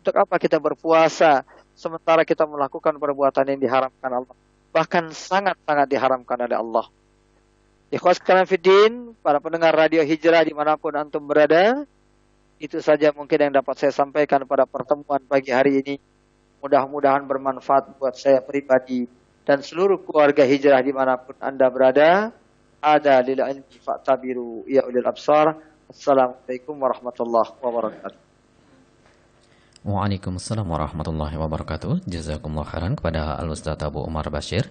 untuk 0.00 0.14
apa 0.14 0.38
kita 0.38 0.62
berpuasa 0.62 1.42
sementara 1.74 2.22
kita 2.22 2.46
melakukan 2.46 2.94
perbuatan 2.94 3.44
yang 3.50 3.58
diharamkan 3.58 4.10
Allah 4.14 4.36
bahkan 4.70 5.10
sangat-sangat 5.10 5.90
diharamkan 5.90 6.38
oleh 6.46 6.54
Allah 6.54 6.86
ikhwas 7.90 8.22
fiddin 8.46 9.18
para 9.18 9.42
pendengar 9.42 9.74
radio 9.74 10.06
hijrah 10.06 10.46
di 10.46 10.54
mana 10.54 10.78
pun 10.78 10.94
antum 10.94 11.26
berada 11.26 11.82
itu 12.58 12.82
saja 12.82 13.14
mungkin 13.14 13.38
yang 13.38 13.54
dapat 13.54 13.78
saya 13.78 13.94
sampaikan 13.94 14.42
pada 14.42 14.66
pertemuan 14.66 15.22
pagi 15.22 15.54
hari 15.54 15.78
ini. 15.78 15.94
Mudah-mudahan 16.58 17.22
bermanfaat 17.22 18.02
buat 18.02 18.18
saya 18.18 18.42
pribadi 18.42 19.06
dan 19.46 19.62
seluruh 19.62 20.02
keluarga 20.02 20.42
hijrah 20.42 20.82
di 20.82 20.90
mana 20.90 21.14
pun 21.14 21.38
Anda 21.38 21.70
berada. 21.70 22.34
Ada 22.78 23.26
lil 23.26 23.42
ilmi 23.42 23.74
fa'tabiru 23.82 24.62
ya 24.70 24.86
ulil 24.86 25.02
absar. 25.02 25.58
Assalamualaikum 25.90 26.78
warahmatullahi 26.78 27.50
wabarakatuh. 27.58 28.18
Waalaikumsalam 29.82 30.62
warahmatullahi 30.62 31.34
wabarakatuh. 31.34 32.06
Jazakumullah 32.06 32.70
khairan 32.70 32.94
kepada 32.94 33.34
Al-Ustaz 33.34 33.82
Abu 33.82 34.06
Umar 34.06 34.30
Bashir 34.30 34.70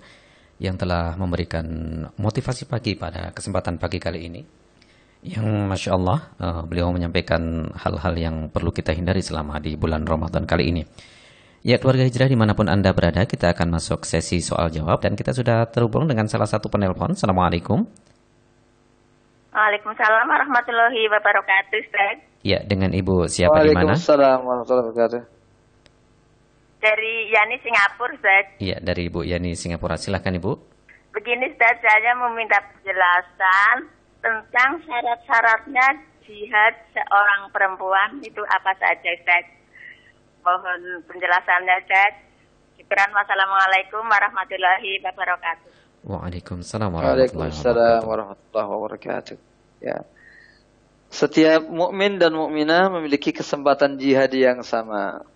yang 0.56 0.80
telah 0.80 1.20
memberikan 1.20 1.68
motivasi 2.16 2.64
pagi 2.72 2.96
pada 2.96 3.36
kesempatan 3.36 3.76
pagi 3.76 4.00
kali 4.00 4.20
ini 4.24 4.42
yang 5.28 5.68
masya 5.68 5.98
Allah 5.98 6.20
uh, 6.40 6.62
beliau 6.64 6.94
menyampaikan 6.94 7.68
hal-hal 7.76 8.14
yang 8.16 8.36
perlu 8.48 8.72
kita 8.72 8.94
hindari 8.96 9.20
selama 9.20 9.60
di 9.60 9.76
bulan 9.76 10.08
Ramadan 10.08 10.48
kali 10.48 10.72
ini. 10.72 10.84
Ya 11.66 11.82
keluarga 11.82 12.06
hijrah 12.06 12.30
di 12.30 12.38
mana 12.38 12.54
pun 12.54 12.70
anda 12.70 12.94
berada 12.94 13.26
kita 13.26 13.50
akan 13.50 13.74
masuk 13.74 14.06
sesi 14.06 14.46
soal 14.46 14.70
jawab 14.70 15.02
dan 15.02 15.18
kita 15.18 15.34
sudah 15.34 15.66
terhubung 15.74 16.06
dengan 16.06 16.30
salah 16.30 16.46
satu 16.46 16.70
penelpon. 16.70 17.18
Assalamualaikum. 17.18 17.82
Waalaikumsalam 19.58 20.30
warahmatullahi 20.30 21.02
wabarakatuh. 21.10 21.82
Ustaz. 21.82 22.18
Ya 22.46 22.62
dengan 22.62 22.94
ibu 22.94 23.26
siapa 23.26 23.66
di 23.66 23.74
mana? 23.74 23.98
Waalaikumsalam 23.98 24.38
warahmatullahi 24.46 24.86
wabarakatuh. 24.94 25.22
Dari 26.78 27.14
Yani 27.34 27.58
Singapura, 27.66 28.14
Ustaz. 28.14 28.46
Iya 28.62 28.78
dari 28.78 29.10
ibu 29.10 29.26
Yani 29.26 29.58
Singapura. 29.58 29.98
Silakan 29.98 30.38
ibu. 30.38 30.62
Begini 31.10 31.50
Ustaz, 31.50 31.82
saya 31.82 32.14
meminta 32.22 32.62
penjelasan 32.62 33.90
tentang 34.22 34.78
syarat-syaratnya 34.86 36.06
jihad 36.22 36.74
seorang 36.94 37.50
perempuan 37.50 38.22
itu 38.22 38.46
apa 38.46 38.78
saja 38.78 39.10
Ustaz? 39.10 39.57
Mohon 40.48 41.04
penjelasannya 41.12 41.76
Ustaz. 41.84 42.14
Syukuran 42.80 43.12
wassalamualaikum 43.12 44.00
warahmatullahi 44.08 45.04
wabarakatuh. 45.04 45.68
Waalaikumsalam 46.08 46.88
warahmatullahi 46.88 47.52
wabarakatuh. 47.52 48.08
warahmatullahi 48.08 48.70
wabarakatuh. 48.72 49.38
Ya. 49.84 50.08
Setiap 51.12 51.68
mukmin 51.68 52.16
dan 52.16 52.32
mukminah 52.32 52.88
memiliki 52.96 53.36
kesempatan 53.36 54.00
jihad 54.00 54.32
yang 54.32 54.64
sama. 54.64 55.28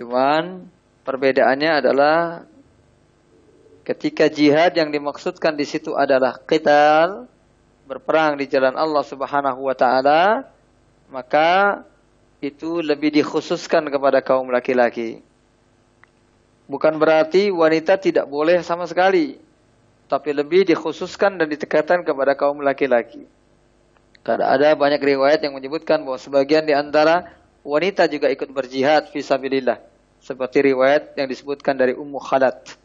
Cuman 0.00 0.64
perbedaannya 1.04 1.84
adalah 1.84 2.48
ketika 3.84 4.32
jihad 4.32 4.72
yang 4.72 4.88
dimaksudkan 4.88 5.60
di 5.60 5.68
situ 5.68 5.92
adalah 5.92 6.40
qital, 6.48 7.28
berperang 7.84 8.40
di 8.40 8.48
jalan 8.48 8.80
Allah 8.80 9.04
Subhanahu 9.04 9.60
wa 9.60 9.76
taala, 9.76 10.48
maka 11.12 11.84
itu 12.42 12.82
lebih 12.82 13.14
dikhususkan 13.14 13.86
kepada 13.86 14.18
kaum 14.18 14.50
laki-laki. 14.50 15.22
Bukan 16.66 16.98
berarti 16.98 17.54
wanita 17.54 17.94
tidak 18.02 18.26
boleh 18.26 18.58
sama 18.66 18.90
sekali, 18.90 19.38
tapi 20.10 20.34
lebih 20.34 20.66
dikhususkan 20.66 21.38
dan 21.38 21.46
ditekankan 21.46 22.02
kepada 22.02 22.34
kaum 22.34 22.58
laki-laki. 22.58 23.30
Karena 24.26 24.50
ada 24.50 24.74
banyak 24.74 24.98
riwayat 24.98 25.38
yang 25.46 25.54
menyebutkan 25.54 26.02
bahwa 26.02 26.18
sebagian 26.18 26.66
di 26.66 26.74
antara 26.74 27.30
wanita 27.62 28.10
juga 28.10 28.26
ikut 28.26 28.50
berjihad 28.50 29.14
fisabilillah. 29.14 29.78
Seperti 30.18 30.74
riwayat 30.74 31.14
yang 31.18 31.30
disebutkan 31.30 31.78
dari 31.78 31.94
Ummu 31.94 32.18
Khalat 32.18 32.82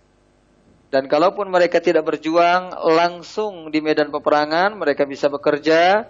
dan 0.87 1.11
kalaupun 1.11 1.51
mereka 1.51 1.83
tidak 1.83 2.07
berjuang 2.07 2.71
langsung 2.95 3.67
di 3.67 3.83
medan 3.83 4.07
peperangan, 4.07 4.71
mereka 4.71 5.03
bisa 5.03 5.27
bekerja 5.27 6.07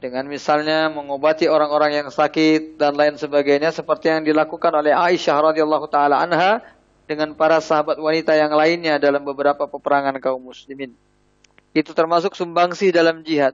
dengan 0.00 0.24
misalnya 0.24 0.88
mengobati 0.88 1.44
orang-orang 1.44 2.00
yang 2.00 2.08
sakit 2.08 2.80
dan 2.80 2.96
lain 2.96 3.20
sebagainya 3.20 3.68
seperti 3.68 4.08
yang 4.08 4.24
dilakukan 4.24 4.72
oleh 4.72 4.96
Aisyah 4.96 5.52
radhiyallahu 5.52 5.86
taala 5.92 6.24
anha 6.24 6.64
dengan 7.04 7.36
para 7.36 7.60
sahabat 7.60 8.00
wanita 8.00 8.32
yang 8.32 8.48
lainnya 8.56 8.96
dalam 8.96 9.20
beberapa 9.20 9.68
peperangan 9.68 10.16
kaum 10.16 10.40
muslimin. 10.40 10.96
Itu 11.76 11.92
termasuk 11.92 12.32
sumbangsi 12.32 12.88
dalam 12.90 13.20
jihad. 13.20 13.52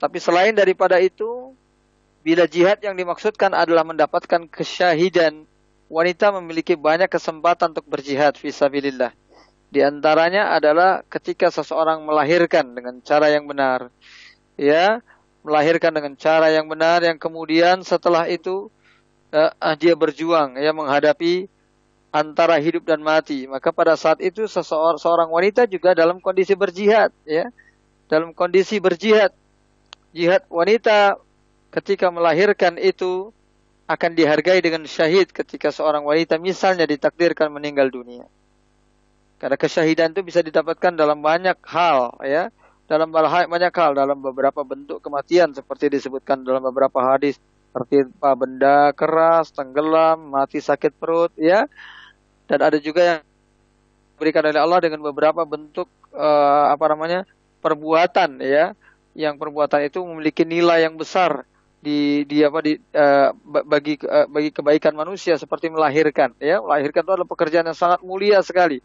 Tapi 0.00 0.16
selain 0.16 0.56
daripada 0.56 0.96
itu, 0.96 1.52
bila 2.24 2.48
jihad 2.48 2.80
yang 2.80 2.96
dimaksudkan 2.96 3.52
adalah 3.52 3.84
mendapatkan 3.84 4.48
kesyahidan, 4.48 5.44
wanita 5.92 6.32
memiliki 6.40 6.74
banyak 6.74 7.06
kesempatan 7.12 7.76
untuk 7.76 7.86
berjihad 7.86 8.34
fisabilillah. 8.40 9.12
Di 9.68 9.84
antaranya 9.84 10.56
adalah 10.56 11.04
ketika 11.10 11.52
seseorang 11.52 12.00
melahirkan 12.06 12.72
dengan 12.72 13.02
cara 13.04 13.28
yang 13.28 13.44
benar. 13.44 13.92
Ya, 14.56 15.04
melahirkan 15.46 15.94
dengan 15.94 16.18
cara 16.18 16.50
yang 16.50 16.66
benar 16.66 17.06
yang 17.06 17.14
kemudian 17.22 17.86
setelah 17.86 18.26
itu 18.26 18.66
uh, 19.30 19.74
dia 19.78 19.94
berjuang 19.94 20.58
ya 20.58 20.74
menghadapi 20.74 21.46
antara 22.10 22.58
hidup 22.58 22.82
dan 22.82 23.04
mati. 23.04 23.46
Maka 23.46 23.70
pada 23.70 23.94
saat 23.94 24.18
itu 24.18 24.50
seseorang 24.50 24.98
seorang 24.98 25.28
wanita 25.30 25.70
juga 25.70 25.94
dalam 25.94 26.18
kondisi 26.18 26.58
berjihad 26.58 27.14
ya. 27.22 27.46
Dalam 28.10 28.34
kondisi 28.34 28.82
berjihad. 28.82 29.30
Jihad 30.16 30.42
wanita 30.48 31.20
ketika 31.70 32.08
melahirkan 32.08 32.80
itu 32.80 33.30
akan 33.86 34.18
dihargai 34.18 34.58
dengan 34.58 34.82
syahid 34.88 35.30
ketika 35.30 35.70
seorang 35.70 36.02
wanita 36.02 36.40
misalnya 36.42 36.88
ditakdirkan 36.88 37.52
meninggal 37.52 37.92
dunia. 37.92 38.26
Karena 39.36 39.60
kesyahidan 39.60 40.16
itu 40.16 40.24
bisa 40.24 40.40
didapatkan 40.40 40.96
dalam 40.96 41.20
banyak 41.20 41.60
hal 41.68 42.16
ya. 42.24 42.48
Dalam 42.86 43.10
hal, 43.10 43.92
dalam 43.98 44.18
beberapa 44.22 44.62
bentuk 44.62 45.02
kematian 45.02 45.50
seperti 45.50 45.90
disebutkan 45.90 46.46
dalam 46.46 46.62
beberapa 46.62 47.02
hadis. 47.02 47.34
Tertimpa 47.74 48.32
benda 48.38 48.94
keras, 48.94 49.50
tenggelam, 49.50 50.32
mati 50.32 50.62
sakit 50.62 50.94
perut 50.94 51.34
ya. 51.34 51.66
Dan 52.46 52.62
ada 52.62 52.78
juga 52.78 53.02
yang 53.02 53.20
berikan 54.16 54.46
oleh 54.46 54.62
Allah 54.62 54.80
dengan 54.80 55.02
beberapa 55.02 55.42
bentuk 55.42 55.90
uh, 56.14 56.70
apa 56.70 56.94
namanya 56.94 57.26
perbuatan 57.58 58.38
ya. 58.38 58.72
Yang 59.18 59.34
perbuatan 59.34 59.80
itu 59.82 59.98
memiliki 60.06 60.46
nilai 60.46 60.86
yang 60.86 60.94
besar 60.94 61.42
di 61.82 62.22
di 62.22 62.46
apa 62.46 62.58
di 62.62 62.78
uh, 62.78 63.34
bagi 63.66 63.98
uh, 63.98 64.30
bagi 64.30 64.54
kebaikan 64.54 64.94
manusia 64.94 65.34
seperti 65.34 65.74
melahirkan 65.74 66.38
ya. 66.38 66.62
Melahirkan 66.62 67.02
itu 67.02 67.12
adalah 67.12 67.28
pekerjaan 67.28 67.66
yang 67.66 67.76
sangat 67.76 67.98
mulia 68.06 68.40
sekali. 68.46 68.78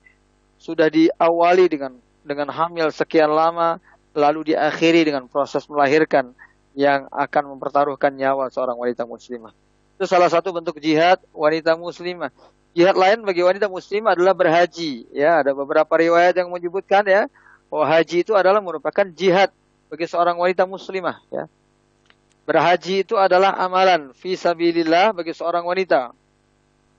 Sudah 0.57 0.89
diawali 0.89 1.69
dengan 1.69 2.01
dengan 2.25 2.49
hamil 2.49 2.89
sekian 2.89 3.29
lama 3.29 3.81
lalu 4.11 4.53
diakhiri 4.53 5.07
dengan 5.07 5.27
proses 5.27 5.67
melahirkan 5.67 6.35
yang 6.75 7.07
akan 7.11 7.55
mempertaruhkan 7.55 8.15
nyawa 8.15 8.47
seorang 8.51 8.79
wanita 8.79 9.03
muslimah 9.07 9.51
itu 9.99 10.05
salah 10.07 10.31
satu 10.31 10.55
bentuk 10.55 10.79
jihad 10.79 11.19
wanita 11.35 11.75
muslimah 11.75 12.31
Jihad 12.71 12.95
lain 12.95 13.27
bagi 13.27 13.43
wanita 13.43 13.67
muslim 13.67 14.07
adalah 14.07 14.31
berhaji. 14.31 15.03
Ya, 15.11 15.43
ada 15.43 15.51
beberapa 15.51 15.91
riwayat 15.91 16.39
yang 16.39 16.47
menyebutkan 16.47 17.03
ya, 17.03 17.27
bahwa 17.67 17.83
haji 17.83 18.23
itu 18.23 18.31
adalah 18.31 18.63
merupakan 18.63 19.03
jihad 19.11 19.51
bagi 19.91 20.07
seorang 20.07 20.39
wanita 20.39 20.63
muslimah. 20.63 21.19
Ya. 21.27 21.51
Berhaji 22.47 23.03
itu 23.03 23.19
adalah 23.19 23.59
amalan 23.59 24.15
fisabilillah 24.15 25.11
bagi 25.11 25.35
seorang 25.35 25.67
wanita. 25.67 26.15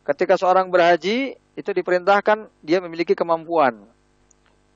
Ketika 0.05 0.37
seorang 0.37 0.69
berhaji, 0.69 1.41
itu 1.57 1.71
diperintahkan 1.73 2.53
dia 2.61 2.85
memiliki 2.85 3.17
kemampuan. 3.17 3.81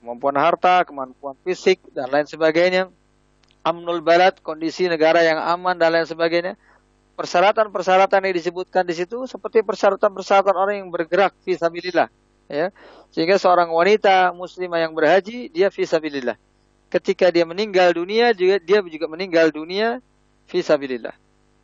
Kemampuan 0.07 0.39
harta, 0.39 0.87
kemampuan 0.87 1.35
fisik, 1.43 1.83
dan 1.91 2.07
lain 2.07 2.23
sebagainya. 2.23 2.87
Amnul 3.59 3.99
balad, 3.99 4.39
kondisi 4.39 4.87
negara 4.87 5.19
yang 5.19 5.35
aman, 5.35 5.75
dan 5.75 5.91
lain 5.91 6.07
sebagainya. 6.07 6.55
Persyaratan-persyaratan 7.19 8.23
yang 8.23 8.35
disebutkan 8.39 8.87
di 8.87 8.95
situ 8.95 9.27
seperti 9.27 9.67
persyaratan-persyaratan 9.67 10.55
orang 10.55 10.79
yang 10.79 10.87
bergerak 10.87 11.35
fisabilillah 11.43 12.07
ya. 12.47 12.71
Sehingga 13.11 13.35
seorang 13.35 13.67
wanita 13.67 14.31
muslimah 14.31 14.79
yang 14.79 14.95
berhaji 14.95 15.51
dia 15.51 15.67
fisabilillah 15.67 16.39
ketika 16.87 17.27
dia 17.33 17.43
meninggal 17.43 17.91
dunia 17.91 18.31
juga 18.31 18.61
dia 18.63 18.79
juga 18.79 19.09
meninggal 19.11 19.51
dunia 19.51 19.99
fisabilillah 20.47 21.17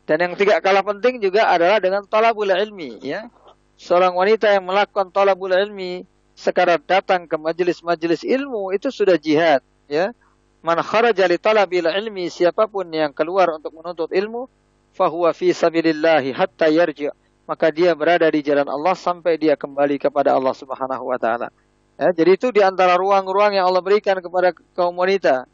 dan 0.04 0.20
yang 0.20 0.34
tidak 0.36 0.60
kalah 0.60 0.84
penting 0.84 1.24
juga 1.24 1.48
adalah 1.48 1.80
dengan 1.80 2.04
talabul 2.04 2.52
ilmi 2.52 3.00
ya. 3.00 3.32
Seorang 3.80 4.14
wanita 4.14 4.52
yang 4.52 4.68
melakukan 4.68 5.10
talabul 5.16 5.52
ilmi 5.52 6.04
sekarang 6.44 6.84
datang 6.84 7.24
ke 7.24 7.40
majelis-majelis 7.40 8.28
ilmu 8.28 8.76
itu 8.76 8.92
sudah 8.92 9.16
jihad 9.16 9.64
ya 9.88 10.12
man 10.60 10.84
kharaja 10.84 11.24
li 11.32 11.40
talabil 11.40 11.88
ilmi 11.88 12.28
siapa 12.28 12.68
pun 12.68 12.92
yang 12.92 13.16
keluar 13.16 13.56
untuk 13.56 13.72
menuntut 13.72 14.12
ilmu 14.12 14.52
fahuwa 14.92 15.32
fi 15.32 15.56
sabilillahi 15.56 16.36
hatta 16.36 16.68
yarji 16.68 17.08
maka 17.44 17.72
dia 17.72 17.92
berada 17.96 18.28
di 18.32 18.40
jalan 18.40 18.68
Allah 18.68 18.96
sampai 18.96 19.36
dia 19.36 19.60
kembali 19.60 20.00
kepada 20.00 20.32
Allah 20.36 20.56
Subhanahu 20.56 21.12
wa 21.12 21.20
taala. 21.20 21.52
Ya, 22.00 22.10
jadi 22.16 22.40
itu 22.40 22.50
di 22.50 22.64
antara 22.64 22.96
ruang-ruang 22.98 23.54
yang 23.54 23.70
Allah 23.70 23.84
berikan 23.84 24.18
kepada 24.18 24.56
kaum 24.74 24.96
wanita. 24.96 25.46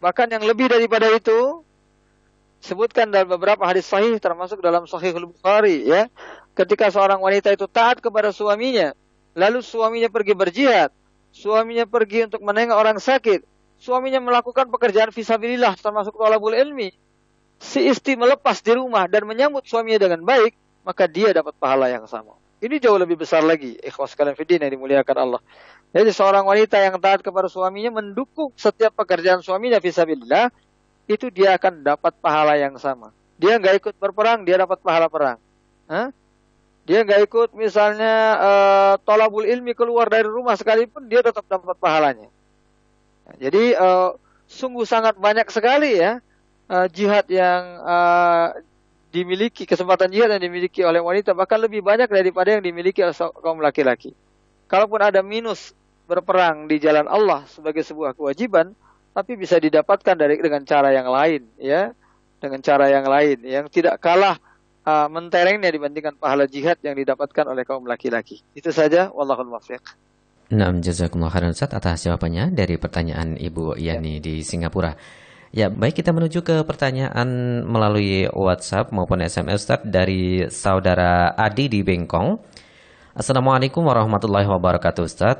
Bahkan 0.00 0.32
yang 0.32 0.44
lebih 0.46 0.70
daripada 0.70 1.10
itu 1.12 1.66
sebutkan 2.62 3.10
dalam 3.10 3.28
beberapa 3.28 3.60
hadis 3.66 3.84
sahih 3.84 4.16
termasuk 4.16 4.62
dalam 4.64 4.88
Sahih 4.88 5.12
Bukhari 5.12 5.84
ya. 5.84 6.08
Ketika 6.54 6.88
seorang 6.88 7.18
wanita 7.18 7.50
itu 7.50 7.66
taat 7.66 7.98
kepada 7.98 8.30
suaminya, 8.30 8.94
lalu 9.34 9.60
suaminya 9.60 10.08
pergi 10.10 10.32
berjihad, 10.34 10.90
suaminya 11.34 11.84
pergi 11.84 12.30
untuk 12.30 12.40
menengok 12.40 12.78
orang 12.78 12.98
sakit, 13.02 13.42
suaminya 13.78 14.22
melakukan 14.22 14.70
pekerjaan 14.70 15.10
fisabilillah 15.10 15.74
termasuk 15.78 16.14
thalabul 16.14 16.54
ilmi, 16.54 16.94
si 17.58 17.86
istri 17.86 18.14
melepas 18.14 18.62
di 18.62 18.72
rumah 18.74 19.10
dan 19.10 19.26
menyambut 19.26 19.66
suaminya 19.66 20.06
dengan 20.08 20.22
baik, 20.22 20.54
maka 20.86 21.10
dia 21.10 21.34
dapat 21.34 21.52
pahala 21.58 21.90
yang 21.90 22.06
sama. 22.06 22.38
Ini 22.64 22.80
jauh 22.80 22.96
lebih 22.96 23.20
besar 23.20 23.44
lagi, 23.44 23.76
ikhwas 23.76 24.16
kalian 24.16 24.38
fidin 24.38 24.62
yang 24.64 24.72
dimuliakan 24.72 25.16
Allah. 25.20 25.40
Jadi 25.92 26.10
seorang 26.16 26.48
wanita 26.48 26.80
yang 26.80 26.96
taat 26.96 27.20
kepada 27.20 27.46
suaminya 27.46 28.00
mendukung 28.00 28.50
setiap 28.56 28.96
pekerjaan 28.96 29.44
suaminya 29.44 29.78
fisabilillah, 29.84 30.48
itu 31.04 31.28
dia 31.28 31.60
akan 31.60 31.84
dapat 31.84 32.16
pahala 32.24 32.56
yang 32.56 32.74
sama. 32.80 33.12
Dia 33.36 33.60
nggak 33.60 33.84
ikut 33.84 33.94
berperang, 34.00 34.48
dia 34.48 34.56
dapat 34.56 34.80
pahala 34.80 35.12
perang. 35.12 35.36
Hah? 35.90 36.08
Dia 36.84 37.00
nggak 37.00 37.20
ikut 37.24 37.50
misalnya 37.56 38.14
uh, 38.36 38.94
tolabul 39.08 39.48
ilmi 39.48 39.72
keluar 39.72 40.12
dari 40.12 40.28
rumah 40.28 40.52
sekalipun 40.52 41.08
dia 41.08 41.24
tetap 41.24 41.44
dapat 41.48 41.76
pahalanya. 41.80 42.28
jadi 43.40 43.72
uh, 43.80 44.20
sungguh 44.44 44.84
sangat 44.84 45.16
banyak 45.16 45.48
sekali 45.48 45.96
ya 45.96 46.20
uh, 46.68 46.86
jihad 46.92 47.24
yang 47.32 47.80
uh, 47.80 48.52
dimiliki, 49.08 49.64
kesempatan 49.64 50.12
jihad 50.12 50.28
yang 50.36 50.42
dimiliki 50.44 50.84
oleh 50.84 51.00
wanita 51.00 51.32
bahkan 51.32 51.56
lebih 51.56 51.80
banyak 51.80 52.10
daripada 52.10 52.52
yang 52.52 52.60
dimiliki 52.60 53.00
oleh 53.00 53.16
kaum 53.16 53.64
laki-laki. 53.64 54.12
Kalaupun 54.68 55.00
ada 55.00 55.24
minus 55.24 55.72
berperang 56.04 56.68
di 56.68 56.76
jalan 56.82 57.08
Allah 57.08 57.48
sebagai 57.48 57.80
sebuah 57.80 58.12
kewajiban, 58.12 58.76
tapi 59.16 59.38
bisa 59.38 59.56
didapatkan 59.56 60.18
dari 60.18 60.36
dengan 60.36 60.66
cara 60.66 60.92
yang 60.92 61.08
lain, 61.08 61.46
ya, 61.56 61.94
dengan 62.42 62.60
cara 62.60 62.90
yang 62.90 63.06
lain 63.06 63.38
yang 63.46 63.66
tidak 63.70 64.02
kalah 64.02 64.36
uh, 64.84 65.08
menterengnya 65.08 65.72
dibandingkan 65.72 66.14
pahala 66.20 66.44
jihad 66.46 66.78
yang 66.84 66.94
didapatkan 66.94 67.44
oleh 67.48 67.64
kaum 67.64 67.88
laki-laki. 67.88 68.44
Itu 68.52 68.70
saja, 68.70 69.10
wallahul 69.10 69.48
muwaffiq. 69.48 69.80
Nah, 70.54 70.70
jazakumullah 70.76 71.32
khairan 71.32 71.56
Ustaz 71.56 71.72
atas 71.72 72.04
jawabannya 72.04 72.52
dari 72.52 72.76
pertanyaan 72.76 73.40
Ibu 73.40 73.80
Yani 73.80 74.20
ya. 74.20 74.22
di 74.22 74.34
Singapura. 74.44 74.92
Ya, 75.54 75.70
baik 75.70 76.02
kita 76.02 76.10
menuju 76.10 76.42
ke 76.44 76.66
pertanyaan 76.66 77.62
melalui 77.64 78.26
WhatsApp 78.28 78.90
maupun 78.92 79.24
SMS 79.24 79.64
Ustaz 79.64 79.80
dari 79.86 80.44
saudara 80.52 81.32
Adi 81.32 81.70
di 81.70 81.80
Bengkong. 81.80 82.38
Assalamualaikum 83.14 83.86
warahmatullahi 83.86 84.50
wabarakatuh 84.50 85.02
Ustaz. 85.06 85.38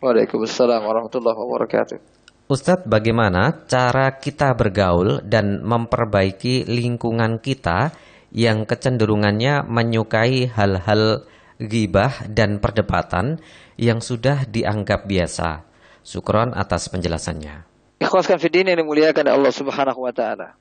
Waalaikumsalam 0.00 0.80
warahmatullahi 0.80 1.36
wabarakatuh. 1.36 2.16
Ustadz, 2.46 2.86
bagaimana 2.86 3.66
cara 3.66 4.22
kita 4.22 4.54
bergaul 4.54 5.18
dan 5.26 5.66
memperbaiki 5.66 6.62
lingkungan 6.70 7.42
kita 7.42 7.90
yang 8.34 8.66
kecenderungannya 8.66 9.66
menyukai 9.66 10.50
hal-hal 10.50 11.26
gibah 11.60 12.12
dan 12.28 12.60
perdebatan 12.60 13.40
yang 13.80 14.00
sudah 14.00 14.44
dianggap 14.48 15.08
biasa? 15.08 15.64
Syukron 16.06 16.54
atas 16.54 16.86
penjelasannya. 16.86 17.66
Ikhwaskan 17.98 18.38
fidin 18.38 18.70
yang 18.70 18.78
dimuliakan 18.78 19.26
Allah 19.26 19.50
Subhanahu 19.50 20.06
wa 20.06 20.12
taala. 20.14 20.54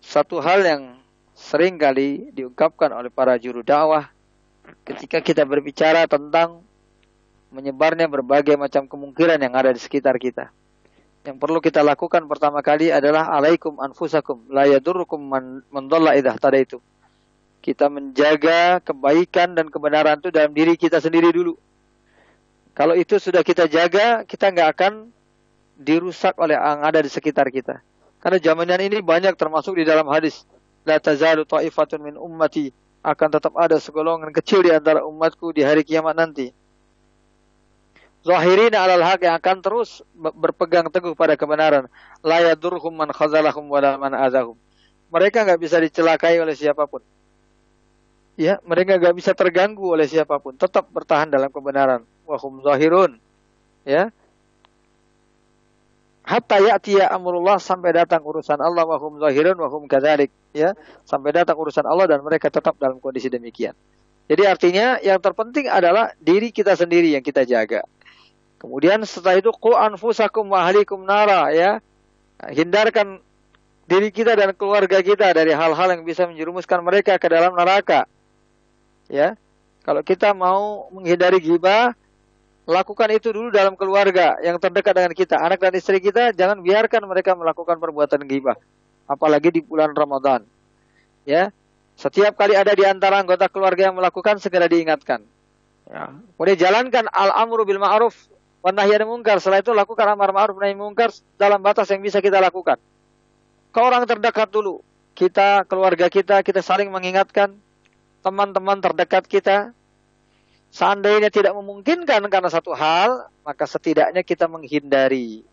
Satu 0.00 0.40
hal 0.40 0.64
yang 0.64 0.82
sering 1.34 1.76
kali 1.76 2.30
diungkapkan 2.32 2.94
oleh 2.94 3.10
para 3.10 3.36
juru 3.36 3.60
dakwah 3.60 4.08
ketika 4.86 5.20
kita 5.20 5.42
berbicara 5.44 6.08
tentang 6.08 6.64
menyebarnya 7.52 8.10
berbagai 8.10 8.56
macam 8.56 8.86
kemungkinan 8.88 9.38
yang 9.38 9.54
ada 9.54 9.70
di 9.70 9.80
sekitar 9.82 10.16
kita. 10.16 10.50
Yang 11.24 11.36
perlu 11.40 11.58
kita 11.64 11.80
lakukan 11.80 12.28
pertama 12.28 12.60
kali 12.60 12.92
adalah 12.92 13.32
alaikum 13.32 13.80
anfusakum 13.80 14.44
la 14.52 14.68
yadurrukum 14.68 15.16
man, 15.24 15.64
idah 16.12 16.36
tada 16.36 16.60
itu. 16.60 16.84
Kita 17.64 17.88
menjaga 17.88 18.84
kebaikan 18.84 19.56
dan 19.56 19.72
kebenaran 19.72 20.20
itu 20.20 20.28
dalam 20.28 20.52
diri 20.52 20.76
kita 20.76 21.00
sendiri 21.00 21.32
dulu. 21.32 21.56
Kalau 22.76 22.92
itu 22.92 23.16
sudah 23.16 23.40
kita 23.40 23.64
jaga, 23.72 24.28
kita 24.28 24.52
nggak 24.52 24.68
akan 24.76 24.92
dirusak 25.80 26.36
oleh 26.36 26.60
yang 26.60 26.84
ada 26.84 27.00
di 27.00 27.08
sekitar 27.08 27.48
kita. 27.48 27.80
Karena 28.20 28.36
zaman 28.36 28.68
ini 28.84 29.00
banyak 29.00 29.32
termasuk 29.40 29.80
di 29.80 29.88
dalam 29.88 30.04
hadis. 30.12 30.44
La 30.84 31.00
tazalu 31.00 31.48
ta'ifatun 31.48 32.04
min 32.04 32.20
ummati. 32.20 32.68
Akan 33.00 33.32
tetap 33.32 33.56
ada 33.56 33.80
segolongan 33.80 34.28
kecil 34.32 34.60
di 34.60 34.72
antara 34.72 35.04
umatku 35.08 35.56
di 35.56 35.64
hari 35.64 35.88
kiamat 35.88 36.16
nanti. 36.16 36.52
Zahirina 38.24 38.88
alal 38.88 39.04
haq 39.04 39.28
yang 39.28 39.36
akan 39.36 39.60
terus 39.60 40.00
berpegang 40.16 40.88
teguh 40.88 41.12
pada 41.12 41.36
kebenaran. 41.36 41.92
La 42.24 42.40
yadurhum 42.40 42.96
man 42.96 43.12
khazalahum 43.12 43.68
wala 43.68 44.00
man 44.00 44.16
azahum. 44.16 44.56
Mereka 45.12 45.44
nggak 45.44 45.60
bisa 45.60 45.76
dicelakai 45.76 46.40
oleh 46.40 46.56
siapa 46.56 46.88
pun. 46.88 47.04
Ya, 48.40 48.58
mereka 48.64 48.96
nggak 48.96 49.14
bisa 49.14 49.36
terganggu 49.36 49.92
oleh 49.92 50.08
siapa 50.08 50.40
pun. 50.40 50.56
Tetap 50.56 50.88
bertahan 50.88 51.28
dalam 51.28 51.52
kebenaran. 51.52 52.02
Wahum 52.24 52.64
zahirun. 52.64 53.20
Ya, 53.84 54.08
hatta 56.24 56.56
ya'tiya 56.56 57.12
amrullah 57.12 57.60
sampai 57.60 57.92
datang 57.92 58.24
urusan 58.24 58.56
Allah 58.56 58.88
wa 58.88 58.96
hum 58.96 59.20
zahirun 59.20 59.60
wa 59.60 59.68
hum 59.68 59.84
kadzalik 59.84 60.32
ya 60.56 60.72
sampai 61.04 61.36
datang 61.36 61.60
urusan 61.60 61.84
Allah 61.84 62.08
dan 62.08 62.24
mereka 62.24 62.48
tetap 62.48 62.80
dalam 62.80 62.96
kondisi 62.98 63.28
demikian. 63.28 63.76
Jadi 64.24 64.42
artinya 64.48 64.96
yang 65.04 65.20
terpenting 65.20 65.68
adalah 65.68 66.16
diri 66.16 66.48
kita 66.48 66.72
sendiri 66.72 67.12
yang 67.12 67.20
kita 67.20 67.44
jaga. 67.44 67.84
Kemudian 68.64 69.04
setelah 69.04 69.36
itu 69.36 69.52
qu 69.52 69.76
anfusakum 69.76 70.48
wa 70.48 70.64
ahlikum 70.64 71.04
nara 71.04 71.52
ya. 71.52 71.84
Hindarkan 72.40 73.20
diri 73.84 74.08
kita 74.08 74.32
dan 74.32 74.56
keluarga 74.56 75.04
kita 75.04 75.36
dari 75.36 75.52
hal-hal 75.52 75.88
yang 75.92 76.00
bisa 76.00 76.24
menjerumuskan 76.24 76.80
mereka 76.80 77.20
ke 77.20 77.28
dalam 77.28 77.52
neraka. 77.52 78.08
Ya. 79.12 79.36
Kalau 79.84 80.00
kita 80.00 80.32
mau 80.32 80.88
menghindari 80.96 81.44
ghibah, 81.44 81.92
lakukan 82.64 83.12
itu 83.12 83.36
dulu 83.36 83.52
dalam 83.52 83.76
keluarga 83.76 84.40
yang 84.40 84.56
terdekat 84.56 84.96
dengan 84.96 85.12
kita, 85.12 85.36
anak 85.36 85.60
dan 85.60 85.76
istri 85.76 86.00
kita, 86.00 86.32
jangan 86.32 86.64
biarkan 86.64 87.04
mereka 87.04 87.36
melakukan 87.36 87.76
perbuatan 87.76 88.24
ghibah, 88.24 88.56
apalagi 89.04 89.52
di 89.52 89.60
bulan 89.60 89.92
Ramadan. 89.92 90.40
Ya, 91.28 91.52
setiap 92.00 92.40
kali 92.40 92.56
ada 92.56 92.72
di 92.72 92.88
antara 92.88 93.20
anggota 93.20 93.44
keluarga 93.52 93.92
yang 93.92 93.96
melakukan 94.00 94.40
segera 94.40 94.72
diingatkan. 94.72 95.20
Ya. 95.84 96.16
Kemudian 96.40 96.56
jalankan 96.56 97.04
al-amru 97.12 97.68
bil 97.68 97.76
ma'ruf 97.76 98.16
wa 98.64 98.70
nahyi 98.72 98.96
mungkar. 99.04 99.36
Setelah 99.44 99.60
itu 99.60 99.76
lakukan 99.76 100.08
amar 100.08 100.32
ma'ruf 100.32 100.56
nahi 100.56 100.72
mungkar 100.72 101.12
dalam 101.36 101.60
batas 101.60 101.92
yang 101.92 102.00
bisa 102.00 102.24
kita 102.24 102.40
lakukan. 102.40 102.80
Ke 103.68 103.78
orang 103.84 104.08
terdekat 104.08 104.48
dulu. 104.48 104.80
Kita, 105.12 105.68
keluarga 105.68 106.08
kita, 106.08 106.40
kita 106.42 106.64
saling 106.64 106.88
mengingatkan 106.88 107.54
teman-teman 108.24 108.80
terdekat 108.80 109.28
kita. 109.28 109.76
Seandainya 110.74 111.30
tidak 111.30 111.54
memungkinkan 111.54 112.18
karena 112.26 112.50
satu 112.50 112.74
hal, 112.74 113.30
maka 113.46 113.62
setidaknya 113.62 114.26
kita 114.26 114.50
menghindari. 114.50 115.46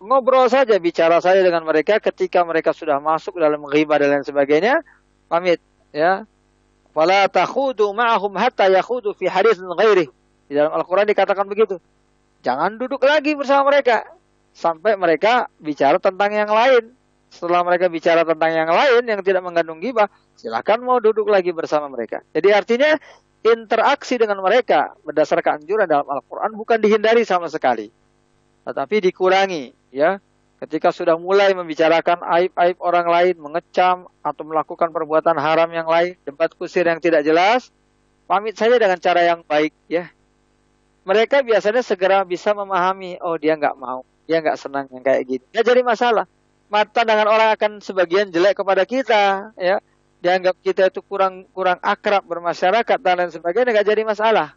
Ngobrol 0.00 0.48
saja, 0.48 0.72
bicara 0.80 1.20
saja 1.20 1.44
dengan 1.44 1.60
mereka 1.60 2.00
ketika 2.00 2.40
mereka 2.40 2.72
sudah 2.72 3.04
masuk 3.04 3.36
dalam 3.36 3.60
ghibah 3.68 4.00
dan 4.00 4.16
lain 4.16 4.24
sebagainya. 4.24 4.80
Pamit, 5.28 5.60
ya. 5.92 6.24
Fala 6.96 7.28
takhudu 7.28 7.92
ma'ahum 7.92 8.32
hatta 8.40 8.72
yakhudu 8.72 9.12
fi 9.12 9.28
haditsin 9.28 9.68
ghairi. 9.76 10.08
Di 10.52 10.60
dalam 10.60 10.76
Al-Quran 10.76 11.08
dikatakan 11.08 11.48
begitu. 11.48 11.80
Jangan 12.44 12.76
duduk 12.76 13.00
lagi 13.08 13.32
bersama 13.32 13.72
mereka. 13.72 14.04
Sampai 14.52 15.00
mereka 15.00 15.48
bicara 15.56 15.96
tentang 15.96 16.28
yang 16.28 16.52
lain. 16.52 16.92
Setelah 17.32 17.64
mereka 17.64 17.88
bicara 17.88 18.20
tentang 18.20 18.52
yang 18.52 18.68
lain 18.68 19.00
yang 19.08 19.24
tidak 19.24 19.40
mengandung 19.40 19.80
gibah, 19.80 20.12
silakan 20.36 20.84
mau 20.84 21.00
duduk 21.00 21.24
lagi 21.32 21.56
bersama 21.56 21.88
mereka. 21.88 22.20
Jadi 22.36 22.52
artinya 22.52 22.92
interaksi 23.40 24.20
dengan 24.20 24.44
mereka 24.44 24.92
berdasarkan 25.00 25.64
anjuran 25.64 25.88
dalam 25.88 26.04
Al-Quran 26.04 26.52
bukan 26.52 26.84
dihindari 26.84 27.24
sama 27.24 27.48
sekali. 27.48 27.88
Tetapi 28.68 29.08
dikurangi. 29.08 29.72
ya 29.88 30.20
Ketika 30.60 30.92
sudah 30.92 31.16
mulai 31.16 31.56
membicarakan 31.56 32.20
aib-aib 32.28 32.76
orang 32.84 33.08
lain, 33.08 33.34
mengecam 33.40 34.04
atau 34.20 34.44
melakukan 34.44 34.92
perbuatan 34.92 35.40
haram 35.40 35.72
yang 35.72 35.88
lain, 35.88 36.12
debat 36.28 36.52
kusir 36.52 36.84
yang 36.84 37.00
tidak 37.00 37.24
jelas, 37.24 37.72
pamit 38.28 38.52
saja 38.60 38.76
dengan 38.76 39.00
cara 39.00 39.24
yang 39.24 39.40
baik. 39.48 39.72
ya 39.88 40.12
Mereka 41.02 41.42
biasanya 41.42 41.82
segera 41.82 42.22
bisa 42.22 42.54
memahami, 42.54 43.18
oh 43.18 43.34
dia 43.34 43.58
nggak 43.58 43.74
mau, 43.74 44.06
dia 44.26 44.38
nggak 44.38 44.54
senang 44.54 44.86
yang 44.94 45.02
kayak 45.02 45.22
gini. 45.26 45.44
Ya 45.50 45.66
jadi 45.66 45.82
masalah 45.82 46.30
mata 46.70 47.02
dengan 47.04 47.28
orang 47.28 47.52
akan 47.58 47.82
sebagian 47.82 48.30
jelek 48.30 48.56
kepada 48.56 48.86
kita, 48.86 49.52
ya. 49.58 49.82
Dianggap 50.22 50.54
kita 50.62 50.86
itu 50.86 51.02
kurang 51.02 51.50
kurang 51.50 51.82
akrab 51.82 52.22
bermasyarakat 52.22 52.98
dan 53.02 53.14
lain 53.18 53.34
sebagainya 53.34 53.74
nggak 53.74 53.88
jadi 53.90 54.02
masalah. 54.06 54.54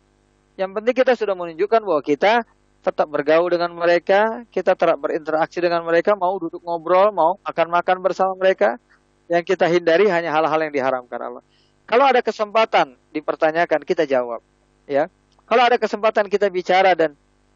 Yang 0.55 0.71
penting 0.77 0.95
kita 0.95 1.13
sudah 1.17 1.33
menunjukkan 1.33 1.81
bahwa 1.81 2.01
kita 2.05 2.45
tetap 2.85 3.07
bergaul 3.09 3.49
dengan 3.49 3.73
mereka, 3.73 4.45
kita 4.53 4.77
tetap 4.77 5.01
berinteraksi 5.01 5.57
dengan 5.57 5.81
mereka, 5.81 6.13
mau 6.13 6.37
duduk 6.37 6.61
ngobrol, 6.61 7.09
mau 7.09 7.41
makan-makan 7.41 7.97
bersama 8.05 8.37
mereka. 8.37 8.77
Yang 9.25 9.57
kita 9.57 9.65
hindari 9.65 10.05
hanya 10.05 10.29
hal-hal 10.29 10.69
yang 10.69 10.69
diharamkan 10.69 11.17
Allah. 11.17 11.41
Kalau 11.89 12.05
ada 12.05 12.21
kesempatan 12.21 12.93
dipertanyakan, 13.09 13.81
kita 13.81 14.05
jawab. 14.05 14.45
Ya, 14.85 15.09
kalau 15.45 15.63
ada 15.65 15.77
kesempatan 15.77 16.25
kita 16.25 16.49
bicara 16.49 16.97
dan 16.97 17.13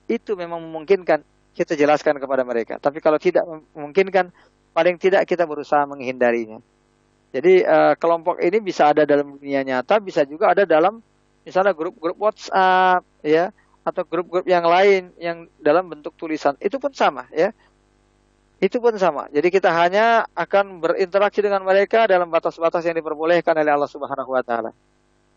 itu 0.09 0.33
memang 0.37 0.61
memungkinkan, 0.61 1.21
kita 1.53 1.73
jelaskan 1.73 2.17
kepada 2.21 2.41
mereka. 2.45 2.77
Tapi 2.77 3.01
kalau 3.01 3.17
tidak 3.17 3.45
memungkinkan, 3.73 4.29
paling 4.73 4.97
tidak 4.97 5.25
kita 5.25 5.45
berusaha 5.45 5.85
menghindarinya. 5.85 6.61
Jadi 7.29 7.61
uh, 7.61 7.93
kelompok 7.97 8.41
ini 8.41 8.57
bisa 8.57 8.89
ada 8.89 9.05
dalam 9.05 9.37
dunia 9.37 9.61
nyata, 9.61 10.01
bisa 10.01 10.25
juga 10.25 10.49
ada 10.49 10.65
dalam 10.65 10.97
misalnya 11.45 11.77
grup-grup 11.77 12.17
WhatsApp, 12.17 13.05
ya, 13.21 13.53
atau 13.85 14.01
grup-grup 14.05 14.45
yang 14.49 14.65
lain 14.65 15.13
yang 15.21 15.45
dalam 15.61 15.89
bentuk 15.89 16.13
tulisan. 16.17 16.57
Itu 16.57 16.81
pun 16.81 16.93
sama, 16.93 17.29
ya. 17.33 17.53
Itu 18.59 18.81
pun 18.83 18.97
sama. 18.99 19.31
Jadi 19.31 19.47
kita 19.55 19.71
hanya 19.71 20.27
akan 20.35 20.83
berinteraksi 20.83 21.39
dengan 21.39 21.63
mereka 21.63 22.09
dalam 22.09 22.27
batas-batas 22.27 22.83
yang 22.83 22.97
diperbolehkan 22.97 23.55
oleh 23.55 23.71
Allah 23.71 23.87
Subhanahu 23.87 24.35
wa 24.35 24.43
taala. 24.43 24.75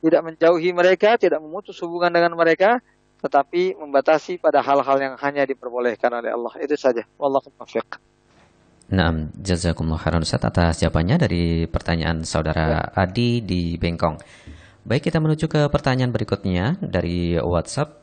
Tidak 0.02 0.20
menjauhi 0.20 0.74
mereka, 0.74 1.14
tidak 1.14 1.38
memutus 1.38 1.78
hubungan 1.78 2.10
dengan 2.10 2.34
mereka, 2.34 2.82
tetapi 3.22 3.78
membatasi 3.78 4.42
pada 4.42 4.58
hal-hal 4.58 4.98
yang 4.98 5.14
hanya 5.22 5.46
diperbolehkan 5.46 6.10
oleh 6.10 6.34
Allah. 6.34 6.52
Itu 6.58 6.74
saja. 6.74 7.06
Wallahu 7.16 7.46
taufiq. 7.54 8.02
Nah, 8.92 9.30
jazakumullah 9.38 10.02
khairan 10.02 10.26
Ustaz 10.26 10.42
atas 10.42 10.82
jawabannya 10.82 11.16
dari 11.22 11.64
pertanyaan 11.70 12.26
saudara 12.26 12.82
ya. 12.92 13.06
Adi 13.06 13.40
di 13.40 13.78
Bengkong. 13.78 14.18
Baik, 14.82 15.06
kita 15.06 15.22
menuju 15.22 15.46
ke 15.46 15.70
pertanyaan 15.70 16.10
berikutnya 16.10 16.76
dari 16.82 17.38
WhatsApp 17.38 18.02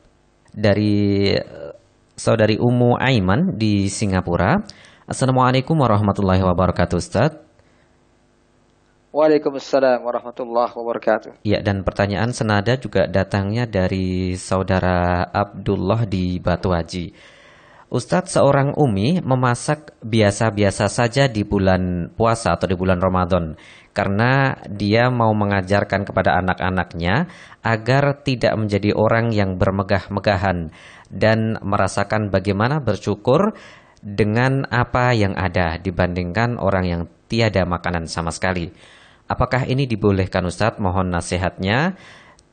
dari 0.50 1.30
eh, 1.36 1.72
saudari 2.16 2.56
Umu 2.56 2.96
Aiman 2.96 3.60
di 3.60 3.86
Singapura. 3.86 4.58
Assalamualaikum 5.04 5.76
warahmatullahi 5.78 6.42
wabarakatuh, 6.42 6.96
Ustaz. 6.96 7.49
Waalaikumsalam 9.10 10.06
warahmatullahi 10.06 10.70
wabarakatuh. 10.70 11.42
Ya, 11.42 11.58
dan 11.58 11.82
pertanyaan 11.82 12.30
senada 12.30 12.78
juga 12.78 13.10
datangnya 13.10 13.66
dari 13.66 14.38
saudara 14.38 15.26
Abdullah 15.34 16.06
di 16.06 16.38
Batu 16.38 16.70
Haji. 16.70 17.10
Ustadz 17.90 18.38
seorang 18.38 18.78
umi 18.78 19.18
memasak 19.18 19.98
biasa-biasa 19.98 20.86
saja 20.86 21.26
di 21.26 21.42
bulan 21.42 22.14
puasa 22.14 22.54
atau 22.54 22.70
di 22.70 22.78
bulan 22.78 23.02
Ramadan 23.02 23.58
karena 23.90 24.54
dia 24.70 25.10
mau 25.10 25.34
mengajarkan 25.34 26.06
kepada 26.06 26.38
anak-anaknya 26.38 27.26
agar 27.66 28.22
tidak 28.22 28.54
menjadi 28.54 28.94
orang 28.94 29.34
yang 29.34 29.58
bermegah-megahan 29.58 30.70
dan 31.10 31.58
merasakan 31.66 32.30
bagaimana 32.30 32.78
bersyukur 32.78 33.58
dengan 33.98 34.70
apa 34.70 35.10
yang 35.10 35.34
ada 35.34 35.82
dibandingkan 35.82 36.62
orang 36.62 36.84
yang 36.86 37.02
tiada 37.26 37.66
makanan 37.66 38.06
sama 38.06 38.30
sekali. 38.30 38.70
Apakah 39.30 39.62
ini 39.70 39.86
dibolehkan 39.86 40.42
Ustadz? 40.42 40.82
Mohon 40.82 41.14
nasihatnya. 41.14 41.94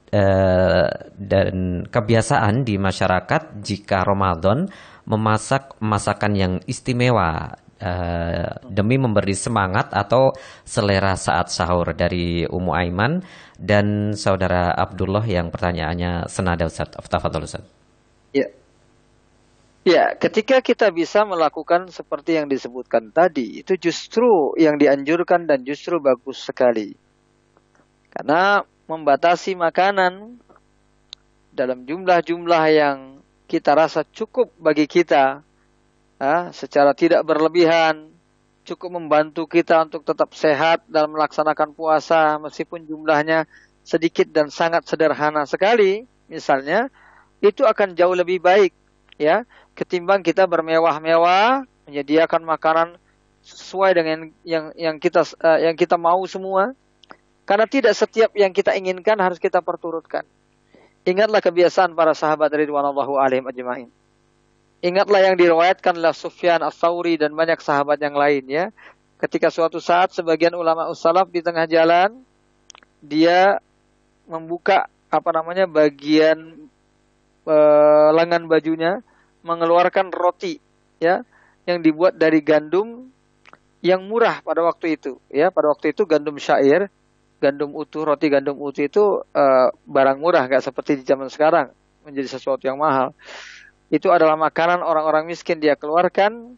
Uh, 0.08 0.88
dan 1.20 1.84
kebiasaan 1.84 2.64
di 2.64 2.80
masyarakat 2.80 3.60
jika 3.60 4.08
Ramadan 4.08 4.64
memasak 5.04 5.76
masakan 5.84 6.32
yang 6.32 6.54
istimewa 6.64 7.60
uh, 7.84 8.50
demi 8.72 8.96
memberi 8.96 9.36
semangat 9.36 9.92
atau 9.92 10.32
selera 10.64 11.12
saat 11.20 11.52
sahur 11.52 11.92
dari 11.92 12.48
Umu 12.48 12.72
Aiman 12.72 13.20
dan 13.60 14.16
saudara 14.16 14.72
Abdullah 14.80 15.28
yang 15.28 15.52
pertanyaannya 15.52 16.32
senada 16.32 16.72
Ustaz. 16.72 16.88
Tafadhol 16.88 17.44
Ustaz. 17.44 17.68
Ya. 18.32 18.48
Ya, 19.88 20.20
ketika 20.20 20.60
kita 20.60 20.92
bisa 20.92 21.24
melakukan 21.24 21.88
seperti 21.88 22.36
yang 22.36 22.52
disebutkan 22.52 23.08
tadi, 23.16 23.64
itu 23.64 23.80
justru 23.80 24.52
yang 24.60 24.76
dianjurkan 24.76 25.48
dan 25.48 25.64
justru 25.64 25.96
bagus 26.04 26.44
sekali. 26.44 26.92
Karena 28.12 28.68
membatasi 28.92 29.56
makanan 29.56 30.44
dalam 31.56 31.88
jumlah-jumlah 31.88 32.64
yang 32.68 33.24
kita 33.48 33.80
rasa 33.80 34.04
cukup 34.04 34.52
bagi 34.60 34.92
kita 34.92 35.40
ya, 36.20 36.52
secara 36.52 36.92
tidak 36.92 37.24
berlebihan 37.24 38.12
cukup 38.68 39.00
membantu 39.00 39.48
kita 39.48 39.88
untuk 39.88 40.04
tetap 40.04 40.36
sehat 40.36 40.84
dalam 40.92 41.16
melaksanakan 41.16 41.72
puasa 41.72 42.36
meskipun 42.44 42.84
jumlahnya 42.84 43.48
sedikit 43.88 44.28
dan 44.28 44.52
sangat 44.52 44.84
sederhana 44.84 45.48
sekali 45.48 46.04
misalnya 46.28 46.92
itu 47.40 47.64
akan 47.64 47.96
jauh 47.96 48.12
lebih 48.12 48.44
baik 48.44 48.76
ya 49.18 49.44
ketimbang 49.78 50.22
kita 50.26 50.46
bermewah-mewah 50.50 51.66
menyediakan 51.90 52.42
makanan 52.46 52.88
sesuai 53.46 53.92
dengan 53.96 54.18
yang 54.42 54.74
yang 54.76 54.96
kita 54.98 55.24
uh, 55.40 55.60
yang 55.62 55.78
kita 55.78 55.96
mau 55.96 56.20
semua 56.26 56.74
karena 57.48 57.64
tidak 57.64 57.96
setiap 57.96 58.36
yang 58.36 58.52
kita 58.52 58.76
inginkan 58.76 59.16
harus 59.24 59.40
kita 59.40 59.64
perturutkan. 59.64 60.28
Ingatlah 61.08 61.40
kebiasaan 61.40 61.96
para 61.96 62.12
sahabat 62.12 62.52
Ridwanullahu 62.52 63.16
alaihim 63.16 63.48
ajma'in. 63.48 63.90
Ingatlah 64.84 65.24
yang 65.24 65.40
diriwayatkan 65.40 65.96
oleh 65.96 66.12
Sufyan 66.12 66.60
As-Sauri 66.60 67.16
dan 67.16 67.32
banyak 67.32 67.64
sahabat 67.64 68.04
yang 68.04 68.20
lain 68.20 68.44
ya. 68.52 68.66
Ketika 69.18 69.48
suatu 69.48 69.80
saat 69.80 70.12
sebagian 70.12 70.54
ulama 70.54 70.92
ussalaf 70.92 71.32
di 71.32 71.40
tengah 71.40 71.66
jalan 71.66 72.20
dia 73.00 73.64
membuka 74.28 74.92
apa 75.08 75.30
namanya 75.32 75.64
bagian 75.66 76.68
e, 77.48 77.58
lengan 78.12 78.52
bajunya 78.52 79.00
mengeluarkan 79.42 80.12
roti 80.12 80.60
ya 81.00 81.24
yang 81.64 81.80
dibuat 81.80 82.20
dari 82.20 82.44
gandum 82.44 83.08
yang 83.80 84.04
murah 84.04 84.44
pada 84.44 84.62
waktu 84.68 85.00
itu 85.00 85.16
ya 85.32 85.48
pada 85.48 85.72
waktu 85.72 85.96
itu 85.96 86.04
gandum 86.04 86.36
syair 86.36 86.92
gandum 87.38 87.74
utuh, 87.78 88.06
roti 88.06 88.28
gandum 88.34 88.58
utuh 88.58 88.84
itu 88.86 89.04
uh, 89.22 89.68
barang 89.86 90.18
murah, 90.18 90.50
nggak 90.50 90.64
seperti 90.66 91.02
di 91.02 91.04
zaman 91.06 91.30
sekarang 91.30 91.70
menjadi 92.02 92.38
sesuatu 92.38 92.66
yang 92.66 92.82
mahal. 92.82 93.14
Itu 93.94 94.12
adalah 94.12 94.36
makanan 94.36 94.84
orang-orang 94.84 95.30
miskin 95.30 95.62
dia 95.62 95.78
keluarkan. 95.78 96.58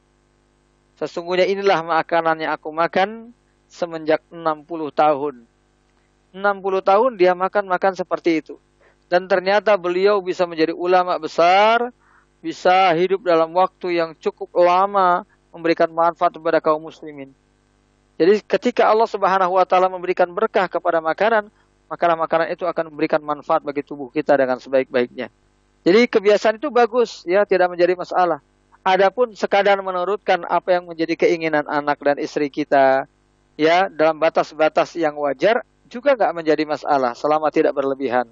Sesungguhnya 0.97 1.47
inilah 1.47 1.83
makanan 1.83 2.43
yang 2.43 2.51
aku 2.55 2.73
makan 2.73 3.31
semenjak 3.69 4.23
60 4.31 4.65
tahun. 4.91 5.35
60 6.33 6.89
tahun 6.89 7.11
dia 7.15 7.33
makan-makan 7.37 7.93
seperti 7.95 8.43
itu. 8.43 8.55
Dan 9.09 9.25
ternyata 9.25 9.73
beliau 9.73 10.21
bisa 10.21 10.45
menjadi 10.45 10.71
ulama 10.71 11.17
besar, 11.17 11.89
bisa 12.39 12.93
hidup 12.93 13.25
dalam 13.25 13.49
waktu 13.57 13.97
yang 13.97 14.13
cukup 14.15 14.53
lama 14.53 15.25
memberikan 15.49 15.89
manfaat 15.89 16.37
kepada 16.37 16.61
kaum 16.61 16.79
muslimin. 16.85 17.33
Jadi 18.21 18.43
ketika 18.45 18.85
Allah 18.85 19.09
Subhanahu 19.09 19.57
wa 19.57 19.65
taala 19.65 19.89
memberikan 19.89 20.29
berkah 20.29 20.69
kepada 20.69 21.01
makanan, 21.01 21.49
makanan-makanan 21.89 22.53
itu 22.53 22.69
akan 22.69 22.93
memberikan 22.93 23.19
manfaat 23.23 23.65
bagi 23.65 23.81
tubuh 23.81 24.13
kita 24.13 24.37
dengan 24.37 24.61
sebaik-baiknya. 24.61 25.33
Jadi 25.81 25.99
kebiasaan 26.05 26.59
itu 26.61 26.69
bagus, 26.69 27.23
ya 27.25 27.47
tidak 27.49 27.73
menjadi 27.73 27.95
masalah. 27.95 28.43
Adapun 28.83 29.33
sekadar 29.33 29.79
menurutkan 29.79 30.43
apa 30.45 30.75
yang 30.75 30.85
menjadi 30.85 31.15
keinginan 31.15 31.65
anak 31.65 31.97
dan 32.03 32.19
istri 32.19 32.51
kita, 32.51 33.07
ya 33.57 33.87
dalam 33.89 34.19
batas-batas 34.19 34.93
yang 34.99 35.15
wajar 35.17 35.63
juga 35.89 36.13
nggak 36.13 36.35
menjadi 36.35 36.63
masalah 36.67 37.15
selama 37.17 37.49
tidak 37.49 37.73
berlebihan. 37.73 38.29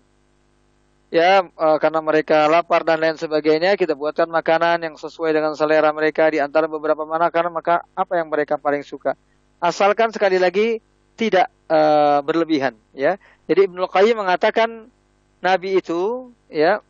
Ya, 1.08 1.40
e, 1.40 1.68
karena 1.80 2.04
mereka 2.04 2.52
lapar 2.52 2.84
dan 2.84 3.00
lain 3.00 3.16
sebagainya, 3.16 3.80
kita 3.80 3.96
buatkan 3.96 4.28
makanan 4.28 4.84
yang 4.84 4.96
sesuai 5.00 5.32
dengan 5.32 5.56
selera 5.56 5.96
mereka 5.96 6.28
di 6.28 6.44
antara 6.44 6.68
beberapa 6.68 7.08
makanan, 7.08 7.56
maka 7.56 7.88
apa 7.96 8.20
yang 8.20 8.28
mereka 8.28 8.60
paling 8.60 8.84
suka. 8.84 9.16
Asalkan 9.64 10.12
sekali 10.12 10.36
lagi 10.36 10.84
tidak 11.16 11.48
e, 11.72 11.80
berlebihan, 12.28 12.76
ya. 12.92 13.16
Jadi 13.48 13.72
Ibnu 13.72 13.88
Qayyim 13.88 14.20
mengatakan 14.20 14.92
Nabi 15.40 15.80
itu 15.80 16.28
ya 16.52 16.84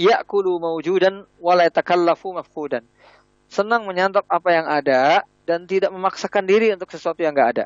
ya'kulu 0.00 0.56
mawjudan 0.56 1.28
wa 1.36 1.52
la 1.52 1.68
yatakallafu 1.68 2.32
mafqudan. 2.32 2.80
Senang 3.52 3.84
menyantap 3.84 4.24
apa 4.24 4.48
yang 4.56 4.66
ada 4.72 5.28
dan 5.44 5.68
tidak 5.68 5.92
memaksakan 5.92 6.48
diri 6.48 6.72
untuk 6.72 6.88
sesuatu 6.88 7.20
yang 7.20 7.36
enggak 7.36 7.50
ada. 7.60 7.64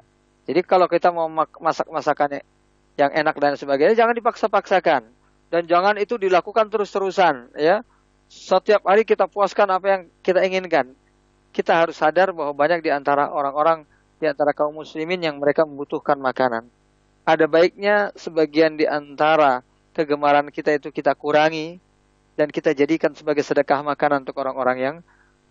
Jadi 0.51 0.61
kalau 0.67 0.91
kita 0.91 1.15
mau 1.15 1.31
masak 1.63 1.87
masakannya 1.87 2.43
yang 2.99 3.15
enak 3.15 3.39
dan 3.39 3.55
sebagainya 3.55 3.95
jangan 3.95 4.19
dipaksa-paksakan 4.19 5.20
dan 5.51 5.67
jangan 5.67 5.99
itu 5.99 6.17
dilakukan 6.17 6.71
terus-terusan 6.71 7.55
ya. 7.59 7.83
Setiap 8.31 8.87
hari 8.87 9.03
kita 9.03 9.27
puaskan 9.27 9.75
apa 9.75 9.87
yang 9.91 10.03
kita 10.23 10.47
inginkan. 10.47 10.95
Kita 11.51 11.83
harus 11.83 11.99
sadar 11.99 12.31
bahwa 12.31 12.55
banyak 12.55 12.79
di 12.87 12.95
antara 12.95 13.27
orang-orang 13.27 13.83
di 14.23 14.31
antara 14.31 14.55
kaum 14.55 14.79
muslimin 14.79 15.19
yang 15.19 15.43
mereka 15.43 15.67
membutuhkan 15.67 16.15
makanan 16.15 16.71
ada 17.31 17.47
baiknya 17.47 18.11
sebagian 18.17 18.75
di 18.75 18.89
antara 18.89 19.63
kegemaran 19.93 20.49
kita 20.49 20.75
itu 20.75 20.89
kita 20.91 21.13
kurangi 21.15 21.79
dan 22.35 22.49
kita 22.49 22.73
jadikan 22.73 23.13
sebagai 23.13 23.45
sedekah 23.45 23.85
makanan 23.85 24.25
untuk 24.25 24.41
orang-orang 24.41 24.79
yang 24.81 24.97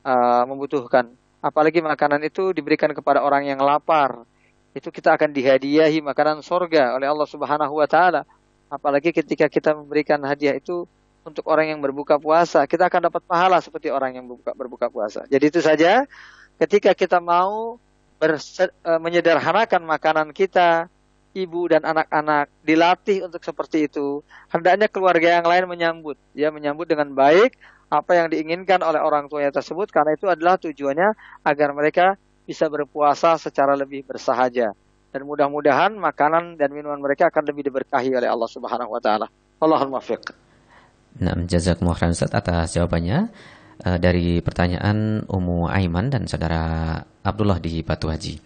uh, 0.04 0.44
membutuhkan. 0.50 1.14
Apalagi 1.40 1.80
makanan 1.80 2.20
itu 2.26 2.52
diberikan 2.52 2.92
kepada 2.92 3.24
orang 3.24 3.48
yang 3.48 3.62
lapar. 3.64 4.28
Itu 4.76 4.92
kita 4.92 5.16
akan 5.16 5.32
dihadiahi 5.32 6.04
makanan 6.04 6.44
sorga 6.44 6.98
oleh 6.98 7.08
Allah 7.08 7.30
Subhanahu 7.30 7.80
wa 7.80 7.88
taala. 7.88 8.28
Apalagi 8.70 9.10
ketika 9.10 9.50
kita 9.50 9.74
memberikan 9.74 10.22
hadiah 10.22 10.54
itu 10.54 10.86
untuk 11.26 11.44
orang 11.50 11.74
yang 11.76 11.80
berbuka 11.82 12.22
puasa, 12.22 12.64
kita 12.70 12.88
akan 12.88 13.12
dapat 13.12 13.22
pahala 13.26 13.60
seperti 13.60 13.92
orang 13.92 14.16
yang 14.16 14.26
berbuka, 14.30 14.52
berbuka 14.56 14.88
puasa. 14.88 15.26
Jadi 15.28 15.46
itu 15.52 15.60
saja 15.60 16.06
ketika 16.62 16.94
kita 16.94 17.18
mau 17.20 17.82
berse, 18.22 18.70
uh, 18.86 19.02
menyederhanakan 19.02 19.84
makanan 19.84 20.30
kita, 20.32 20.88
ibu 21.34 21.70
dan 21.70 21.86
anak-anak 21.86 22.50
dilatih 22.66 23.26
untuk 23.26 23.42
seperti 23.42 23.90
itu. 23.90 24.22
Hendaknya 24.50 24.90
keluarga 24.90 25.40
yang 25.40 25.46
lain 25.46 25.66
menyambut, 25.70 26.18
ya 26.34 26.50
menyambut 26.50 26.90
dengan 26.90 27.14
baik 27.14 27.58
apa 27.90 28.12
yang 28.14 28.30
diinginkan 28.30 28.86
oleh 28.86 29.02
orang 29.02 29.26
tuanya 29.26 29.50
tersebut 29.50 29.90
karena 29.90 30.14
itu 30.14 30.30
adalah 30.30 30.62
tujuannya 30.62 31.10
agar 31.42 31.74
mereka 31.74 32.06
bisa 32.46 32.70
berpuasa 32.70 33.38
secara 33.42 33.74
lebih 33.74 34.06
bersahaja. 34.06 34.74
Dan 35.10 35.26
mudah-mudahan 35.26 35.98
makanan 35.98 36.58
dan 36.58 36.70
minuman 36.70 37.02
mereka 37.02 37.34
akan 37.34 37.50
lebih 37.50 37.66
diberkahi 37.70 38.14
oleh 38.14 38.30
Allah 38.30 38.50
Subhanahu 38.50 38.94
wa 38.94 39.02
taala. 39.02 39.26
Allahumma 39.58 39.98
muwaffiq. 39.98 40.32
Nah, 41.20 41.36
jazakumullah 41.50 41.98
khairan 41.98 42.16
atas 42.16 42.78
jawabannya 42.78 43.34
uh, 43.84 43.98
dari 43.98 44.40
pertanyaan 44.46 45.26
Umu 45.28 45.66
Aiman 45.68 46.14
dan 46.14 46.30
saudara 46.30 46.96
Abdullah 47.26 47.58
di 47.60 47.82
Batu 47.82 48.08
Haji. 48.08 48.38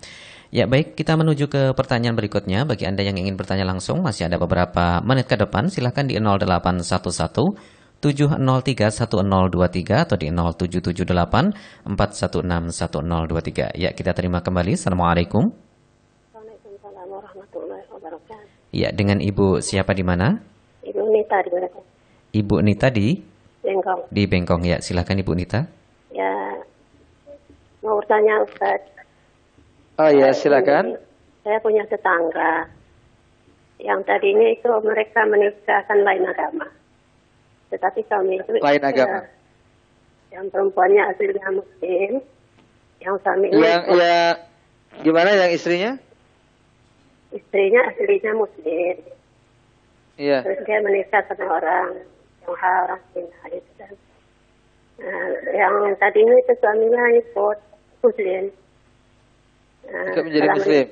Ya 0.53 0.69
baik, 0.69 0.93
kita 0.93 1.17
menuju 1.17 1.49
ke 1.49 1.73
pertanyaan 1.73 2.13
berikutnya. 2.13 2.61
Bagi 2.61 2.85
Anda 2.85 3.01
yang 3.01 3.17
ingin 3.17 3.33
bertanya 3.33 3.65
langsung, 3.65 4.05
masih 4.05 4.29
ada 4.29 4.37
beberapa 4.37 5.01
menit 5.01 5.25
ke 5.25 5.33
depan. 5.33 5.65
Silahkan 5.73 6.05
di 6.05 6.13
0811 6.21 7.57
703 7.97 8.93
1023 8.93 10.05
atau 10.05 10.13
di 10.13 10.29
0778 10.29 11.89
416 11.89 11.89
1023. 11.89 13.81
Ya, 13.81 13.97
kita 13.97 14.13
terima 14.13 14.45
kembali. 14.45 14.77
Assalamualaikum. 14.77 15.49
Waalaikumsalam 16.37 17.07
warahmatullahi 17.09 17.81
wabarakatuh. 18.73 18.81
Ya, 18.81 18.89
dengan 18.89 19.21
Ibu 19.21 19.61
siapa 19.61 19.93
di 19.93 20.01
mana? 20.01 20.41
Ibu 20.81 21.01
Nita 21.13 21.37
di 21.45 21.49
mana? 21.53 21.67
Ibu 22.33 22.55
Nita 22.65 22.89
di? 22.89 23.21
Bengkong. 23.61 24.01
Di 24.09 24.23
Bengkong, 24.25 24.63
ya. 24.65 24.77
Silahkan 24.81 25.15
Ibu 25.15 25.31
Nita. 25.37 25.69
Ya, 26.11 26.33
mau 27.85 28.01
bertanya 28.01 28.41
Ustaz. 28.43 28.81
Oh 30.01 30.09
ya, 30.09 30.33
silakan. 30.33 30.97
Saya 31.45 31.61
punya 31.61 31.85
tetangga 31.85 32.65
yang 33.83 34.01
tadinya 34.07 34.47
itu 34.49 34.69
mereka 34.81 35.21
menikahkan 35.27 35.99
lain 36.01 36.23
agama. 36.25 36.65
Tetapi 37.69 38.01
kami 38.09 38.39
itu 38.41 38.57
lain 38.57 38.81
ya, 38.81 38.89
agama. 38.89 39.21
yang 40.33 40.45
perempuannya 40.49 41.03
aslinya 41.13 41.49
muslim, 41.51 42.11
yang 43.03 43.15
suaminya 43.21 43.59
yang 43.59 43.81
itu, 43.85 43.93
ya 44.01 44.17
gimana 45.03 45.29
yang 45.35 45.51
istrinya? 45.51 45.91
Istrinya 47.33 47.81
aslinya 47.89 48.31
muslim. 48.37 48.95
Iya. 50.21 50.45
Terus 50.45 50.59
dia 50.69 50.77
menikah 50.85 51.25
sama 51.25 51.57
orang 51.57 52.05
yang 52.45 52.55
haram 52.61 53.01
itu 53.49 53.71
kan. 53.81 53.93
Nah, 55.01 55.25
yang 55.57 55.73
tadinya 55.97 56.37
itu 56.37 56.53
suaminya 56.61 57.03
ikut 57.17 57.57
muslim 58.05 58.53
juga 59.83 60.21
menjadi 60.23 60.47
muslim. 60.53 60.87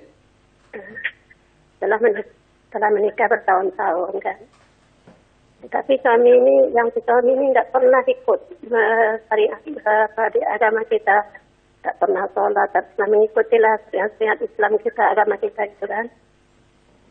Setelah 1.78 2.00
menikah, 2.02 2.28
setelah 2.68 2.90
menikah 2.90 3.28
bertahun-tahun 3.30 4.14
kan. 4.20 4.40
Tapi 5.62 5.94
kami 6.02 6.32
ini, 6.42 6.74
yang 6.74 6.90
suami 6.90 7.38
ini 7.38 7.54
nggak 7.54 7.70
pernah 7.70 8.02
ikut 8.10 8.40
di 8.66 10.42
agama 10.50 10.82
kita. 10.90 11.18
Nggak 11.82 11.98
pernah 11.98 12.26
sholat, 12.34 12.70
tak 12.74 12.86
pernah 12.94 13.08
mengikuti 13.18 13.58
lah 13.58 13.78
sehat 13.94 14.38
Islam 14.42 14.78
kita, 14.82 15.02
agama 15.14 15.38
kita 15.38 15.66
itu 15.66 15.86
kan. 15.86 16.10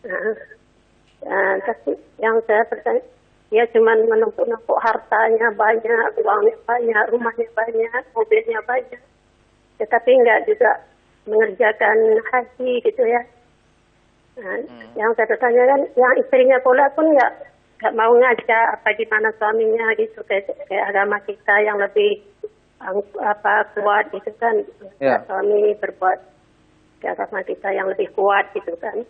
Nah, 0.00 0.32
nah, 1.24 1.52
tapi 1.64 1.92
yang 2.20 2.40
saya 2.48 2.64
percaya, 2.68 3.00
dia 3.50 3.64
cuma 3.74 3.92
menumpuk-numpuk 3.98 4.78
hartanya 4.80 5.48
banyak, 5.52 6.08
uangnya 6.22 6.56
banyak, 6.64 7.04
rumahnya 7.10 7.48
banyak, 7.52 8.02
mobilnya 8.14 8.60
banyak. 8.64 9.02
Tetapi 9.76 10.10
nggak 10.22 10.40
juga 10.48 10.70
mengerjakan 11.28 11.98
haji 12.30 12.72
gitu 12.84 13.02
ya. 13.04 13.22
Nah, 14.40 14.56
hmm. 14.64 14.96
Yang 14.96 15.10
saya 15.18 15.28
pertanyakan, 15.36 15.80
yang 15.98 16.14
istrinya 16.16 16.58
pula 16.64 16.88
pun 16.96 17.10
nggak 17.12 17.32
nggak 17.80 17.96
mau 17.96 18.12
ngajak 18.12 18.66
apa 18.76 18.92
gimana 18.92 19.32
suaminya 19.40 19.88
gitu 19.96 20.20
kayak, 20.28 20.52
kayak 20.68 20.84
agama 20.92 21.16
kita 21.24 21.54
yang 21.64 21.80
lebih 21.80 22.20
apa 23.20 23.54
kuat 23.76 24.04
gitu 24.12 24.32
kan. 24.36 24.56
Yeah. 25.00 25.24
Suami 25.24 25.76
berbuat 25.80 26.18
ke 27.00 27.06
agama 27.08 27.40
kita 27.44 27.72
yang 27.72 27.88
lebih 27.88 28.12
kuat 28.12 28.52
gitu 28.52 28.76
kan. 28.80 29.04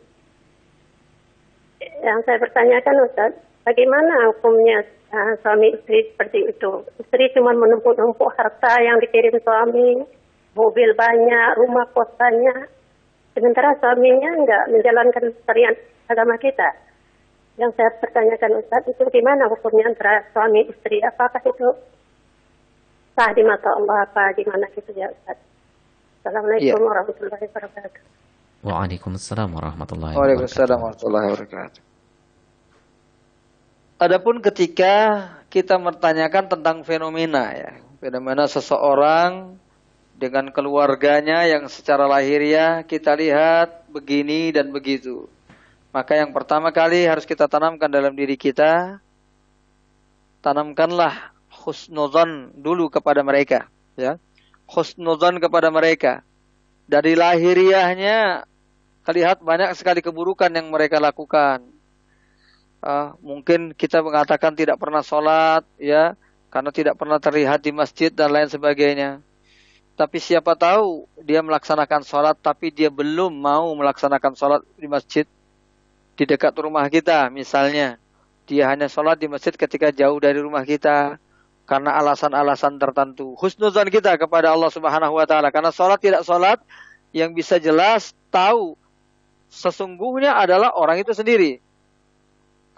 Yang 1.80 2.18
saya 2.28 2.38
pertanyakan 2.44 2.96
Ustaz, 3.08 3.32
bagaimana 3.64 4.28
hukumnya 4.36 4.84
uh, 5.16 5.32
suami 5.40 5.72
istri 5.72 6.12
seperti 6.12 6.44
itu? 6.44 6.84
Istri 7.00 7.32
cuma 7.32 7.56
menumpuk-numpuk 7.56 8.36
harta 8.36 8.76
yang 8.84 9.00
dikirim 9.00 9.32
suami, 9.40 10.04
mobil 10.52 10.92
banyak, 10.92 11.50
rumah 11.56 11.88
kos 11.96 12.12
banyak. 12.20 12.68
Sementara 13.32 13.72
suaminya 13.80 14.30
enggak 14.36 14.64
menjalankan 14.68 15.24
syariat 15.48 15.76
agama 16.12 16.36
kita. 16.36 16.68
Yang 17.56 17.80
saya 17.80 17.90
pertanyakan 17.96 18.60
Ustaz, 18.60 18.84
itu 18.84 19.02
gimana 19.08 19.48
hukumnya 19.48 19.88
antara 19.88 20.20
suami 20.36 20.68
istri? 20.68 21.00
Apakah 21.00 21.40
itu 21.40 21.68
sah 23.16 23.32
di 23.32 23.40
mata 23.40 23.72
Allah 23.72 24.04
apa 24.04 24.36
gimana 24.36 24.68
gitu 24.76 24.92
ya 24.92 25.08
Ustaz? 25.08 25.40
Assalamualaikum 26.20 26.76
ya. 26.76 26.84
warahmatullahi 26.84 27.44
wabarakatuh. 27.48 28.19
Waalaikumsalam 28.60 29.56
warahmatullahi 29.56 30.12
wabarakatuh. 30.12 30.20
Waalaikumsalam 30.20 30.78
warahmatullahi 30.84 31.26
wabarakatuh. 31.32 31.80
Adapun 34.00 34.36
ketika 34.44 34.94
kita 35.48 35.80
bertanyakan 35.80 36.44
tentang 36.44 36.84
fenomena 36.84 37.56
ya, 37.56 37.80
fenomena 38.04 38.44
seseorang 38.44 39.56
dengan 40.20 40.52
keluarganya 40.52 41.48
yang 41.48 41.72
secara 41.72 42.04
lahiriah 42.04 42.84
kita 42.84 43.16
lihat 43.16 43.88
begini 43.88 44.52
dan 44.52 44.68
begitu. 44.68 45.24
Maka 45.96 46.20
yang 46.20 46.36
pertama 46.36 46.68
kali 46.68 47.08
harus 47.08 47.24
kita 47.24 47.48
tanamkan 47.48 47.88
dalam 47.88 48.12
diri 48.12 48.36
kita, 48.36 49.00
tanamkanlah 50.44 51.32
husnuzon 51.64 52.52
dulu 52.60 52.92
kepada 52.92 53.24
mereka, 53.24 53.72
ya. 53.96 54.20
Husnuzon 54.68 55.40
kepada 55.40 55.72
mereka. 55.72 56.20
Dari 56.90 57.14
lahiriahnya 57.14 58.49
terlihat 59.04 59.40
banyak 59.40 59.72
sekali 59.76 60.04
keburukan 60.04 60.52
yang 60.52 60.68
mereka 60.68 61.00
lakukan. 61.00 61.64
Uh, 62.80 63.12
mungkin 63.20 63.76
kita 63.76 64.00
mengatakan 64.00 64.56
tidak 64.56 64.80
pernah 64.80 65.04
sholat, 65.04 65.64
ya, 65.76 66.16
karena 66.48 66.70
tidak 66.74 66.94
pernah 66.98 67.20
terlihat 67.22 67.62
di 67.62 67.70
masjid 67.70 68.10
dan 68.10 68.32
lain 68.34 68.50
sebagainya. 68.50 69.22
Tapi 69.94 70.16
siapa 70.16 70.56
tahu 70.56 71.04
dia 71.20 71.44
melaksanakan 71.44 72.02
sholat 72.02 72.36
tapi 72.40 72.72
dia 72.72 72.88
belum 72.88 73.30
mau 73.30 73.68
melaksanakan 73.76 74.32
sholat 74.32 74.60
di 74.76 74.90
masjid. 74.90 75.24
di 76.20 76.28
dekat 76.28 76.52
rumah 76.60 76.84
kita 76.92 77.32
misalnya 77.32 77.96
dia 78.44 78.68
hanya 78.68 78.92
sholat 78.92 79.16
di 79.16 79.24
masjid 79.24 79.56
ketika 79.56 79.88
jauh 79.88 80.20
dari 80.20 80.36
rumah 80.36 80.68
kita 80.68 81.16
karena 81.64 81.96
alasan-alasan 81.96 82.76
tertentu. 82.76 83.38
Husnuzan 83.40 83.88
kita 83.88 84.18
kepada 84.20 84.52
Allah 84.52 84.68
Subhanahu 84.68 85.16
wa 85.16 85.24
taala 85.24 85.48
karena 85.48 85.72
sholat 85.72 85.96
tidak 85.96 86.26
sholat 86.28 86.60
yang 87.14 87.32
bisa 87.32 87.56
jelas 87.56 88.12
tahu 88.28 88.76
sesungguhnya 89.50 90.38
adalah 90.38 90.72
orang 90.78 91.02
itu 91.02 91.12
sendiri. 91.12 91.58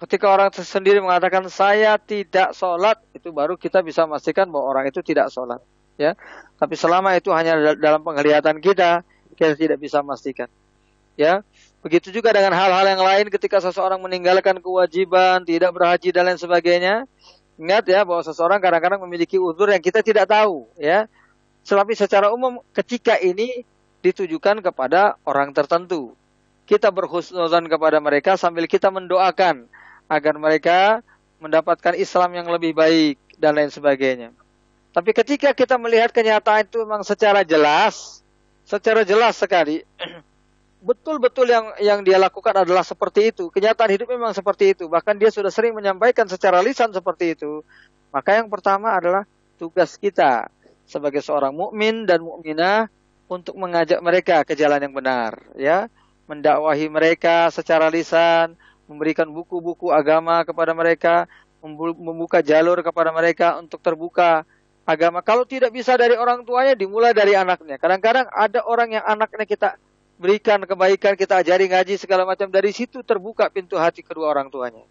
Ketika 0.01 0.27
orang 0.27 0.51
sendiri 0.51 0.99
mengatakan 0.99 1.47
saya 1.47 1.95
tidak 2.01 2.59
sholat, 2.59 2.99
itu 3.15 3.31
baru 3.31 3.55
kita 3.55 3.87
bisa 3.87 4.03
memastikan 4.03 4.51
bahwa 4.51 4.67
orang 4.67 4.85
itu 4.91 4.99
tidak 5.05 5.31
sholat. 5.31 5.63
Ya, 6.01 6.17
tapi 6.59 6.75
selama 6.75 7.15
itu 7.15 7.31
hanya 7.31 7.77
dalam 7.79 8.03
penglihatan 8.03 8.59
kita, 8.59 9.07
kita 9.39 9.55
tidak 9.55 9.79
bisa 9.79 10.03
memastikan. 10.03 10.51
Ya, 11.15 11.45
Begitu 11.83 12.15
juga 12.15 12.31
dengan 12.31 12.55
hal-hal 12.55 12.95
yang 12.95 13.03
lain 13.03 13.27
ketika 13.27 13.59
seseorang 13.59 13.99
meninggalkan 13.99 14.63
kewajiban, 14.63 15.43
tidak 15.43 15.75
berhaji 15.75 16.15
dan 16.15 16.31
lain 16.31 16.39
sebagainya. 16.39 17.11
Ingat 17.59 17.85
ya 17.91 18.07
bahwa 18.07 18.23
seseorang 18.23 18.63
kadang-kadang 18.63 19.03
memiliki 19.03 19.35
uzur 19.35 19.67
yang 19.67 19.83
kita 19.83 19.99
tidak 19.99 20.31
tahu 20.31 20.71
ya. 20.79 21.11
Tetapi 21.67 21.93
secara 21.99 22.31
umum 22.31 22.63
ketika 22.71 23.19
ini 23.19 23.67
ditujukan 23.99 24.63
kepada 24.63 25.19
orang 25.27 25.51
tertentu. 25.51 26.15
Kita 26.73 26.89
berhusnuzan 26.89 27.69
kepada 27.69 28.01
mereka 28.01 28.41
sambil 28.41 28.65
kita 28.65 28.89
mendoakan 28.89 29.69
agar 30.09 30.35
mereka 30.41 31.05
mendapatkan 31.37 31.93
Islam 32.01 32.33
yang 32.33 32.49
lebih 32.49 32.73
baik 32.73 33.21
dan 33.37 33.61
lain 33.61 33.69
sebagainya. 33.69 34.33
Tapi 34.97 35.13
ketika 35.13 35.53
kita 35.53 35.77
melihat 35.77 36.09
kenyataan 36.17 36.65
itu 36.65 36.81
memang 36.81 37.05
secara 37.05 37.45
jelas, 37.45 38.25
secara 38.65 39.05
jelas 39.05 39.37
sekali, 39.37 39.85
betul-betul 40.89 41.45
yang 41.45 41.77
yang 41.77 42.01
dia 42.01 42.17
lakukan 42.17 42.65
adalah 42.65 42.81
seperti 42.89 43.37
itu. 43.37 43.53
Kenyataan 43.53 43.93
hidup 43.93 44.09
memang 44.09 44.33
seperti 44.33 44.73
itu. 44.73 44.89
Bahkan 44.89 45.21
dia 45.21 45.29
sudah 45.29 45.53
sering 45.53 45.77
menyampaikan 45.77 46.25
secara 46.25 46.65
lisan 46.65 46.89
seperti 46.89 47.37
itu. 47.37 47.61
Maka 48.09 48.41
yang 48.41 48.49
pertama 48.49 48.97
adalah 48.97 49.29
tugas 49.61 50.01
kita 50.01 50.49
sebagai 50.89 51.21
seorang 51.21 51.53
mukmin 51.53 52.09
dan 52.09 52.25
mukminah 52.25 52.89
untuk 53.29 53.61
mengajak 53.61 54.01
mereka 54.01 54.41
ke 54.45 54.57
jalan 54.57 54.81
yang 54.81 54.93
benar, 54.97 55.37
ya. 55.57 55.89
Mendakwahi 56.33 56.89
mereka 56.89 57.53
secara 57.53 57.93
lisan, 57.93 58.57
memberikan 58.89 59.29
buku-buku 59.29 59.93
agama 59.93 60.41
kepada 60.49 60.73
mereka, 60.73 61.29
membuka 62.01 62.41
jalur 62.41 62.81
kepada 62.81 63.13
mereka 63.13 63.61
untuk 63.61 63.85
terbuka 63.85 64.49
agama. 64.89 65.21
Kalau 65.21 65.45
tidak 65.45 65.77
bisa 65.77 65.93
dari 66.01 66.17
orang 66.17 66.41
tuanya, 66.49 66.73
dimulai 66.73 67.13
dari 67.13 67.37
anaknya. 67.37 67.77
Kadang-kadang 67.77 68.33
ada 68.33 68.65
orang 68.65 68.97
yang 68.97 69.05
anaknya 69.05 69.45
kita 69.45 69.69
berikan 70.17 70.65
kebaikan, 70.65 71.21
kita 71.21 71.45
ajari 71.45 71.69
ngaji 71.69 72.01
segala 72.01 72.25
macam. 72.25 72.49
Dari 72.49 72.73
situ 72.73 73.05
terbuka 73.05 73.53
pintu 73.53 73.77
hati 73.77 74.01
kedua 74.01 74.33
orang 74.33 74.49
tuanya. 74.49 74.89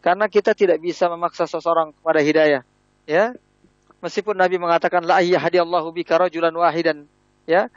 Karena 0.00 0.24
kita 0.24 0.56
tidak 0.56 0.80
bisa 0.80 1.04
memaksa 1.12 1.44
seseorang 1.44 1.92
kepada 1.92 2.24
hidayah. 2.24 2.62
Ya, 3.04 3.36
Meskipun 4.04 4.36
Nabi 4.36 4.60
mengatakan 4.60 5.02
la 5.02 5.24
yahdiyallahu 5.24 5.88
bika 5.90 6.20
rajulan 6.20 6.52
wahidan, 6.52 7.08
ya. 7.48 7.72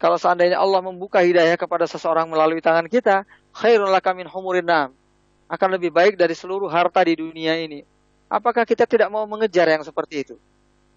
Kalau 0.00 0.16
seandainya 0.16 0.56
Allah 0.56 0.80
membuka 0.80 1.20
hidayah 1.20 1.60
kepada 1.60 1.84
seseorang 1.84 2.24
melalui 2.24 2.64
tangan 2.64 2.88
kita, 2.88 3.28
khairul 3.52 3.92
laka 3.92 4.16
min. 4.16 4.24
Akan 5.50 5.68
lebih 5.68 5.92
baik 5.92 6.16
dari 6.16 6.32
seluruh 6.32 6.72
harta 6.72 7.04
di 7.04 7.20
dunia 7.20 7.60
ini. 7.60 7.84
Apakah 8.32 8.64
kita 8.64 8.88
tidak 8.88 9.12
mau 9.12 9.28
mengejar 9.28 9.68
yang 9.68 9.84
seperti 9.84 10.24
itu? 10.24 10.36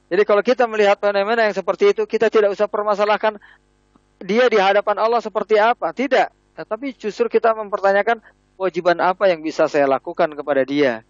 Jadi 0.07 0.23
kalau 0.23 0.39
kita 0.39 0.63
melihat 0.69 0.95
fenomena 1.01 1.43
yang 1.43 1.57
seperti 1.57 1.91
itu, 1.91 2.07
kita 2.07 2.31
tidak 2.31 2.55
usah 2.55 2.69
permasalahkan 2.69 3.35
dia 4.23 4.47
di 4.47 4.55
hadapan 4.55 4.95
Allah 5.01 5.19
seperti 5.19 5.59
apa? 5.59 5.91
Tidak. 5.91 6.55
Tetapi 6.55 6.95
justru 6.95 7.27
kita 7.27 7.51
mempertanyakan 7.57 8.23
kewajiban 8.55 9.01
apa 9.03 9.27
yang 9.27 9.41
bisa 9.41 9.65
saya 9.67 9.89
lakukan 9.89 10.31
kepada 10.31 10.63
dia, 10.63 11.01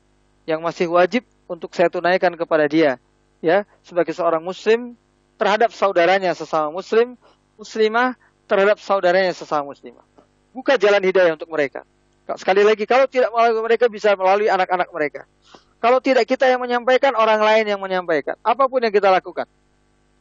yang 0.49 0.63
masih 0.63 0.89
wajib 0.89 1.27
untuk 1.45 1.75
saya 1.75 1.91
tunaikan 1.91 2.33
kepada 2.33 2.65
dia, 2.65 2.97
ya 3.43 3.67
sebagai 3.83 4.15
seorang 4.15 4.41
muslim 4.41 4.95
terhadap 5.35 5.75
saudaranya 5.75 6.31
sesama 6.31 6.71
muslim, 6.71 7.19
muslimah 7.57 8.17
terhadap 8.49 8.77
saudaranya 8.81 9.33
sesama 9.33 9.71
muslimah. 9.71 10.03
Buka 10.53 10.77
jalan 10.77 11.01
hidayah 11.01 11.33
untuk 11.33 11.49
mereka. 11.49 11.81
Sekali 12.39 12.63
lagi, 12.63 12.87
kalau 12.87 13.03
tidak 13.09 13.33
melalui 13.35 13.59
mereka 13.59 13.85
bisa 13.91 14.15
melalui 14.15 14.47
anak-anak 14.47 14.87
mereka. 14.95 15.27
Kalau 15.83 15.99
tidak 15.99 16.23
kita 16.23 16.47
yang 16.47 16.63
menyampaikan, 16.63 17.11
orang 17.19 17.43
lain 17.43 17.67
yang 17.67 17.81
menyampaikan. 17.81 18.39
Apa 18.39 18.71
pun 18.71 18.79
yang 18.79 18.93
kita 18.93 19.11
lakukan. 19.11 19.43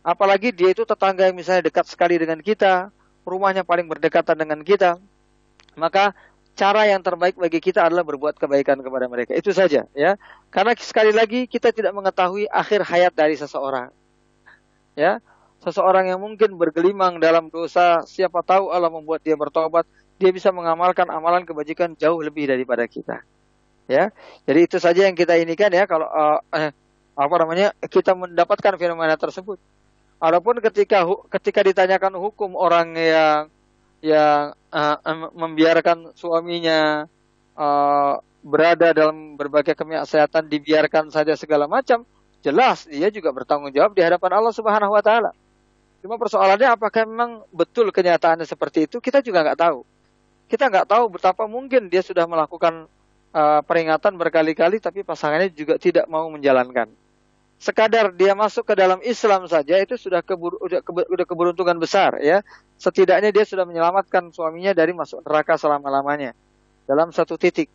Apalagi 0.02 0.50
dia 0.50 0.74
itu 0.74 0.82
tetangga 0.82 1.30
yang 1.30 1.38
misalnya 1.38 1.70
dekat 1.70 1.86
sekali 1.86 2.18
dengan 2.18 2.42
kita, 2.42 2.90
rumahnya 3.22 3.62
paling 3.62 3.86
berdekatan 3.86 4.34
dengan 4.34 4.66
kita. 4.66 4.98
Maka 5.78 6.10
cara 6.58 6.90
yang 6.90 6.98
terbaik 7.00 7.38
bagi 7.38 7.62
kita 7.62 7.86
adalah 7.86 8.02
berbuat 8.02 8.34
kebaikan 8.36 8.82
kepada 8.82 9.06
mereka. 9.06 9.32
Itu 9.38 9.54
saja 9.54 9.86
ya. 9.94 10.18
Karena 10.50 10.74
sekali 10.74 11.14
lagi 11.14 11.46
kita 11.46 11.70
tidak 11.70 11.94
mengetahui 11.94 12.50
akhir 12.50 12.82
hayat 12.82 13.12
dari 13.14 13.38
seseorang. 13.38 13.94
Ya. 14.98 15.22
Seseorang 15.62 16.10
yang 16.10 16.18
mungkin 16.18 16.58
bergelimang 16.58 17.22
dalam 17.22 17.46
dosa, 17.46 18.02
siapa 18.02 18.42
tahu 18.42 18.74
Allah 18.74 18.90
membuat 18.90 19.22
dia 19.22 19.38
bertobat, 19.38 19.86
dia 20.18 20.34
bisa 20.34 20.50
mengamalkan 20.50 21.06
amalan 21.06 21.46
kebajikan 21.46 21.94
jauh 21.94 22.18
lebih 22.18 22.50
daripada 22.50 22.82
kita. 22.90 23.22
Ya. 23.86 24.10
Jadi 24.42 24.60
itu 24.66 24.82
saja 24.82 25.06
yang 25.06 25.14
kita 25.14 25.38
inikan 25.38 25.70
ya 25.70 25.86
kalau 25.86 26.10
uh, 26.10 26.42
eh, 26.50 26.74
apa 27.14 27.34
namanya 27.38 27.70
kita 27.86 28.14
mendapatkan 28.18 28.74
fenomena 28.74 29.14
tersebut. 29.14 29.62
Adapun 30.22 30.58
ketika 30.58 31.06
ketika 31.38 31.62
ditanyakan 31.66 32.14
hukum 32.18 32.58
orang 32.58 32.94
yang 32.98 33.40
yang 34.02 34.54
uh, 34.74 34.98
membiarkan 35.34 36.10
suaminya 36.18 37.06
uh, 37.54 38.18
berada 38.42 38.90
dalam 38.90 39.38
berbagai 39.38 39.78
kemaksiatan 39.78 40.50
dibiarkan 40.50 41.14
saja 41.14 41.38
segala 41.38 41.70
macam, 41.70 42.02
jelas 42.42 42.90
dia 42.90 43.10
juga 43.14 43.30
bertanggung 43.30 43.70
jawab 43.70 43.94
di 43.94 44.02
hadapan 44.02 44.42
Allah 44.42 44.54
Subhanahu 44.54 44.94
wa 44.94 45.02
taala. 45.02 45.30
Cuma 46.02 46.18
persoalannya 46.18 46.68
apakah 46.74 47.06
memang 47.06 47.46
betul 47.54 47.94
kenyataannya 47.94 48.44
seperti 48.44 48.90
itu? 48.90 48.98
Kita 48.98 49.22
juga 49.22 49.46
nggak 49.46 49.58
tahu. 49.58 49.86
Kita 50.50 50.68
nggak 50.68 50.90
tahu 50.90 51.04
betapa 51.14 51.46
mungkin 51.46 51.86
dia 51.86 52.02
sudah 52.02 52.26
melakukan 52.26 52.90
uh, 53.32 53.60
peringatan 53.62 54.18
berkali-kali, 54.18 54.82
tapi 54.82 55.06
pasangannya 55.06 55.54
juga 55.54 55.78
tidak 55.78 56.10
mau 56.10 56.26
menjalankan 56.28 56.90
sekadar 57.62 58.10
dia 58.10 58.34
masuk 58.34 58.66
ke 58.66 58.74
dalam 58.74 58.98
Islam 59.06 59.46
saja 59.46 59.78
itu 59.78 59.94
sudah 59.94 60.18
kebur, 60.18 60.58
udah, 60.58 60.82
kebur, 60.82 61.06
udah 61.06 61.22
keberuntungan 61.22 61.78
besar 61.78 62.18
ya. 62.18 62.42
Setidaknya 62.74 63.30
dia 63.30 63.46
sudah 63.46 63.62
menyelamatkan 63.62 64.34
suaminya 64.34 64.74
dari 64.74 64.90
masuk 64.90 65.22
neraka 65.22 65.54
selama-lamanya 65.54 66.34
dalam 66.90 67.14
satu 67.14 67.38
titik. 67.38 67.70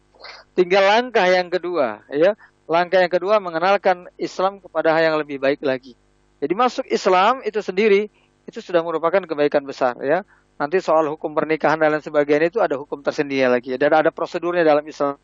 Tinggal 0.51 0.83
langkah 0.83 1.23
yang 1.31 1.47
kedua 1.47 2.03
ya. 2.11 2.35
Langkah 2.67 2.99
yang 2.99 3.07
kedua 3.07 3.39
mengenalkan 3.39 4.11
Islam 4.19 4.59
kepada 4.59 4.91
yang 4.99 5.15
lebih 5.15 5.39
baik 5.39 5.63
lagi. 5.63 5.95
Jadi 6.37 6.53
masuk 6.53 6.85
Islam 6.89 7.41
itu 7.41 7.57
sendiri 7.61 8.09
itu 8.47 8.59
sudah 8.61 8.85
merupakan 8.85 9.19
kebaikan 9.19 9.65
besar 9.65 9.97
ya. 10.01 10.21
Nanti 10.57 10.81
soal 10.81 11.05
hukum 11.09 11.37
pernikahan 11.37 11.77
dan 11.77 11.93
lain 11.93 12.01
sebagainya 12.01 12.49
itu 12.49 12.59
ada 12.61 12.77
hukum 12.81 13.05
tersendiri 13.05 13.45
lagi 13.45 13.77
dan 13.77 13.93
ada 13.93 14.09
prosedurnya 14.09 14.65
dalam 14.65 14.81
Islam. 14.85 15.17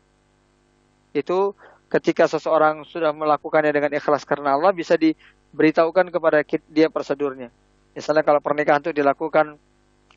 Itu 1.10 1.58
ketika 1.90 2.26
seseorang 2.26 2.86
sudah 2.86 3.10
melakukannya 3.14 3.70
dengan 3.70 3.90
ikhlas 3.94 4.22
karena 4.26 4.54
Allah 4.54 4.70
bisa 4.70 4.94
diberitahukan 4.94 6.10
kepada 6.10 6.42
dia 6.70 6.86
prosedurnya. 6.90 7.50
Misalnya 7.94 8.26
kalau 8.26 8.42
pernikahan 8.42 8.82
itu 8.82 8.90
dilakukan 8.94 9.54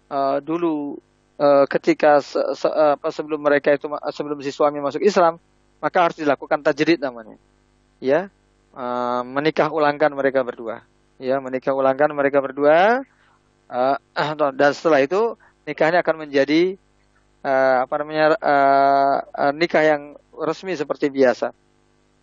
uh, 0.10 0.38
dulu 0.42 0.98
uh, 1.38 1.66
ketika 1.70 2.22
se 2.22 2.42
se 2.58 2.70
uh, 2.70 2.98
sebelum 3.10 3.42
mereka 3.42 3.74
itu 3.74 3.86
sebelum 4.14 4.38
si 4.42 4.50
suami 4.50 4.82
masuk 4.82 5.02
Islam, 5.06 5.38
maka 5.78 6.10
harus 6.10 6.18
dilakukan 6.18 6.62
tajrid 6.66 7.02
namanya. 7.02 7.38
Ya, 7.98 8.30
uh, 8.78 9.22
menikah 9.26 9.74
ulangkan 9.74 10.14
mereka 10.14 10.46
berdua. 10.46 10.86
Ya, 11.18 11.42
menikah 11.42 11.74
ulangkan 11.74 12.14
mereka 12.14 12.40
berdua. 12.40 13.02
Uh, 13.68 14.00
dan 14.56 14.72
setelah 14.72 15.04
itu 15.04 15.36
nikahnya 15.68 16.00
akan 16.00 16.24
menjadi 16.24 16.80
uh, 17.44 17.84
apa 17.84 18.00
namanya 18.00 18.40
uh, 18.40 19.52
nikah 19.52 19.84
yang 19.84 20.16
resmi 20.32 20.72
seperti 20.72 21.12
biasa. 21.12 21.52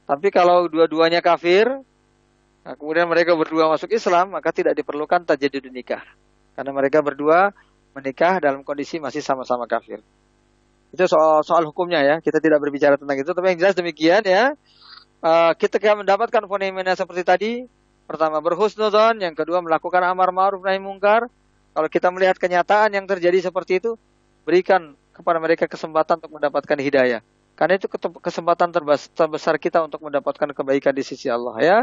Tapi 0.09 0.33
kalau 0.33 0.73
dua-duanya 0.73 1.21
kafir, 1.21 1.69
nah 2.65 2.75
kemudian 2.81 3.05
mereka 3.05 3.37
berdua 3.37 3.69
masuk 3.69 3.93
Islam, 3.93 4.33
maka 4.33 4.57
tidak 4.57 4.73
diperlukan 4.73 5.29
tajdid 5.29 5.69
nikah. 5.69 6.01
Karena 6.57 6.73
mereka 6.73 7.05
berdua 7.05 7.53
menikah 7.93 8.41
dalam 8.41 8.65
kondisi 8.65 8.97
masih 8.97 9.21
sama-sama 9.21 9.69
kafir. 9.69 10.01
Itu 10.97 11.05
soal 11.11 11.45
soal 11.45 11.69
hukumnya 11.69 12.01
ya. 12.01 12.17
Kita 12.25 12.41
tidak 12.41 12.63
berbicara 12.65 12.97
tentang 12.97 13.21
itu, 13.21 13.31
tapi 13.37 13.53
yang 13.53 13.61
jelas 13.61 13.77
demikian 13.77 14.23
ya. 14.25 14.57
Uh, 15.25 15.57
kita 15.57 15.81
mendapatkan 15.97 16.45
fenomena 16.45 16.93
seperti 16.93 17.23
tadi, 17.25 17.53
pertama 18.05 18.45
berhusnuzon, 18.45 19.25
yang 19.25 19.33
kedua 19.33 19.65
melakukan 19.65 20.05
amar 20.05 20.29
ma'ruf 20.37 20.61
nahi 20.61 20.77
mungkar. 20.77 21.33
Kalau 21.73 21.89
kita 21.89 22.13
melihat 22.13 22.37
kenyataan 22.37 22.93
yang 22.93 23.09
terjadi 23.09 23.49
seperti 23.49 23.81
itu, 23.81 23.97
berikan 24.45 24.93
kepada 25.17 25.41
mereka 25.41 25.65
kesempatan 25.65 26.21
untuk 26.21 26.37
mendapatkan 26.37 26.77
hidayah. 26.77 27.25
Karena 27.57 27.81
itu 27.81 27.89
kesempatan 28.21 28.69
terbesar 29.17 29.57
kita 29.57 29.81
untuk 29.81 30.05
mendapatkan 30.05 30.53
kebaikan 30.53 30.93
di 30.93 31.01
sisi 31.01 31.33
Allah 31.33 31.57
ya. 31.57 31.79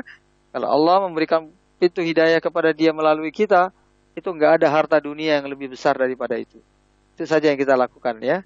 Kalau 0.53 0.69
Allah 0.69 1.09
memberikan 1.09 1.49
pintu 1.81 2.05
hidayah 2.05 2.37
kepada 2.37 2.75
dia 2.77 2.93
melalui 2.93 3.33
kita, 3.33 3.73
itu 4.13 4.29
nggak 4.29 4.61
ada 4.61 4.67
harta 4.69 5.01
dunia 5.01 5.41
yang 5.41 5.49
lebih 5.49 5.73
besar 5.73 5.97
daripada 5.97 6.37
itu. 6.37 6.61
Itu 7.17 7.25
saja 7.25 7.49
yang 7.49 7.57
kita 7.57 7.73
lakukan 7.73 8.21
ya. 8.21 8.45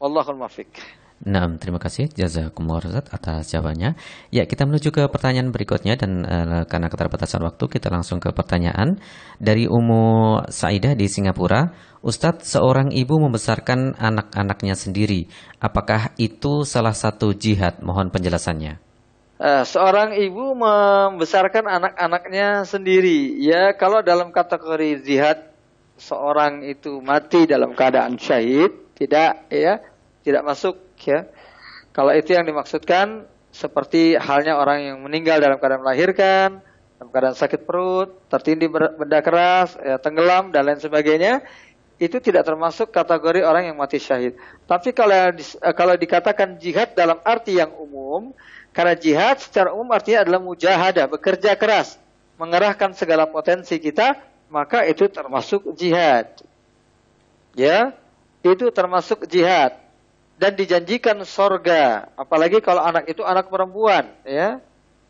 Wallahul 0.00 0.40
muwaffiq. 0.40 1.01
Nah, 1.22 1.46
terima 1.54 1.78
kasih 1.78 2.10
jazakumullah 2.10 2.82
atas 2.98 3.54
jawabannya. 3.54 3.94
Ya, 4.34 4.42
kita 4.42 4.66
menuju 4.66 4.90
ke 4.90 5.06
pertanyaan 5.06 5.54
berikutnya 5.54 5.94
dan 5.94 6.26
uh, 6.26 6.66
karena 6.66 6.90
keterbatasan 6.90 7.46
waktu 7.46 7.70
kita 7.70 7.94
langsung 7.94 8.18
ke 8.18 8.34
pertanyaan 8.34 8.98
dari 9.38 9.70
Umu 9.70 10.42
Saidah 10.50 10.98
di 10.98 11.06
Singapura. 11.06 11.70
Ustadz, 12.02 12.58
seorang 12.58 12.90
ibu 12.90 13.22
membesarkan 13.22 13.94
anak-anaknya 13.94 14.74
sendiri. 14.74 15.30
Apakah 15.62 16.10
itu 16.18 16.66
salah 16.66 16.94
satu 16.94 17.30
jihad? 17.38 17.78
Mohon 17.86 18.10
penjelasannya. 18.10 18.82
Uh, 19.38 19.62
seorang 19.62 20.18
ibu 20.18 20.58
membesarkan 20.58 21.70
anak-anaknya 21.70 22.66
sendiri. 22.66 23.38
Ya, 23.38 23.78
kalau 23.78 24.02
dalam 24.02 24.34
kategori 24.34 25.06
jihad 25.06 25.54
seorang 25.94 26.66
itu 26.66 26.98
mati 26.98 27.46
dalam 27.46 27.78
keadaan 27.78 28.18
syahid, 28.18 28.74
tidak 28.98 29.46
ya, 29.54 29.78
tidak 30.26 30.42
masuk 30.42 30.91
ya. 31.06 31.28
Kalau 31.92 32.12
itu 32.16 32.32
yang 32.32 32.48
dimaksudkan 32.48 33.28
seperti 33.52 34.16
halnya 34.16 34.56
orang 34.56 34.80
yang 34.80 34.98
meninggal 35.04 35.36
dalam 35.36 35.60
keadaan 35.60 35.84
melahirkan, 35.84 36.64
dalam 36.96 37.08
keadaan 37.12 37.36
sakit 37.36 37.68
perut, 37.68 38.16
tertindih 38.32 38.72
benda 38.72 39.20
keras, 39.20 39.76
ya, 39.76 40.00
tenggelam 40.00 40.48
dan 40.48 40.64
lain 40.64 40.80
sebagainya, 40.80 41.44
itu 42.00 42.16
tidak 42.18 42.48
termasuk 42.48 42.88
kategori 42.88 43.44
orang 43.44 43.68
yang 43.68 43.76
mati 43.76 44.00
syahid. 44.00 44.40
Tapi 44.64 44.96
kalau 44.96 45.36
eh, 45.36 45.74
kalau 45.76 45.94
dikatakan 46.00 46.56
jihad 46.56 46.96
dalam 46.96 47.20
arti 47.20 47.60
yang 47.60 47.76
umum, 47.76 48.32
karena 48.72 48.96
jihad 48.96 49.36
secara 49.36 49.76
umum 49.76 49.92
artinya 49.92 50.24
adalah 50.24 50.40
mujahadah, 50.40 51.12
bekerja 51.12 51.52
keras, 51.60 52.00
mengerahkan 52.40 52.96
segala 52.96 53.28
potensi 53.28 53.76
kita, 53.76 54.16
maka 54.48 54.88
itu 54.88 55.12
termasuk 55.12 55.76
jihad. 55.76 56.40
Ya, 57.52 57.92
itu 58.40 58.72
termasuk 58.72 59.28
jihad 59.28 59.81
dan 60.40 60.52
dijanjikan 60.56 61.20
sorga. 61.24 62.12
Apalagi 62.16 62.58
kalau 62.64 62.82
anak 62.82 63.08
itu 63.08 63.22
anak 63.22 63.48
perempuan, 63.48 64.10
ya. 64.24 64.60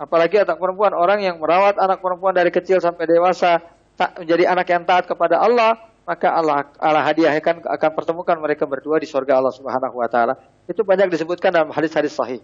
Apalagi 0.01 0.43
anak 0.43 0.59
perempuan, 0.59 0.93
orang 0.93 1.23
yang 1.23 1.39
merawat 1.39 1.79
anak 1.79 2.03
perempuan 2.03 2.35
dari 2.35 2.51
kecil 2.51 2.83
sampai 2.83 3.07
dewasa, 3.07 3.63
tak 3.95 4.19
menjadi 4.19 4.51
anak 4.51 4.67
yang 4.67 4.83
taat 4.83 5.07
kepada 5.07 5.39
Allah, 5.39 5.79
maka 6.03 6.29
Allah 6.35 6.67
Allah 6.83 7.05
hadiahkan 7.07 7.63
akan 7.63 7.91
pertemukan 7.95 8.35
mereka 8.43 8.67
berdua 8.67 8.99
di 8.99 9.07
sorga 9.07 9.39
Allah 9.39 9.55
Subhanahu 9.55 10.03
wa 10.03 10.09
taala. 10.11 10.35
Itu 10.67 10.83
banyak 10.83 11.07
disebutkan 11.13 11.55
dalam 11.55 11.71
hadis-hadis 11.71 12.15
sahih. 12.15 12.43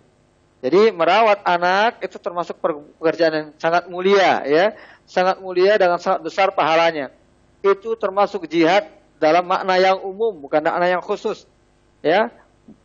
Jadi 0.58 0.90
merawat 0.90 1.42
anak 1.46 2.02
itu 2.02 2.18
termasuk 2.18 2.58
pekerjaan 2.58 3.32
yang 3.34 3.48
sangat 3.62 3.86
mulia 3.86 4.42
ya, 4.42 4.74
sangat 5.06 5.38
mulia 5.38 5.78
dengan 5.78 5.98
sangat 6.02 6.26
besar 6.26 6.50
pahalanya. 6.50 7.14
Itu 7.62 7.94
termasuk 7.94 8.46
jihad 8.50 8.86
dalam 9.18 9.46
makna 9.46 9.78
yang 9.78 9.98
umum, 10.02 10.34
bukan 10.34 10.62
makna 10.62 10.86
yang 10.98 11.02
khusus. 11.02 11.46
Ya, 12.02 12.30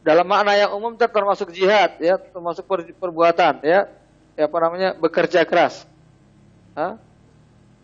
dalam 0.04 0.28
makna 0.28 0.56
yang 0.56 0.72
umum 0.76 0.96
termasuk 0.96 1.52
jihad 1.52 1.96
ya 2.00 2.20
termasuk 2.20 2.64
per, 2.68 2.88
perbuatan 2.96 3.64
ya. 3.64 3.88
Ya 4.34 4.50
apa 4.50 4.58
namanya? 4.58 4.98
Bekerja 4.98 5.46
keras. 5.46 5.86
Ha? 6.74 6.98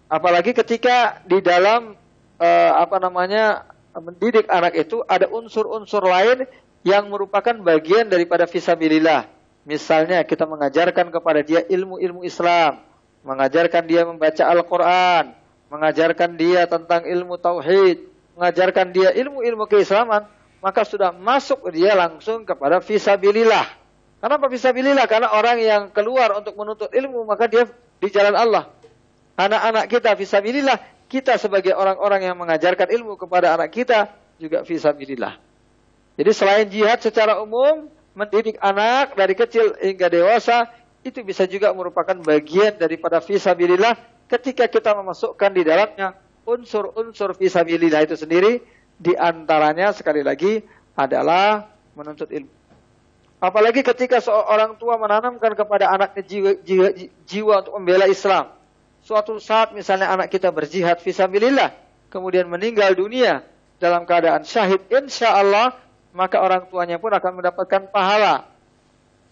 apalagi 0.10 0.58
ketika 0.58 1.22
di 1.30 1.38
dalam 1.40 1.94
uh, 2.42 2.72
apa 2.82 2.98
namanya 2.98 3.70
mendidik 3.94 4.50
anak 4.50 4.74
itu 4.74 5.06
ada 5.06 5.30
unsur-unsur 5.30 6.02
lain 6.02 6.50
yang 6.82 7.06
merupakan 7.08 7.54
bagian 7.62 8.10
daripada 8.10 8.50
visabilillah. 8.50 9.30
Misalnya 9.70 10.26
kita 10.26 10.50
mengajarkan 10.50 11.14
kepada 11.14 11.46
dia 11.46 11.62
ilmu-ilmu 11.70 12.26
Islam 12.26 12.82
mengajarkan 13.22 13.84
dia 13.86 14.02
membaca 14.08 14.44
Al-Quran 14.48 15.36
mengajarkan 15.70 16.34
dia 16.40 16.66
tentang 16.66 17.06
ilmu 17.06 17.36
tauhid 17.38 18.08
mengajarkan 18.34 18.88
dia 18.96 19.12
ilmu-ilmu 19.12 19.68
keislaman 19.68 20.26
maka 20.60 20.84
sudah 20.84 21.16
masuk 21.16 21.72
dia 21.72 21.96
langsung 21.96 22.44
kepada 22.44 22.84
visabilillah. 22.84 23.68
Kenapa 24.20 24.52
visabilillah? 24.52 25.08
Karena 25.08 25.32
orang 25.32 25.58
yang 25.64 25.84
keluar 25.96 26.36
untuk 26.36 26.56
menuntut 26.60 26.92
ilmu, 26.92 27.24
maka 27.24 27.48
dia 27.48 27.64
di 28.04 28.08
jalan 28.12 28.36
Allah. 28.36 28.68
Anak-anak 29.40 29.88
kita 29.88 30.12
visabilillah, 30.20 30.76
kita 31.08 31.40
sebagai 31.40 31.72
orang-orang 31.72 32.28
yang 32.28 32.36
mengajarkan 32.36 32.92
ilmu 32.92 33.16
kepada 33.16 33.56
anak 33.56 33.72
kita 33.72 34.12
juga 34.36 34.68
visabilillah. 34.68 35.40
Jadi 36.20 36.32
selain 36.36 36.68
jihad 36.68 37.00
secara 37.00 37.40
umum, 37.40 37.88
mendidik 38.12 38.60
anak 38.60 39.16
dari 39.16 39.32
kecil 39.40 39.72
hingga 39.80 40.12
dewasa, 40.12 40.68
itu 41.00 41.24
bisa 41.24 41.48
juga 41.48 41.72
merupakan 41.72 42.20
bagian 42.20 42.76
daripada 42.76 43.24
visabilillah 43.24 43.96
ketika 44.28 44.68
kita 44.68 44.92
memasukkan 45.00 45.50
di 45.56 45.64
dalamnya 45.64 46.20
unsur-unsur 46.44 47.40
visabilillah 47.40 48.04
itu 48.04 48.20
sendiri 48.20 48.60
di 49.00 49.16
antaranya 49.16 49.96
sekali 49.96 50.20
lagi 50.20 50.60
adalah 50.94 51.72
menuntut 51.96 52.28
ilmu. 52.28 52.52
Apalagi 53.40 53.80
ketika 53.88 54.20
seorang 54.20 54.76
tua 54.76 55.00
menanamkan 55.00 55.56
kepada 55.56 55.88
anaknya 55.88 56.24
jiwa, 56.28 56.52
jiwa, 56.60 56.88
jiwa 57.24 57.54
untuk 57.64 57.74
membela 57.80 58.04
Islam. 58.04 58.52
Suatu 59.00 59.40
saat 59.40 59.72
misalnya 59.72 60.12
anak 60.12 60.28
kita 60.28 60.52
berjihad 60.52 61.00
visabilillah, 61.00 61.72
kemudian 62.12 62.52
meninggal 62.52 62.92
dunia 63.00 63.48
dalam 63.80 64.04
keadaan 64.04 64.44
syahid, 64.44 64.84
insya 64.92 65.40
Allah 65.40 65.72
maka 66.12 66.44
orang 66.44 66.68
tuanya 66.68 67.00
pun 67.00 67.16
akan 67.16 67.40
mendapatkan 67.40 67.88
pahala 67.88 68.44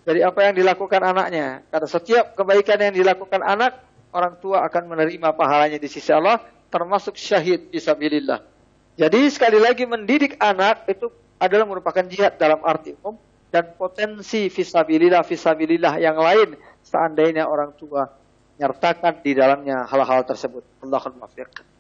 dari 0.08 0.24
apa 0.24 0.40
yang 0.40 0.56
dilakukan 0.56 1.04
anaknya. 1.04 1.68
Karena 1.68 1.88
setiap 1.92 2.26
kebaikan 2.32 2.80
yang 2.80 2.96
dilakukan 2.96 3.44
anak, 3.44 3.76
orang 4.16 4.40
tua 4.40 4.64
akan 4.64 4.96
menerima 4.96 5.36
pahalanya 5.36 5.76
di 5.76 5.92
sisi 5.92 6.16
Allah, 6.16 6.40
termasuk 6.72 7.20
syahid 7.20 7.68
visabilillah. 7.76 8.40
Jadi 8.98 9.30
sekali 9.30 9.62
lagi 9.62 9.86
mendidik 9.86 10.42
anak 10.42 10.90
itu 10.90 11.14
adalah 11.38 11.70
merupakan 11.70 12.02
jihad 12.02 12.34
dalam 12.42 12.58
arti 12.66 12.98
umum 12.98 13.22
dan 13.54 13.78
potensi 13.78 14.50
fisabilillah 14.50 15.22
fisabilillah 15.22 16.02
yang 16.02 16.18
lain 16.18 16.58
seandainya 16.82 17.46
orang 17.46 17.78
tua 17.78 18.10
nyertakan 18.58 19.22
di 19.22 19.38
dalamnya 19.38 19.86
hal-hal 19.86 20.26
tersebut. 20.26 20.66
Allahul 20.82 21.14
muwaffiq. 21.14 21.78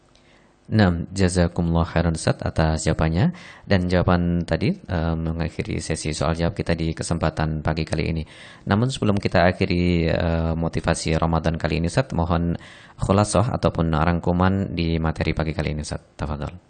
Nah, 0.67 0.91
jazakumullah 1.15 1.87
khairan 1.87 2.19
Ustaz 2.19 2.43
atas 2.43 2.83
jawabannya 2.83 3.31
dan 3.63 3.87
jawaban 3.87 4.43
tadi 4.43 4.75
uh, 4.91 5.15
mengakhiri 5.15 5.79
sesi 5.79 6.11
soal 6.11 6.35
jawab 6.35 6.59
kita 6.59 6.75
di 6.75 6.91
kesempatan 6.91 7.63
pagi 7.63 7.87
kali 7.87 8.11
ini. 8.11 8.23
Namun 8.67 8.91
sebelum 8.91 9.15
kita 9.15 9.47
akhiri 9.47 10.11
uh, 10.11 10.53
motivasi 10.59 11.15
Ramadan 11.15 11.55
kali 11.55 11.79
ini 11.79 11.87
Ustaz, 11.87 12.11
mohon 12.11 12.59
khulasah 12.99 13.55
ataupun 13.55 13.95
rangkuman 13.95 14.75
di 14.75 14.99
materi 14.99 15.31
pagi 15.31 15.55
kali 15.55 15.71
ini 15.71 15.87
Ustaz. 15.87 16.03
Tafadhol. 16.19 16.66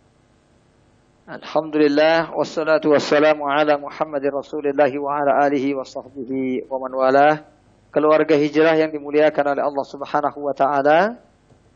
Alhamdulillah 1.28 2.32
wassalatu 2.32 2.96
wassalamu 2.96 3.52
ala 3.52 3.76
Muhammadin 3.76 4.32
Rasulillah 4.32 4.88
wa 4.96 5.12
ala 5.12 5.44
alihi 5.44 5.76
wa 5.76 5.84
sahbihi 5.84 6.72
wa 6.72 6.80
man 6.80 6.96
walah. 6.96 7.44
Keluarga 7.92 8.32
hijrah 8.40 8.72
yang 8.80 8.96
dimuliakan 8.96 9.52
oleh 9.52 9.60
Allah 9.60 9.86
Subhanahu 9.92 10.48
wa 10.48 10.56
taala. 10.56 11.20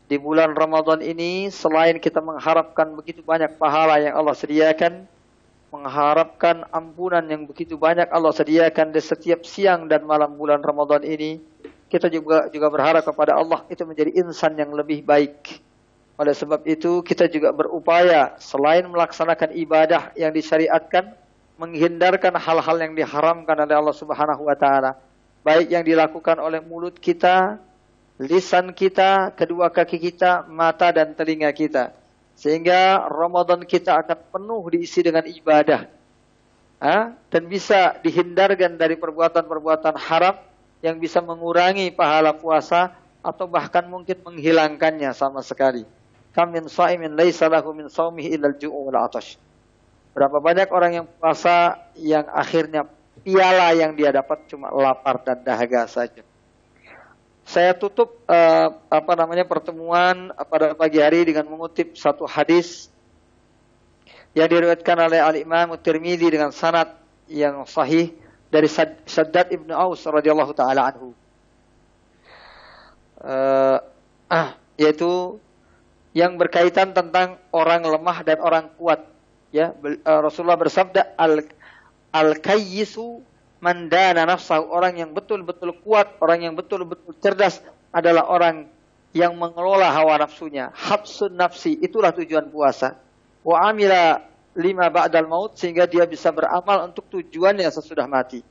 Di 0.08 0.16
bulan 0.16 0.56
Ramadan 0.56 1.04
ini 1.04 1.52
selain 1.52 2.00
kita 2.00 2.24
mengharapkan 2.24 2.96
begitu 2.96 3.20
banyak 3.20 3.60
pahala 3.60 4.00
yang 4.00 4.16
Allah 4.16 4.32
sediakan, 4.32 5.04
mengharapkan 5.68 6.64
ampunan 6.72 7.20
yang 7.28 7.44
begitu 7.44 7.76
banyak 7.76 8.08
Allah 8.08 8.32
sediakan 8.32 8.88
di 8.88 9.04
setiap 9.04 9.44
siang 9.44 9.84
dan 9.84 10.08
malam 10.08 10.32
bulan 10.32 10.64
Ramadan 10.64 11.04
ini, 11.04 11.36
kita 11.92 12.08
juga 12.08 12.48
juga 12.48 12.72
berharap 12.72 13.04
kepada 13.04 13.36
Allah 13.36 13.68
itu 13.68 13.84
menjadi 13.84 14.16
insan 14.16 14.56
yang 14.56 14.72
lebih 14.72 15.04
baik 15.04 15.60
oleh 16.20 16.34
sebab 16.36 16.60
itu 16.68 17.00
kita 17.00 17.24
juga 17.26 17.56
berupaya 17.56 18.36
selain 18.36 18.84
melaksanakan 18.84 19.56
ibadah 19.56 20.12
yang 20.12 20.30
disyariatkan, 20.30 21.16
menghindarkan 21.56 22.36
hal-hal 22.36 22.76
yang 22.76 22.92
diharamkan 22.92 23.56
oleh 23.56 23.74
Allah 23.74 23.96
Subhanahu 23.96 24.44
wa 24.44 24.56
taala, 24.56 25.00
baik 25.40 25.72
yang 25.72 25.80
dilakukan 25.80 26.36
oleh 26.36 26.60
mulut 26.60 27.00
kita, 27.00 27.56
lisan 28.20 28.76
kita, 28.76 29.32
kedua 29.32 29.72
kaki 29.72 29.96
kita, 29.96 30.44
mata 30.52 30.92
dan 30.92 31.16
telinga 31.16 31.48
kita. 31.50 31.96
Sehingga 32.36 33.08
Ramadan 33.08 33.64
kita 33.64 34.04
akan 34.04 34.18
penuh 34.32 34.62
diisi 34.72 35.00
dengan 35.00 35.24
ibadah. 35.24 35.88
Ha? 36.82 37.14
Dan 37.30 37.46
bisa 37.46 37.96
dihindarkan 38.02 38.76
dari 38.76 38.98
perbuatan-perbuatan 38.98 39.94
haram 39.96 40.36
yang 40.82 40.98
bisa 40.98 41.22
mengurangi 41.22 41.94
pahala 41.94 42.34
puasa 42.34 42.90
atau 43.22 43.46
bahkan 43.46 43.86
mungkin 43.86 44.18
menghilangkannya 44.26 45.14
sama 45.14 45.40
sekali. 45.46 45.86
Kam 46.32 46.48
min 46.52 46.64
sa'imin 46.64 47.12
laisa 47.12 47.48
lahu 47.52 47.76
min 47.76 47.92
saumihi 47.92 48.36
illa 48.36 48.48
al-ju'u 48.48 48.88
wal. 48.88 48.96
Berapa 50.12 50.36
banyak 50.40 50.68
orang 50.68 50.92
yang 50.92 51.06
puasa 51.08 51.88
yang 51.96 52.28
akhirnya 52.28 52.84
piala 53.24 53.72
yang 53.72 53.96
dia 53.96 54.12
dapat 54.12 54.44
cuma 54.48 54.68
lapar 54.72 55.20
dan 55.24 55.40
dahaga 55.44 55.88
saja. 55.88 56.24
Saya 57.42 57.74
tutup 57.76 58.22
uh, 58.28 58.68
apa 58.86 59.12
namanya 59.18 59.44
pertemuan 59.44 60.30
pada 60.48 60.72
pagi 60.78 61.02
hari 61.02 61.26
dengan 61.26 61.48
mengutip 61.48 61.98
satu 61.98 62.24
hadis 62.24 62.92
yang 64.32 64.48
diriwayatkan 64.48 64.96
oleh 64.96 65.20
Al 65.20 65.36
Imam 65.36 65.76
Tirmidzi 65.76 66.28
dengan 66.32 66.54
sanad 66.54 66.96
yang 67.28 67.66
sahih 67.68 68.14
dari 68.52 68.68
Saddad 69.08 69.52
ibnu 69.52 69.72
Aus 69.72 70.04
radhiyallahu 70.04 70.52
taala 70.52 70.92
anhu. 70.92 71.16
Uh, 73.22 73.78
ah, 74.28 74.58
yaitu 74.76 75.38
yang 76.12 76.36
berkaitan 76.36 76.92
tentang 76.92 77.40
orang 77.52 77.84
lemah 77.84 78.18
dan 78.24 78.38
orang 78.40 78.68
kuat. 78.76 79.04
Ya, 79.52 79.76
eh, 79.84 80.20
Rasulullah 80.20 80.60
bersabda 80.60 81.16
al 81.16 81.44
Al-kayyisu 82.12 83.24
mandana 83.64 84.28
nafsahu. 84.28 84.68
Orang 84.68 85.00
yang 85.00 85.16
betul-betul 85.16 85.80
kuat, 85.80 86.20
orang 86.20 86.44
yang 86.44 86.54
betul-betul 86.54 87.16
cerdas 87.24 87.64
adalah 87.88 88.28
orang 88.28 88.68
yang 89.16 89.32
mengelola 89.32 89.88
hawa 89.88 90.20
nafsunya. 90.20 90.68
Habsun 90.76 91.32
nafsi, 91.32 91.80
itulah 91.80 92.12
tujuan 92.12 92.52
puasa. 92.52 93.00
Wa 93.40 93.72
amila 93.72 94.20
lima 94.52 94.92
ba'dal 94.92 95.24
maut 95.24 95.56
sehingga 95.56 95.88
dia 95.88 96.04
bisa 96.04 96.28
beramal 96.28 96.92
untuk 96.92 97.08
tujuannya 97.08 97.64
sesudah 97.72 98.04
mati. 98.04 98.44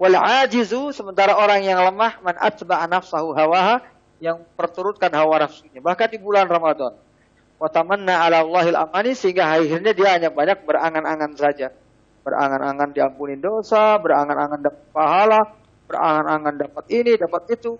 Wal 0.00 0.16
ajizu 0.16 0.96
sementara 0.96 1.36
orang 1.36 1.60
yang 1.62 1.78
lemah 1.78 2.16
man 2.24 2.34
atba'a 2.40 2.88
nafsahu 2.88 3.36
hawaha 3.36 3.84
yang 4.22 4.38
perturutkan 4.54 5.10
hawa 5.10 5.42
nafsunya. 5.42 5.82
Bahkan 5.82 6.14
di 6.14 6.18
bulan 6.22 6.46
Ramadan. 6.46 6.94
Wa 7.58 7.66
tamanna 7.66 8.22
ala 8.22 8.46
Allahil 8.46 8.78
amani 8.78 9.18
sehingga 9.18 9.50
akhirnya 9.50 9.90
dia 9.90 10.08
hanya 10.14 10.30
banyak 10.30 10.62
berangan-angan 10.62 11.34
saja 11.34 11.74
berangan-angan 12.22 12.94
diampuni 12.94 13.34
dosa, 13.36 13.98
berangan-angan 13.98 14.62
dapat 14.62 14.84
pahala, 14.94 15.40
berangan-angan 15.90 16.54
dapat 16.56 16.84
ini, 16.94 17.12
dapat 17.18 17.42
itu. 17.58 17.76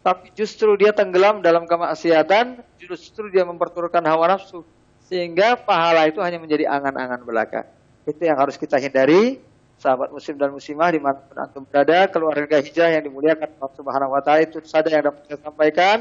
Tapi 0.00 0.32
justru 0.32 0.80
dia 0.80 0.96
tenggelam 0.96 1.44
dalam 1.44 1.68
kemaksiatan, 1.68 2.64
justru 2.80 3.28
dia 3.28 3.44
memperturutkan 3.44 4.00
hawa 4.08 4.32
nafsu. 4.32 4.64
Sehingga 5.10 5.58
pahala 5.60 6.08
itu 6.08 6.22
hanya 6.24 6.40
menjadi 6.40 6.70
angan-angan 6.70 7.20
belaka. 7.26 7.68
Itu 8.08 8.22
yang 8.24 8.40
harus 8.40 8.56
kita 8.56 8.80
hindari, 8.80 9.42
sahabat 9.80 10.12
muslim 10.12 10.36
dan 10.36 10.52
muslimah 10.52 10.92
di 10.92 11.00
mana 11.00 11.16
pun 11.16 11.36
antum 11.40 11.64
berada, 11.64 12.04
keluarga 12.12 12.60
hijrah 12.60 13.00
yang 13.00 13.04
dimuliakan 13.08 13.48
Allah 13.56 13.72
Subhanahu 13.72 14.12
Wa 14.12 14.20
Taala 14.20 14.44
itu 14.44 14.60
saja 14.60 14.92
yang 14.92 15.08
dapat 15.08 15.24
saya 15.24 15.40
sampaikan. 15.40 15.96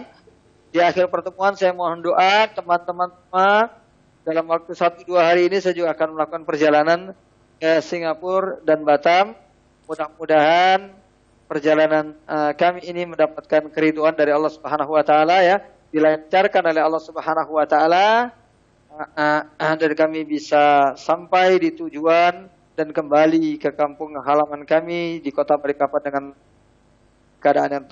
Di 0.70 0.84
akhir 0.84 1.08
pertemuan 1.08 1.56
saya 1.56 1.72
mohon 1.72 2.04
doa 2.04 2.46
teman-teman 2.52 3.72
dalam 4.28 4.46
waktu 4.46 4.76
satu 4.76 5.02
dua 5.08 5.32
hari 5.32 5.48
ini 5.50 5.58
saya 5.64 5.74
juga 5.74 5.96
akan 5.96 6.14
melakukan 6.14 6.44
perjalanan 6.46 7.16
ke 7.58 7.80
Singapura 7.80 8.60
dan 8.68 8.84
Batam. 8.84 9.34
Mudah-mudahan 9.90 10.94
perjalanan 11.50 12.14
uh, 12.30 12.54
kami 12.54 12.86
ini 12.86 13.10
mendapatkan 13.10 13.74
keriduan 13.74 14.14
dari 14.14 14.30
Allah 14.30 14.54
Subhanahu 14.54 14.94
wa 14.94 15.02
taala 15.02 15.42
ya, 15.42 15.58
dilancarkan 15.90 16.62
oleh 16.70 16.84
Allah 16.84 17.02
Subhanahu 17.02 17.58
wa 17.58 17.66
taala 17.66 18.30
uh, 18.94 19.42
uh, 19.50 19.76
dan 19.80 19.92
kami 19.98 20.28
bisa 20.28 20.94
sampai 20.94 21.58
di 21.58 21.74
tujuan 21.74 22.59
dan 22.80 22.96
kembali 22.96 23.60
ke 23.60 23.76
kampung 23.76 24.16
halaman 24.24 24.64
kami 24.64 25.20
di 25.20 25.36
kota 25.36 25.60
Balikpapan 25.60 26.00
dengan 26.00 26.24
keadaan 27.44 27.72
yang 27.76 27.86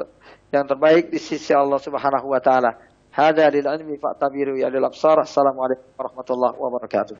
yang 0.47 0.63
terbaik 0.63 1.11
di 1.11 1.19
sisi 1.19 1.51
Allah 1.51 1.75
Subhanahu 1.75 2.31
wa 2.31 2.39
taala. 2.39 2.71
Hada 3.11 3.51
lil 3.51 3.67
ilmi 3.67 3.99
fa'tabiru 3.99 4.55
ya 4.55 4.71
lil 4.71 4.87
absar. 4.87 5.19
Assalamualaikum 5.19 5.91
warahmatullahi 5.99 6.55
wabarakatuh. 6.55 7.15